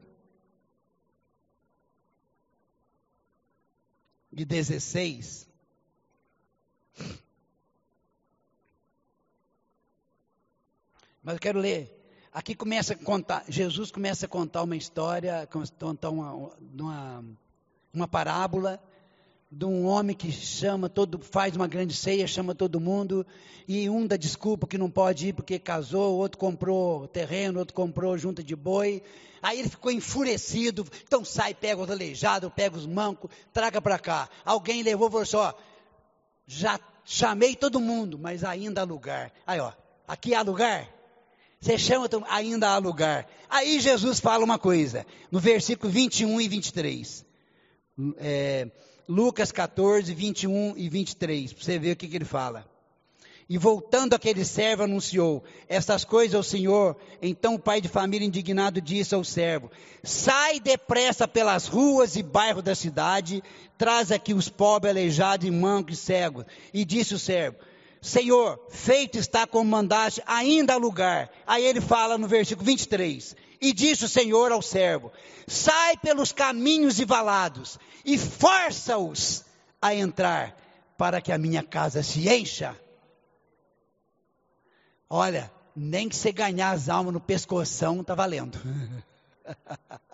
de 4.32 4.46
16. 4.46 5.48
Mas 11.24 11.36
eu 11.36 11.40
quero 11.40 11.60
ler. 11.60 11.98
Aqui 12.34 12.56
começa 12.56 12.94
a 12.94 12.98
contar, 12.98 13.44
Jesus 13.50 13.92
começa 13.92 14.26
a 14.26 14.30
contar 14.30 14.64
uma 14.64 14.76
história, 14.76 15.48
contar 15.78 16.10
uma, 16.10 16.34
uma, 16.34 17.26
uma 17.94 18.08
parábola 18.08 18.82
de 19.52 19.66
um 19.66 19.86
homem 19.86 20.16
que 20.16 20.32
chama 20.32 20.88
todo, 20.88 21.20
faz 21.20 21.56
uma 21.58 21.68
grande 21.68 21.94
ceia, 21.94 22.26
chama 22.26 22.56
todo 22.56 22.80
mundo, 22.80 23.26
e 23.68 23.90
um 23.90 24.08
dá 24.08 24.16
desculpa 24.16 24.66
que 24.66 24.78
não 24.78 24.90
pode 24.90 25.28
ir 25.28 25.34
porque 25.34 25.60
casou, 25.60 26.18
outro 26.18 26.38
comprou 26.38 27.06
terreno, 27.10 27.60
outro 27.60 27.74
comprou 27.74 28.18
junta 28.18 28.42
de 28.42 28.56
boi. 28.56 29.04
Aí 29.42 29.60
ele 29.60 29.68
ficou 29.68 29.92
enfurecido, 29.92 30.88
então 31.04 31.26
sai, 31.26 31.54
pega 31.54 31.82
os 31.82 31.90
aleijados, 31.90 32.50
pega 32.56 32.78
os 32.78 32.86
mancos, 32.86 33.30
traga 33.52 33.82
para 33.82 34.00
cá. 34.00 34.30
Alguém 34.46 34.84
levou 34.84 35.10
e 35.10 35.12
falou 35.12 35.24
assim, 35.24 35.36
ó, 35.36 35.54
já 36.46 36.80
chamei 37.04 37.54
todo 37.54 37.80
mundo, 37.80 38.18
mas 38.18 38.46
ainda 38.46 38.82
há 38.82 38.86
lugar. 38.86 39.34
Aí 39.46 39.60
ó, 39.60 39.74
aqui 40.08 40.34
há 40.34 40.42
lugar? 40.42 40.88
Você 41.60 41.78
chama, 41.78 42.08
ainda 42.30 42.70
há 42.70 42.78
lugar. 42.78 43.28
Aí 43.50 43.82
Jesus 43.82 44.20
fala 44.22 44.46
uma 44.46 44.58
coisa, 44.58 45.06
no 45.30 45.40
versículo 45.40 45.92
21 45.92 46.40
e 46.40 46.48
23. 46.48 47.26
É, 48.18 48.72
Lucas 49.08 49.52
14, 49.52 50.14
21 50.14 50.74
e 50.78 50.90
23, 50.90 51.54
para 51.54 51.64
você 51.64 51.80
ver 51.80 51.92
o 51.92 51.96
que, 51.96 52.08
que 52.08 52.16
ele 52.16 52.26
fala. 52.26 52.66
E 53.50 53.58
voltando 53.58 54.14
aquele 54.14 54.46
servo, 54.46 54.84
anunciou 54.84 55.44
estas 55.68 56.06
coisas 56.06 56.36
ao 56.36 56.42
Senhor. 56.42 56.96
Então 57.22 57.56
o 57.56 57.60
pai 57.60 57.82
de 57.82 57.90
família 57.90 58.26
indignado 58.26 58.80
disse 58.80 59.14
ao 59.14 59.26
servo: 59.26 59.70
Sai 60.02 60.58
depressa 60.62 61.28
pelas 61.28 61.68
ruas 61.68 62.16
e 62.16 62.24
bairros 62.24 62.64
da 62.64 62.74
cidade, 62.74 63.44
traz 63.78 64.10
aqui 64.10 64.34
os 64.34 64.48
pobres, 64.48 64.92
aleijados, 64.92 65.46
e 65.46 65.52
mancos 65.52 65.98
e 65.98 66.02
cegos. 66.02 66.46
E 66.74 66.86
disse 66.86 67.14
o 67.14 67.20
servo: 67.20 67.58
Senhor, 68.02 68.58
feito 68.70 69.18
está 69.18 69.46
como 69.46 69.70
mandaste, 69.70 70.24
ainda 70.26 70.76
há 70.76 70.78
lugar. 70.78 71.30
Aí 71.46 71.66
ele 71.66 71.82
fala 71.82 72.18
no 72.18 72.30
versículo 72.30 72.66
23. 72.66 73.36
E 73.60 73.74
disse 73.74 74.06
o 74.06 74.10
Senhor 74.10 74.54
ao 74.54 74.62
servo: 74.62 75.12
Sai 75.46 75.98
pelos 75.98 76.32
caminhos 76.32 77.00
e 77.00 77.06
valados 77.06 77.78
e 78.06 78.18
força-os 78.18 79.44
a 79.82 79.94
entrar, 79.96 80.56
para 80.98 81.20
que 81.22 81.32
a 81.32 81.38
minha 81.38 81.64
casa 81.64 82.04
se 82.04 82.30
encha. 82.30 82.78
Olha, 85.10 85.52
nem 85.76 86.08
que 86.08 86.16
você 86.16 86.32
ganhar 86.32 86.72
as 86.72 86.90
almas 86.90 87.14
no 87.14 87.20
pescoção, 87.20 88.02
está 88.02 88.14
valendo. 88.16 88.60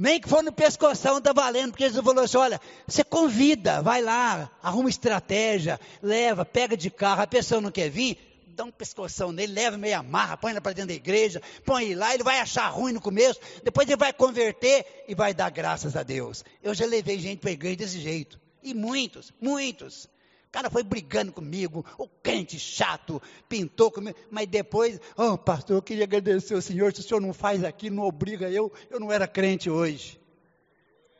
Nem 0.00 0.20
que 0.20 0.28
for 0.28 0.44
no 0.44 0.52
pescoção 0.52 1.18
está 1.18 1.32
valendo, 1.32 1.72
porque 1.72 1.82
Jesus 1.82 2.04
falou 2.04 2.22
assim: 2.22 2.36
olha, 2.36 2.60
você 2.86 3.02
convida, 3.02 3.82
vai 3.82 4.00
lá, 4.00 4.48
arruma 4.62 4.88
estratégia, 4.88 5.80
leva, 6.00 6.44
pega 6.44 6.76
de 6.76 6.88
carro, 6.88 7.22
a 7.22 7.26
pessoa 7.26 7.60
não 7.60 7.72
quer 7.72 7.90
vir, 7.90 8.16
dá 8.58 8.64
um 8.64 8.72
pescoção 8.72 9.30
nele, 9.30 9.52
leva 9.52 9.78
meia 9.78 10.02
marra, 10.02 10.36
põe 10.36 10.50
ele 10.50 10.60
para 10.60 10.72
dentro 10.72 10.88
da 10.88 10.94
igreja, 10.94 11.40
põe 11.64 11.84
ele 11.84 11.94
lá, 11.94 12.12
ele 12.12 12.24
vai 12.24 12.40
achar 12.40 12.68
ruim 12.68 12.92
no 12.92 13.00
começo, 13.00 13.38
depois 13.62 13.88
ele 13.88 13.96
vai 13.96 14.12
converter 14.12 15.04
e 15.06 15.14
vai 15.14 15.32
dar 15.32 15.48
graças 15.48 15.94
a 15.94 16.02
Deus. 16.02 16.44
Eu 16.60 16.74
já 16.74 16.84
levei 16.84 17.20
gente 17.20 17.38
para 17.38 17.50
a 17.50 17.52
igreja 17.52 17.76
desse 17.76 18.00
jeito. 18.00 18.38
E 18.60 18.74
muitos, 18.74 19.32
muitos. 19.40 20.06
O 20.48 20.50
cara 20.50 20.68
foi 20.68 20.82
brigando 20.82 21.30
comigo, 21.30 21.86
o 21.96 22.08
crente 22.08 22.58
chato, 22.58 23.22
pintou 23.48 23.92
comigo, 23.92 24.18
mas 24.28 24.48
depois, 24.48 24.98
oh 25.16 25.38
pastor, 25.38 25.76
eu 25.76 25.82
queria 25.82 26.04
agradecer 26.04 26.54
ao 26.54 26.62
senhor, 26.62 26.92
se 26.92 27.00
o 27.00 27.04
senhor 27.04 27.20
não 27.20 27.32
faz 27.32 27.62
aqui, 27.62 27.88
não 27.90 28.02
obriga 28.02 28.50
eu, 28.50 28.72
eu 28.90 28.98
não 28.98 29.12
era 29.12 29.28
crente 29.28 29.70
hoje. 29.70 30.18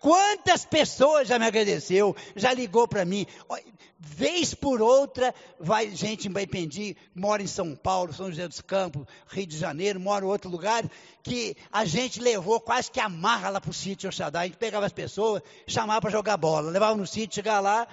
Quantas 0.01 0.65
pessoas 0.65 1.27
já 1.27 1.39
me 1.39 1.47
agradeceu, 1.47 2.15
já 2.37 2.53
ligou 2.53 2.87
para 2.87 3.05
mim, 3.05 3.27
vez 3.99 4.55
por 4.55 4.81
outra, 4.81 5.35
vai 5.59 5.91
gente 5.91 6.29
vai 6.29 6.47
pedir, 6.47 6.97
mora 7.15 7.43
em 7.43 7.49
São 7.49 7.75
Paulo, 7.75 8.13
São 8.13 8.29
José 8.31 8.47
dos 8.47 8.61
Campos, 8.61 9.05
Rio 9.27 9.47
de 9.47 9.59
Janeiro, 9.59 9.99
mora 9.99 10.25
em 10.25 10.29
outro 10.29 10.49
lugar, 10.49 10.85
que 11.23 11.57
a 11.73 11.85
gente 11.85 12.21
levou 12.21 12.61
quase 12.61 12.91
que 12.91 13.01
amarra 13.01 13.51
lá 13.51 13.61
para 13.61 13.71
o 13.71 13.75
sítio 13.75 14.09
Oxadá, 14.09 14.41
a 14.41 14.47
gente 14.47 14.57
pegava 14.57 14.87
as 14.87 14.93
pessoas, 14.93 15.43
chamava 15.67 16.01
para 16.01 16.11
jogar 16.11 16.37
bola, 16.37 16.71
levava 16.71 16.97
no 16.97 17.07
sítio, 17.07 17.35
chegava 17.35 17.61
lá, 17.61 17.89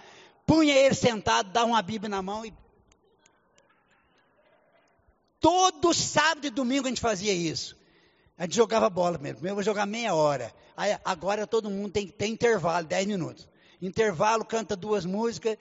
punha 0.45 0.75
ele 0.75 0.93
sentado, 0.93 1.51
dava 1.51 1.65
uma 1.65 1.81
Bíblia 1.81 2.09
na 2.09 2.21
mão 2.21 2.45
e. 2.45 2.53
Todo 5.39 5.93
sábado 5.93 6.47
e 6.47 6.49
domingo 6.49 6.87
a 6.87 6.89
gente 6.89 7.01
fazia 7.01 7.31
isso. 7.33 7.75
A 8.37 8.43
gente 8.43 8.55
jogava 8.55 8.89
bola. 8.89 9.17
Primeiro 9.17 9.47
eu 9.47 9.55
vou 9.55 9.63
jogar 9.63 9.85
meia 9.85 10.13
hora. 10.13 10.53
Aí, 10.75 10.97
agora 11.05 11.47
todo 11.47 11.69
mundo 11.69 11.91
tem 11.91 12.05
que 12.05 12.13
ter 12.13 12.27
intervalo, 12.27 12.85
10 12.85 13.07
minutos. 13.07 13.47
Intervalo, 13.81 14.43
canta 14.43 14.75
duas 14.75 15.05
músicas. 15.05 15.57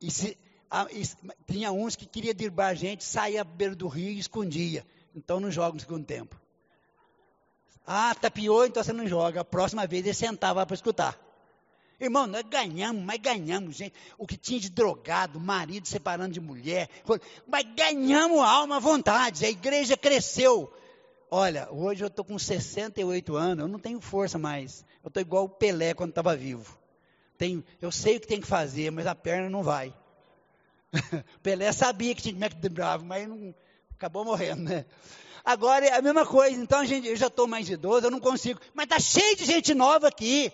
E, 0.00 0.10
se, 0.10 0.38
a, 0.70 0.86
e 0.90 1.02
tinha 1.50 1.70
uns 1.70 1.96
que 1.96 2.06
queria 2.06 2.32
derrubar 2.32 2.68
a 2.68 2.74
gente, 2.74 3.04
saía 3.04 3.42
à 3.42 3.44
beira 3.44 3.74
do 3.74 3.88
rio 3.88 4.10
e 4.10 4.18
escondia. 4.18 4.86
Então 5.14 5.40
não 5.40 5.50
joga 5.50 5.74
no 5.74 5.80
segundo 5.80 6.04
tempo. 6.04 6.40
Ah, 7.86 8.14
tapiou, 8.14 8.66
então 8.66 8.82
você 8.82 8.92
não 8.92 9.06
joga. 9.06 9.40
A 9.40 9.44
próxima 9.44 9.86
vez 9.86 10.04
ele 10.04 10.14
sentava 10.14 10.64
para 10.64 10.74
escutar. 10.74 11.18
Irmão, 12.00 12.26
nós 12.26 12.42
ganhamos, 12.42 13.02
mas 13.02 13.18
ganhamos, 13.18 13.76
gente. 13.76 13.94
O 14.16 14.26
que 14.26 14.36
tinha 14.36 14.60
de 14.60 14.70
drogado, 14.70 15.40
marido 15.40 15.88
separando 15.88 16.32
de 16.32 16.40
mulher, 16.40 16.88
mas 17.46 17.64
ganhamos 17.74 18.38
alma 18.40 18.76
à 18.76 18.78
vontade. 18.78 19.44
A 19.44 19.50
igreja 19.50 19.96
cresceu. 19.96 20.72
Olha, 21.30 21.68
hoje 21.70 22.02
eu 22.02 22.08
estou 22.08 22.24
com 22.24 22.38
68 22.38 23.36
anos, 23.36 23.62
eu 23.62 23.68
não 23.68 23.78
tenho 23.78 24.00
força 24.00 24.38
mais. 24.38 24.84
Eu 25.02 25.08
estou 25.08 25.20
igual 25.20 25.44
o 25.44 25.48
Pelé 25.48 25.92
quando 25.92 26.10
estava 26.10 26.34
vivo. 26.34 26.78
Tenho, 27.36 27.62
eu 27.80 27.92
sei 27.92 28.16
o 28.16 28.20
que 28.20 28.26
tem 28.26 28.40
que 28.40 28.46
fazer, 28.46 28.90
mas 28.90 29.06
a 29.06 29.14
perna 29.14 29.50
não 29.50 29.62
vai. 29.62 29.94
Pelé 31.42 31.70
sabia 31.72 32.14
que 32.14 32.22
tinha 32.22 32.48
que 32.48 32.68
bravo, 32.68 33.04
mas 33.04 33.28
não, 33.28 33.54
acabou 33.94 34.24
morrendo, 34.24 34.62
né? 34.62 34.86
Agora 35.44 35.86
é 35.86 35.94
a 35.94 36.02
mesma 36.02 36.26
coisa, 36.26 36.60
então 36.60 36.84
gente, 36.84 37.08
eu 37.08 37.16
já 37.16 37.28
estou 37.28 37.46
mais 37.46 37.68
idoso, 37.68 38.06
eu 38.06 38.10
não 38.10 38.20
consigo. 38.20 38.60
Mas 38.74 38.84
está 38.84 38.98
cheio 38.98 39.36
de 39.36 39.44
gente 39.44 39.74
nova 39.74 40.08
aqui. 40.08 40.52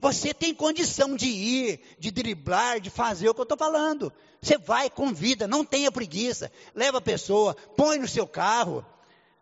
Você 0.00 0.32
tem 0.32 0.54
condição 0.54 1.16
de 1.16 1.26
ir, 1.26 1.80
de 1.98 2.10
driblar, 2.12 2.80
de 2.80 2.88
fazer 2.88 3.28
o 3.28 3.34
que 3.34 3.40
eu 3.40 3.44
estou 3.44 3.58
falando. 3.58 4.12
Você 4.40 4.56
vai, 4.56 4.88
convida, 4.88 5.48
não 5.48 5.64
tenha 5.64 5.90
preguiça. 5.90 6.52
Leva 6.74 6.98
a 6.98 7.00
pessoa, 7.00 7.56
põe 7.76 7.98
no 7.98 8.06
seu 8.06 8.26
carro. 8.26 8.86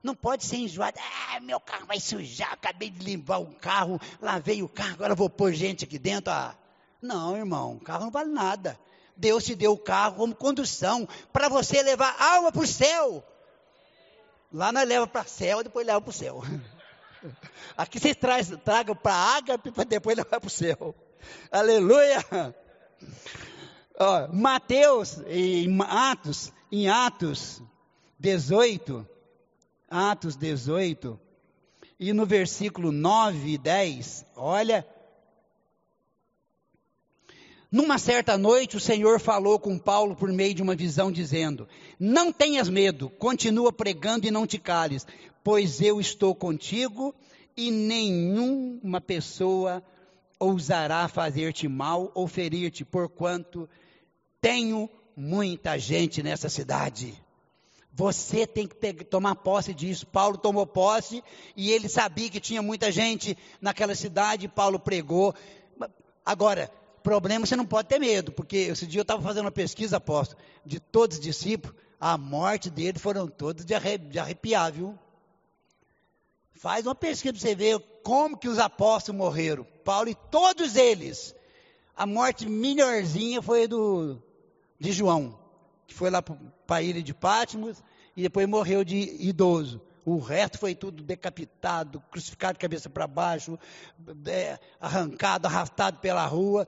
Não 0.03 0.15
pode 0.15 0.45
ser 0.45 0.57
enjoado. 0.57 0.99
Ah, 1.31 1.41
meu 1.41 1.59
carro 1.59 1.87
vai 1.87 1.99
sujar, 1.99 2.53
acabei 2.53 2.91
de 2.91 3.05
limpar 3.05 3.39
o 3.39 3.55
carro, 3.55 4.01
lavei 4.21 4.63
o 4.63 4.69
carro, 4.69 4.95
agora 4.95 5.15
vou 5.15 5.29
pôr 5.29 5.53
gente 5.53 5.85
aqui 5.85 5.99
dentro. 5.99 6.33
Ah, 6.33 6.55
não, 7.01 7.37
irmão, 7.37 7.75
o 7.75 7.81
carro 7.81 8.05
não 8.05 8.11
vale 8.11 8.31
nada. 8.31 8.79
Deus 9.17 9.45
te 9.45 9.55
deu 9.55 9.73
o 9.73 9.79
carro 9.79 10.17
como 10.17 10.35
condução 10.35 11.09
para 11.33 11.49
você 11.49 11.83
levar 11.83 12.15
alma 12.21 12.53
para 12.53 12.63
o 12.63 12.67
céu. 12.67 13.25
Lá 14.53 14.71
nós 14.71 14.87
leva 14.87 15.07
para 15.07 15.23
o 15.23 15.29
céu, 15.29 15.63
depois 15.63 15.87
leva 15.87 16.01
para 16.01 16.11
o 16.11 16.13
céu. 16.13 16.43
Aqui 17.77 17.99
vocês 17.99 18.17
traz, 18.17 18.49
tragam 18.65 18.95
para 18.95 19.15
a 19.15 19.37
ágape 19.37 19.71
para 19.71 19.85
depois 19.85 20.17
levar 20.17 20.41
para 20.41 20.47
o 20.47 20.51
céu. 20.51 20.95
Aleluia! 21.51 22.25
Ó, 23.99 24.29
Mateus, 24.33 25.19
em 25.27 25.81
Atos, 25.81 26.53
em 26.71 26.89
Atos 26.89 27.63
18, 28.19 29.09
Atos 29.89 30.37
18, 30.37 31.19
e 31.99 32.13
no 32.13 32.27
versículo 32.27 32.91
9 32.91 33.53
e 33.53 33.59
10, 33.59 34.27
olha. 34.37 34.87
Numa 37.71 37.99
certa 37.99 38.39
noite, 38.39 38.77
o 38.77 38.81
Senhor 38.81 39.21
falou 39.21 39.59
com 39.59 39.79
Paulo 39.79 40.17
por 40.17 40.33
meio 40.33 40.55
de 40.55 40.63
uma 40.63 40.75
visão, 40.75 41.11
dizendo: 41.11 41.69
Não 41.99 42.33
tenhas 42.33 42.69
medo, 42.69 43.11
continua 43.11 43.73
pregando 43.73 44.27
e 44.27 44.31
não 44.31 44.47
te 44.47 44.59
cales, 44.59 45.07
pois 45.43 45.81
eu 45.81 46.01
estou 46.01 46.35
contigo 46.35 47.15
e 47.57 47.71
nenhuma 47.71 49.01
pessoa 49.01 49.83
ousará 50.39 51.09
fazer-te 51.09 51.67
mal 51.69 52.11
ou 52.15 52.27
ferir-te, 52.27 52.85
porquanto 52.85 53.69
tenho 54.41 54.89
muita 55.17 55.79
gente 55.79 56.23
nessa 56.23 56.49
cidade. 56.49 57.26
Você 57.97 58.47
tem 58.47 58.69
que 58.69 58.77
ter, 58.77 58.93
tomar 59.05 59.35
posse 59.37 59.73
disso. 59.73 60.07
Paulo 60.07 60.37
tomou 60.37 60.67
posse 60.67 61.25
e 61.57 61.73
ele 61.73 61.89
sabia 61.89 62.29
que 62.29 62.39
tinha 62.39 62.61
muita 62.61 62.93
gente 62.93 63.37
naquela 63.59 63.95
cidade. 63.95 64.49
Paulo 64.49 64.79
pregou. 64.79 65.35
Agora, 66.23 66.71
problema 67.03 67.47
você 67.47 67.57
não 67.57 67.65
pode 67.65 67.89
ter 67.89 67.99
medo, 67.99 68.33
porque 68.33 68.57
esse 68.59 68.87
dia 68.87 69.01
eu 69.01 69.03
estava 69.03 69.23
fazendo 69.23 69.47
uma 69.47 69.51
pesquisa, 69.51 69.97
apóstolo, 69.97 70.39
de 70.65 70.79
todos 70.79 71.17
os 71.17 71.23
discípulos, 71.23 71.75
a 71.99 72.19
morte 72.19 72.69
deles 72.69 73.01
foram 73.01 73.27
todos 73.29 73.65
de 73.65 73.75
arrepiar, 73.75 74.73
viu? 74.73 74.99
Faz 76.53 76.85
uma 76.85 76.95
pesquisa 76.95 77.33
para 77.33 77.41
você 77.41 77.55
ver 77.55 77.79
como 78.03 78.37
que 78.37 78.49
os 78.49 78.59
apóstolos 78.59 79.19
morreram. 79.19 79.67
Paulo 79.83 80.11
e 80.11 80.15
todos 80.15 80.77
eles. 80.77 81.35
A 81.97 82.05
morte 82.05 82.47
melhorzinha 82.47 83.41
foi 83.41 83.67
do 83.67 84.23
de 84.79 84.93
João, 84.93 85.39
que 85.87 85.95
foi 85.95 86.11
lá 86.11 86.23
para 86.23 86.37
a 86.69 86.83
ilha 86.83 87.03
de 87.03 87.15
Patmos 87.15 87.83
e 88.17 88.23
depois 88.23 88.47
morreu 88.49 88.85
de 88.85 89.17
idoso. 89.21 89.81
O 90.05 90.19
resto 90.19 90.59
foi 90.59 90.75
tudo 90.75 91.03
decapitado, 91.03 92.01
crucificado 92.13 92.55
de 92.55 92.61
cabeça 92.61 92.89
para 92.89 93.09
baixo, 93.09 93.59
é, 94.27 94.57
arrancado, 94.81 95.49
arrastado 95.49 95.99
pela 95.99 96.25
rua. 96.27 96.67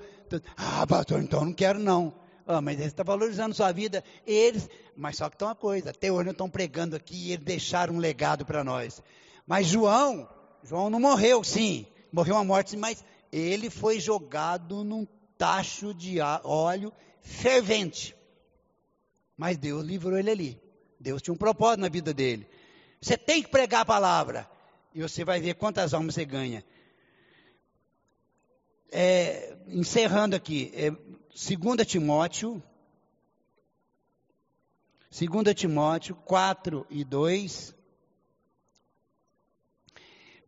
Ah, 0.56 0.84
pastor, 0.86 1.22
então 1.22 1.44
não 1.44 1.52
quero 1.52 1.78
não. 1.78 2.12
Ah, 2.44 2.60
mas 2.60 2.78
ele 2.78 2.88
está 2.88 3.04
valorizando 3.04 3.54
sua 3.54 3.70
vida. 3.70 4.02
Eles, 4.26 4.68
mas 4.96 5.16
só 5.16 5.30
que 5.30 5.36
tem 5.36 5.46
uma 5.46 5.54
coisa, 5.54 5.90
até 5.90 6.10
hoje 6.10 6.30
estão 6.30 6.50
pregando 6.50 6.96
aqui 6.96 7.28
e 7.28 7.32
eles 7.32 7.44
deixaram 7.44 7.94
um 7.94 7.98
legado 7.98 8.44
para 8.44 8.64
nós. 8.64 9.00
Mas 9.46 9.68
João, 9.68 10.28
João 10.64 10.90
não 10.90 10.98
morreu, 10.98 11.44
sim, 11.44 11.86
morreu 12.12 12.34
uma 12.34 12.44
morte, 12.44 12.76
mas 12.76 13.04
ele 13.30 13.70
foi 13.70 14.00
jogado 14.00 14.82
num 14.82 15.06
tacho 15.36 15.94
de 15.94 16.18
óleo 16.20 16.92
fervente. 17.22 18.17
Mas 19.38 19.56
Deus 19.56 19.86
livrou 19.86 20.18
ele 20.18 20.30
ali. 20.30 20.62
Deus 20.98 21.22
tinha 21.22 21.32
um 21.32 21.38
propósito 21.38 21.80
na 21.80 21.88
vida 21.88 22.12
dele. 22.12 22.44
Você 23.00 23.16
tem 23.16 23.40
que 23.40 23.48
pregar 23.48 23.82
a 23.82 23.86
palavra. 23.86 24.50
E 24.92 25.00
você 25.00 25.24
vai 25.24 25.40
ver 25.40 25.54
quantas 25.54 25.94
almas 25.94 26.16
você 26.16 26.24
ganha. 26.24 26.64
É, 28.90 29.56
encerrando 29.68 30.34
aqui, 30.34 30.72
é, 30.74 30.90
2 30.90 31.86
Timóteo, 31.86 32.60
2 35.08 35.54
Timóteo 35.54 36.16
4 36.16 36.84
e 36.90 37.04
2. 37.04 37.76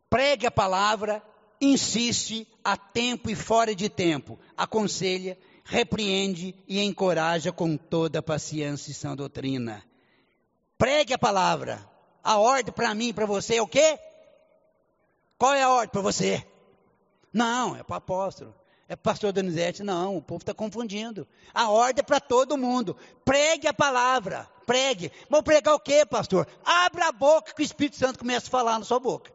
Pregue 0.09 0.47
a 0.47 0.51
palavra, 0.51 1.23
insiste 1.61 2.45
a 2.61 2.75
tempo 2.75 3.29
e 3.29 3.35
fora 3.35 3.73
de 3.73 3.87
tempo, 3.87 4.37
aconselha, 4.57 5.37
repreende 5.63 6.55
e 6.67 6.81
encoraja 6.81 7.51
com 7.51 7.77
toda 7.77 8.21
paciência 8.21 8.91
e 8.91 8.93
sã 8.93 9.15
doutrina. 9.15 9.83
Pregue 10.77 11.13
a 11.13 11.17
palavra. 11.17 11.87
A 12.23 12.37
ordem 12.37 12.73
para 12.73 12.93
mim 12.93 13.13
para 13.13 13.25
você 13.25 13.55
é 13.55 13.61
o 13.61 13.67
quê? 13.67 13.99
Qual 15.37 15.53
é 15.53 15.63
a 15.63 15.69
ordem 15.69 15.89
para 15.89 16.01
você? 16.01 16.45
Não, 17.33 17.75
é 17.75 17.83
para 17.83 17.95
o 17.95 17.97
apóstolo. 17.97 18.55
É 18.87 18.95
para 18.95 19.09
o 19.09 19.13
pastor 19.13 19.31
Donizete. 19.31 19.83
Não, 19.83 20.17
o 20.17 20.21
povo 20.21 20.41
está 20.41 20.53
confundindo. 20.53 21.27
A 21.53 21.69
ordem 21.69 22.01
é 22.01 22.03
para 22.03 22.19
todo 22.19 22.57
mundo. 22.57 22.95
Pregue 23.23 23.67
a 23.67 23.73
palavra. 23.73 24.49
Pregue. 24.65 25.11
Vou 25.29 25.41
pregar 25.41 25.73
o 25.73 25.79
quê, 25.79 26.05
pastor? 26.05 26.47
Abra 26.63 27.07
a 27.07 27.11
boca 27.11 27.53
que 27.53 27.61
o 27.61 27.65
Espírito 27.65 27.95
Santo 27.95 28.19
começa 28.19 28.47
a 28.47 28.51
falar 28.51 28.77
na 28.77 28.85
sua 28.85 28.99
boca. 28.99 29.31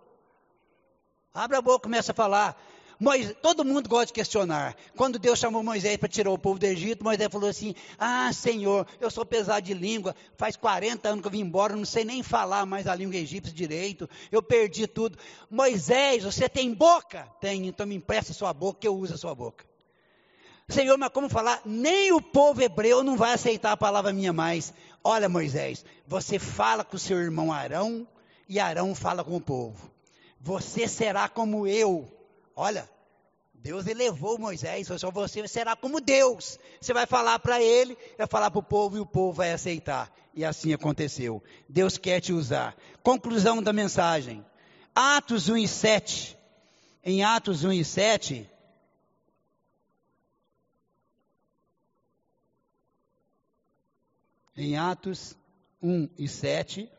Abra 1.33 1.59
a 1.59 1.63
boca, 1.63 1.85
começa 1.85 2.13
a 2.13 2.15
falar. 2.15 2.61
Moisés, 2.99 3.37
todo 3.43 3.65
mundo 3.65 3.89
gosta 3.89 4.07
de 4.07 4.13
questionar. 4.15 4.75
Quando 4.97 5.19
Deus 5.19 5.39
chamou 5.39 5.63
Moisés 5.63 5.97
para 5.99 6.09
tirar 6.09 6.31
o 6.31 6.39
povo 6.39 6.59
do 6.59 6.65
Egito, 6.65 7.05
Moisés 7.05 7.29
falou 7.31 7.49
assim: 7.49 7.75
Ah, 7.99 8.33
Senhor, 8.33 8.87
eu 9.01 9.11
sou 9.11 9.25
pesado 9.27 9.67
de 9.67 9.75
língua, 9.75 10.15
faz 10.37 10.57
40 10.57 11.09
anos 11.09 11.21
que 11.21 11.27
eu 11.27 11.33
vim 11.33 11.41
embora, 11.41 11.77
não 11.77 11.85
sei 11.85 12.05
nem 12.05 12.23
falar 12.23 12.65
mais 12.65 12.87
a 12.87 12.95
língua 12.95 13.17
egípcia 13.17 13.55
direito, 13.55 14.09
eu 14.33 14.43
perdi 14.43 14.87
tudo. 14.87 15.19
Moisés, 15.51 16.25
você 16.25 16.49
tem 16.49 16.73
boca? 16.73 17.29
Tem, 17.41 17.67
então 17.67 17.87
me 17.87 17.95
empresta 17.95 18.33
sua 18.33 18.53
boca, 18.55 18.81
que 18.81 18.89
eu 18.89 18.97
uso 18.97 19.15
a 19.15 19.19
sua 19.19 19.35
boca. 19.35 19.65
Senhor, 20.69 20.99
mas 20.99 21.11
como 21.11 21.29
falar? 21.29 21.61
Nem 21.65 22.13
o 22.13 22.21
povo 22.21 22.61
hebreu 22.61 23.05
não 23.05 23.17
vai 23.17 23.35
aceitar 23.35 23.73
a 23.73 23.77
palavra 23.77 24.13
minha 24.13 24.33
mais. 24.33 24.75
Olha, 25.05 25.29
Moisés, 25.29 25.85
você 26.09 26.39
fala 26.39 26.83
com 26.83 26.97
o 26.97 26.99
seu 26.99 27.19
irmão 27.19 27.53
Arão 27.53 28.07
e 28.49 28.59
Arão 28.59 28.95
fala 28.95 29.23
com 29.23 29.37
o 29.37 29.41
povo. 29.41 29.91
Você 30.41 30.89
será 30.89 31.29
como 31.29 31.67
eu. 31.67 32.16
Olha, 32.59 32.89
Deus 33.53 33.87
elevou 33.87 34.39
Moisés, 34.39 34.87
só 34.87 35.11
você 35.11 35.47
será 35.47 35.77
como 35.77 36.01
Deus. 36.01 36.59
Você 36.81 36.95
vai 36.95 37.05
falar 37.05 37.39
para 37.39 37.63
ele, 37.63 37.99
vai 38.17 38.27
falar 38.27 38.51
para 38.51 38.59
o 38.61 38.63
povo 38.63 38.97
e 38.97 39.01
o 39.01 39.05
povo 39.05 39.35
vai 39.35 39.53
aceitar. 39.53 40.11
E 40.35 40.43
assim 40.43 40.73
aconteceu. 40.73 41.43
Deus 41.69 41.99
quer 41.99 42.21
te 42.21 42.33
usar. 42.33 42.75
Conclusão 43.03 43.63
da 43.63 43.75
mensagem. 43.75 44.45
Atos 44.95 45.51
1 45.51 45.59
e 45.59 45.69
7. 45.69 46.39
Em 47.05 47.23
Atos 47.23 47.63
1 47.63 47.73
e 47.73 47.85
7. 47.85 48.51
Em 54.57 54.79
Atos 54.79 55.37
1 55.83 56.09
e 56.19 56.27
7. 56.27 56.91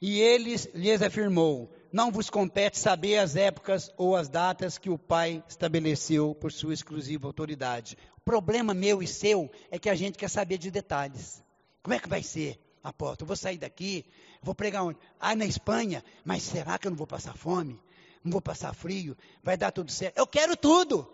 E 0.00 0.20
ele 0.20 0.56
lhes 0.74 1.02
afirmou: 1.02 1.70
Não 1.92 2.10
vos 2.10 2.30
compete 2.30 2.78
saber 2.78 3.18
as 3.18 3.36
épocas 3.36 3.92
ou 3.98 4.16
as 4.16 4.28
datas 4.28 4.78
que 4.78 4.88
o 4.88 4.98
Pai 4.98 5.44
estabeleceu 5.46 6.34
por 6.34 6.50
sua 6.50 6.72
exclusiva 6.72 7.26
autoridade. 7.26 7.98
O 8.16 8.20
problema 8.20 8.72
meu 8.72 9.02
e 9.02 9.06
seu 9.06 9.50
é 9.70 9.78
que 9.78 9.90
a 9.90 9.94
gente 9.94 10.16
quer 10.16 10.30
saber 10.30 10.56
de 10.56 10.70
detalhes. 10.70 11.42
Como 11.82 11.92
é 11.92 11.98
que 11.98 12.08
vai 12.08 12.22
ser? 12.22 12.58
Apóstolo, 12.82 13.24
eu 13.24 13.26
vou 13.26 13.36
sair 13.36 13.58
daqui, 13.58 14.06
vou 14.42 14.54
pregar 14.54 14.82
onde? 14.84 14.98
Ah, 15.20 15.36
na 15.36 15.44
Espanha, 15.44 16.02
mas 16.24 16.42
será 16.42 16.78
que 16.78 16.86
eu 16.86 16.90
não 16.90 16.96
vou 16.96 17.06
passar 17.06 17.36
fome? 17.36 17.78
Não 18.24 18.32
vou 18.32 18.40
passar 18.40 18.74
frio? 18.74 19.16
Vai 19.42 19.56
dar 19.56 19.70
tudo 19.70 19.92
certo? 19.92 20.16
Eu 20.16 20.26
quero 20.26 20.56
tudo. 20.56 21.08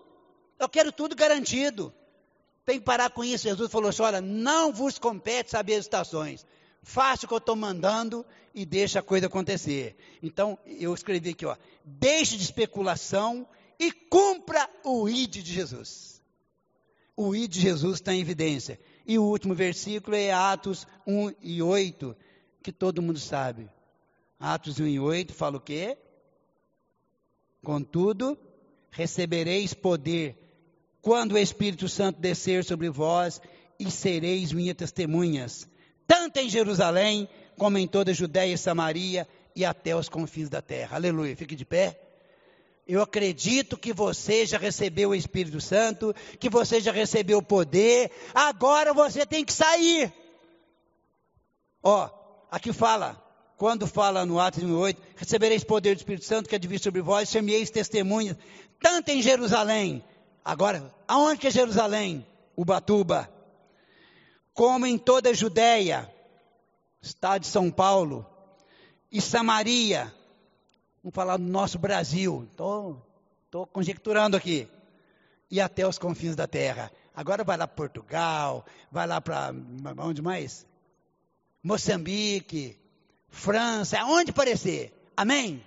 Eu 0.59 0.69
quero 0.69 0.93
tudo 0.93 1.17
garantido. 1.17 1.93
Tem 2.65 2.79
que 2.79 2.85
parar 2.85 3.11
com 3.11 3.25
isso. 3.25 3.45
Jesus 3.45 3.71
falou 3.71 3.89
assim: 3.89 4.03
olha, 4.03 4.21
não 4.21 4.73
vos 4.73 4.99
compete 4.99 5.51
saber 5.51 5.75
as 5.75 5.85
estações. 5.85 6.47
Faça 6.83 7.25
o 7.25 7.29
que 7.29 7.35
eu 7.35 7.39
estou 7.39 7.57
mandando 7.57 8.25
e 8.55 8.65
deixa 8.65 9.01
a 9.01 9.03
coisa 9.03 9.27
acontecer. 9.27 9.97
Então, 10.23 10.59
eu 10.65 10.95
escrevi 10.95 11.31
aqui, 11.31 11.45
ó, 11.45 11.57
deixe 11.85 12.37
de 12.37 12.43
especulação 12.43 13.47
e 13.79 13.93
cumpra 13.93 14.69
o 14.85 15.09
ID 15.09 15.43
de 15.43 15.53
Jesus. 15.53 16.23
O 17.17 17.35
ID 17.35 17.51
de 17.51 17.61
Jesus 17.61 17.95
está 17.95 18.15
em 18.15 18.21
evidência. 18.21 18.81
E 19.07 19.19
o 19.19 19.25
último 19.25 19.55
versículo 19.55 20.17
é 20.17 20.33
Atos 20.33 20.87
1 21.07 21.33
e 21.43 21.63
8, 21.63 22.17
que 22.63 22.73
todo 22.73 23.03
mundo 23.03 23.19
sabe. 23.19 23.69
Atos 24.39 24.79
1 24.79 24.87
e 24.87 25.01
8 25.01 25.35
fala 25.35 25.57
o 25.57 25.61
quê? 25.61 25.99
Contudo, 27.63 28.39
recebereis 28.91 29.75
poder 29.75 30.37
quando 31.03 31.33
o 31.33 31.39
Espírito 31.39 31.89
Santo 31.89 32.21
descer 32.21 32.65
sobre 32.65 32.89
vós 32.89 33.41
e 33.79 33.91
sereis 33.91 34.53
minhas 34.53 34.77
testemunhas 34.77 35.69
tanto 36.09 36.39
em 36.39 36.49
Jerusalém, 36.49 37.29
como 37.59 37.77
em 37.77 37.87
toda 37.87 38.11
a 38.11 38.15
Judéia 38.15 38.55
e 38.55 38.59
Samaria 38.59 39.29
e 39.55 39.63
até 39.65 39.95
os 39.95 40.09
confins 40.09 40.49
da 40.49 40.63
terra. 40.63 40.97
Aleluia. 40.97 41.37
Fique 41.37 41.55
de 41.55 41.67
pé. 41.67 42.01
Eu 42.87 43.03
acredito 43.03 43.77
que 43.77 43.93
você 43.93 44.47
já 44.47 44.57
recebeu 44.57 45.11
o 45.11 45.15
Espírito 45.15 45.61
Santo, 45.61 46.15
que 46.41 46.49
você 46.49 46.81
já 46.81 46.91
recebeu 46.91 47.39
o 47.39 47.43
poder, 47.43 48.11
agora 48.35 48.95
você 48.95 49.27
tem 49.27 49.45
que 49.45 49.53
sair. 49.53 50.11
Ó, 51.83 52.09
aqui 52.51 52.73
fala, 52.73 53.23
quando 53.59 53.87
fala 53.87 54.25
no 54.25 54.41
Atos 54.41 54.63
8, 54.65 55.03
recebereis 55.17 55.63
poder 55.63 55.95
do 55.95 55.99
Espírito 55.99 56.25
Santo 56.25 56.49
que 56.49 56.55
advir 56.55 56.81
sobre 56.81 57.03
vós, 57.03 57.29
semeis 57.29 57.69
testemunhas, 57.69 58.39
tanto 58.81 59.11
em 59.11 59.21
Jerusalém. 59.21 60.03
Agora, 60.43 60.91
aonde 61.07 61.41
que 61.41 61.49
é 61.49 61.51
Jerusalém? 61.51 62.27
Ubatuba 62.57 63.29
como 64.59 64.85
em 64.87 64.99
toda 64.99 65.31
a 65.31 65.33
Judéia, 65.33 66.13
estado 67.01 67.43
de 67.43 67.47
São 67.47 67.71
Paulo, 67.71 68.27
e 69.09 69.21
Samaria, 69.21 70.13
vamos 71.01 71.15
falar 71.15 71.37
do 71.37 71.45
nosso 71.45 71.79
Brasil, 71.79 72.45
estou 72.51 73.01
conjecturando 73.73 74.37
aqui, 74.37 74.67
e 75.49 75.61
até 75.61 75.87
os 75.87 75.97
confins 75.97 76.35
da 76.35 76.49
terra. 76.49 76.91
Agora 77.15 77.45
vai 77.45 77.57
lá 77.57 77.69
para 77.69 77.77
Portugal, 77.77 78.67
vai 78.91 79.07
lá 79.07 79.21
para 79.21 79.55
onde 79.99 80.21
mais? 80.21 80.67
Moçambique, 81.63 82.77
França, 83.29 84.01
aonde 84.01 84.33
parecer. 84.33 84.93
Amém? 85.17 85.65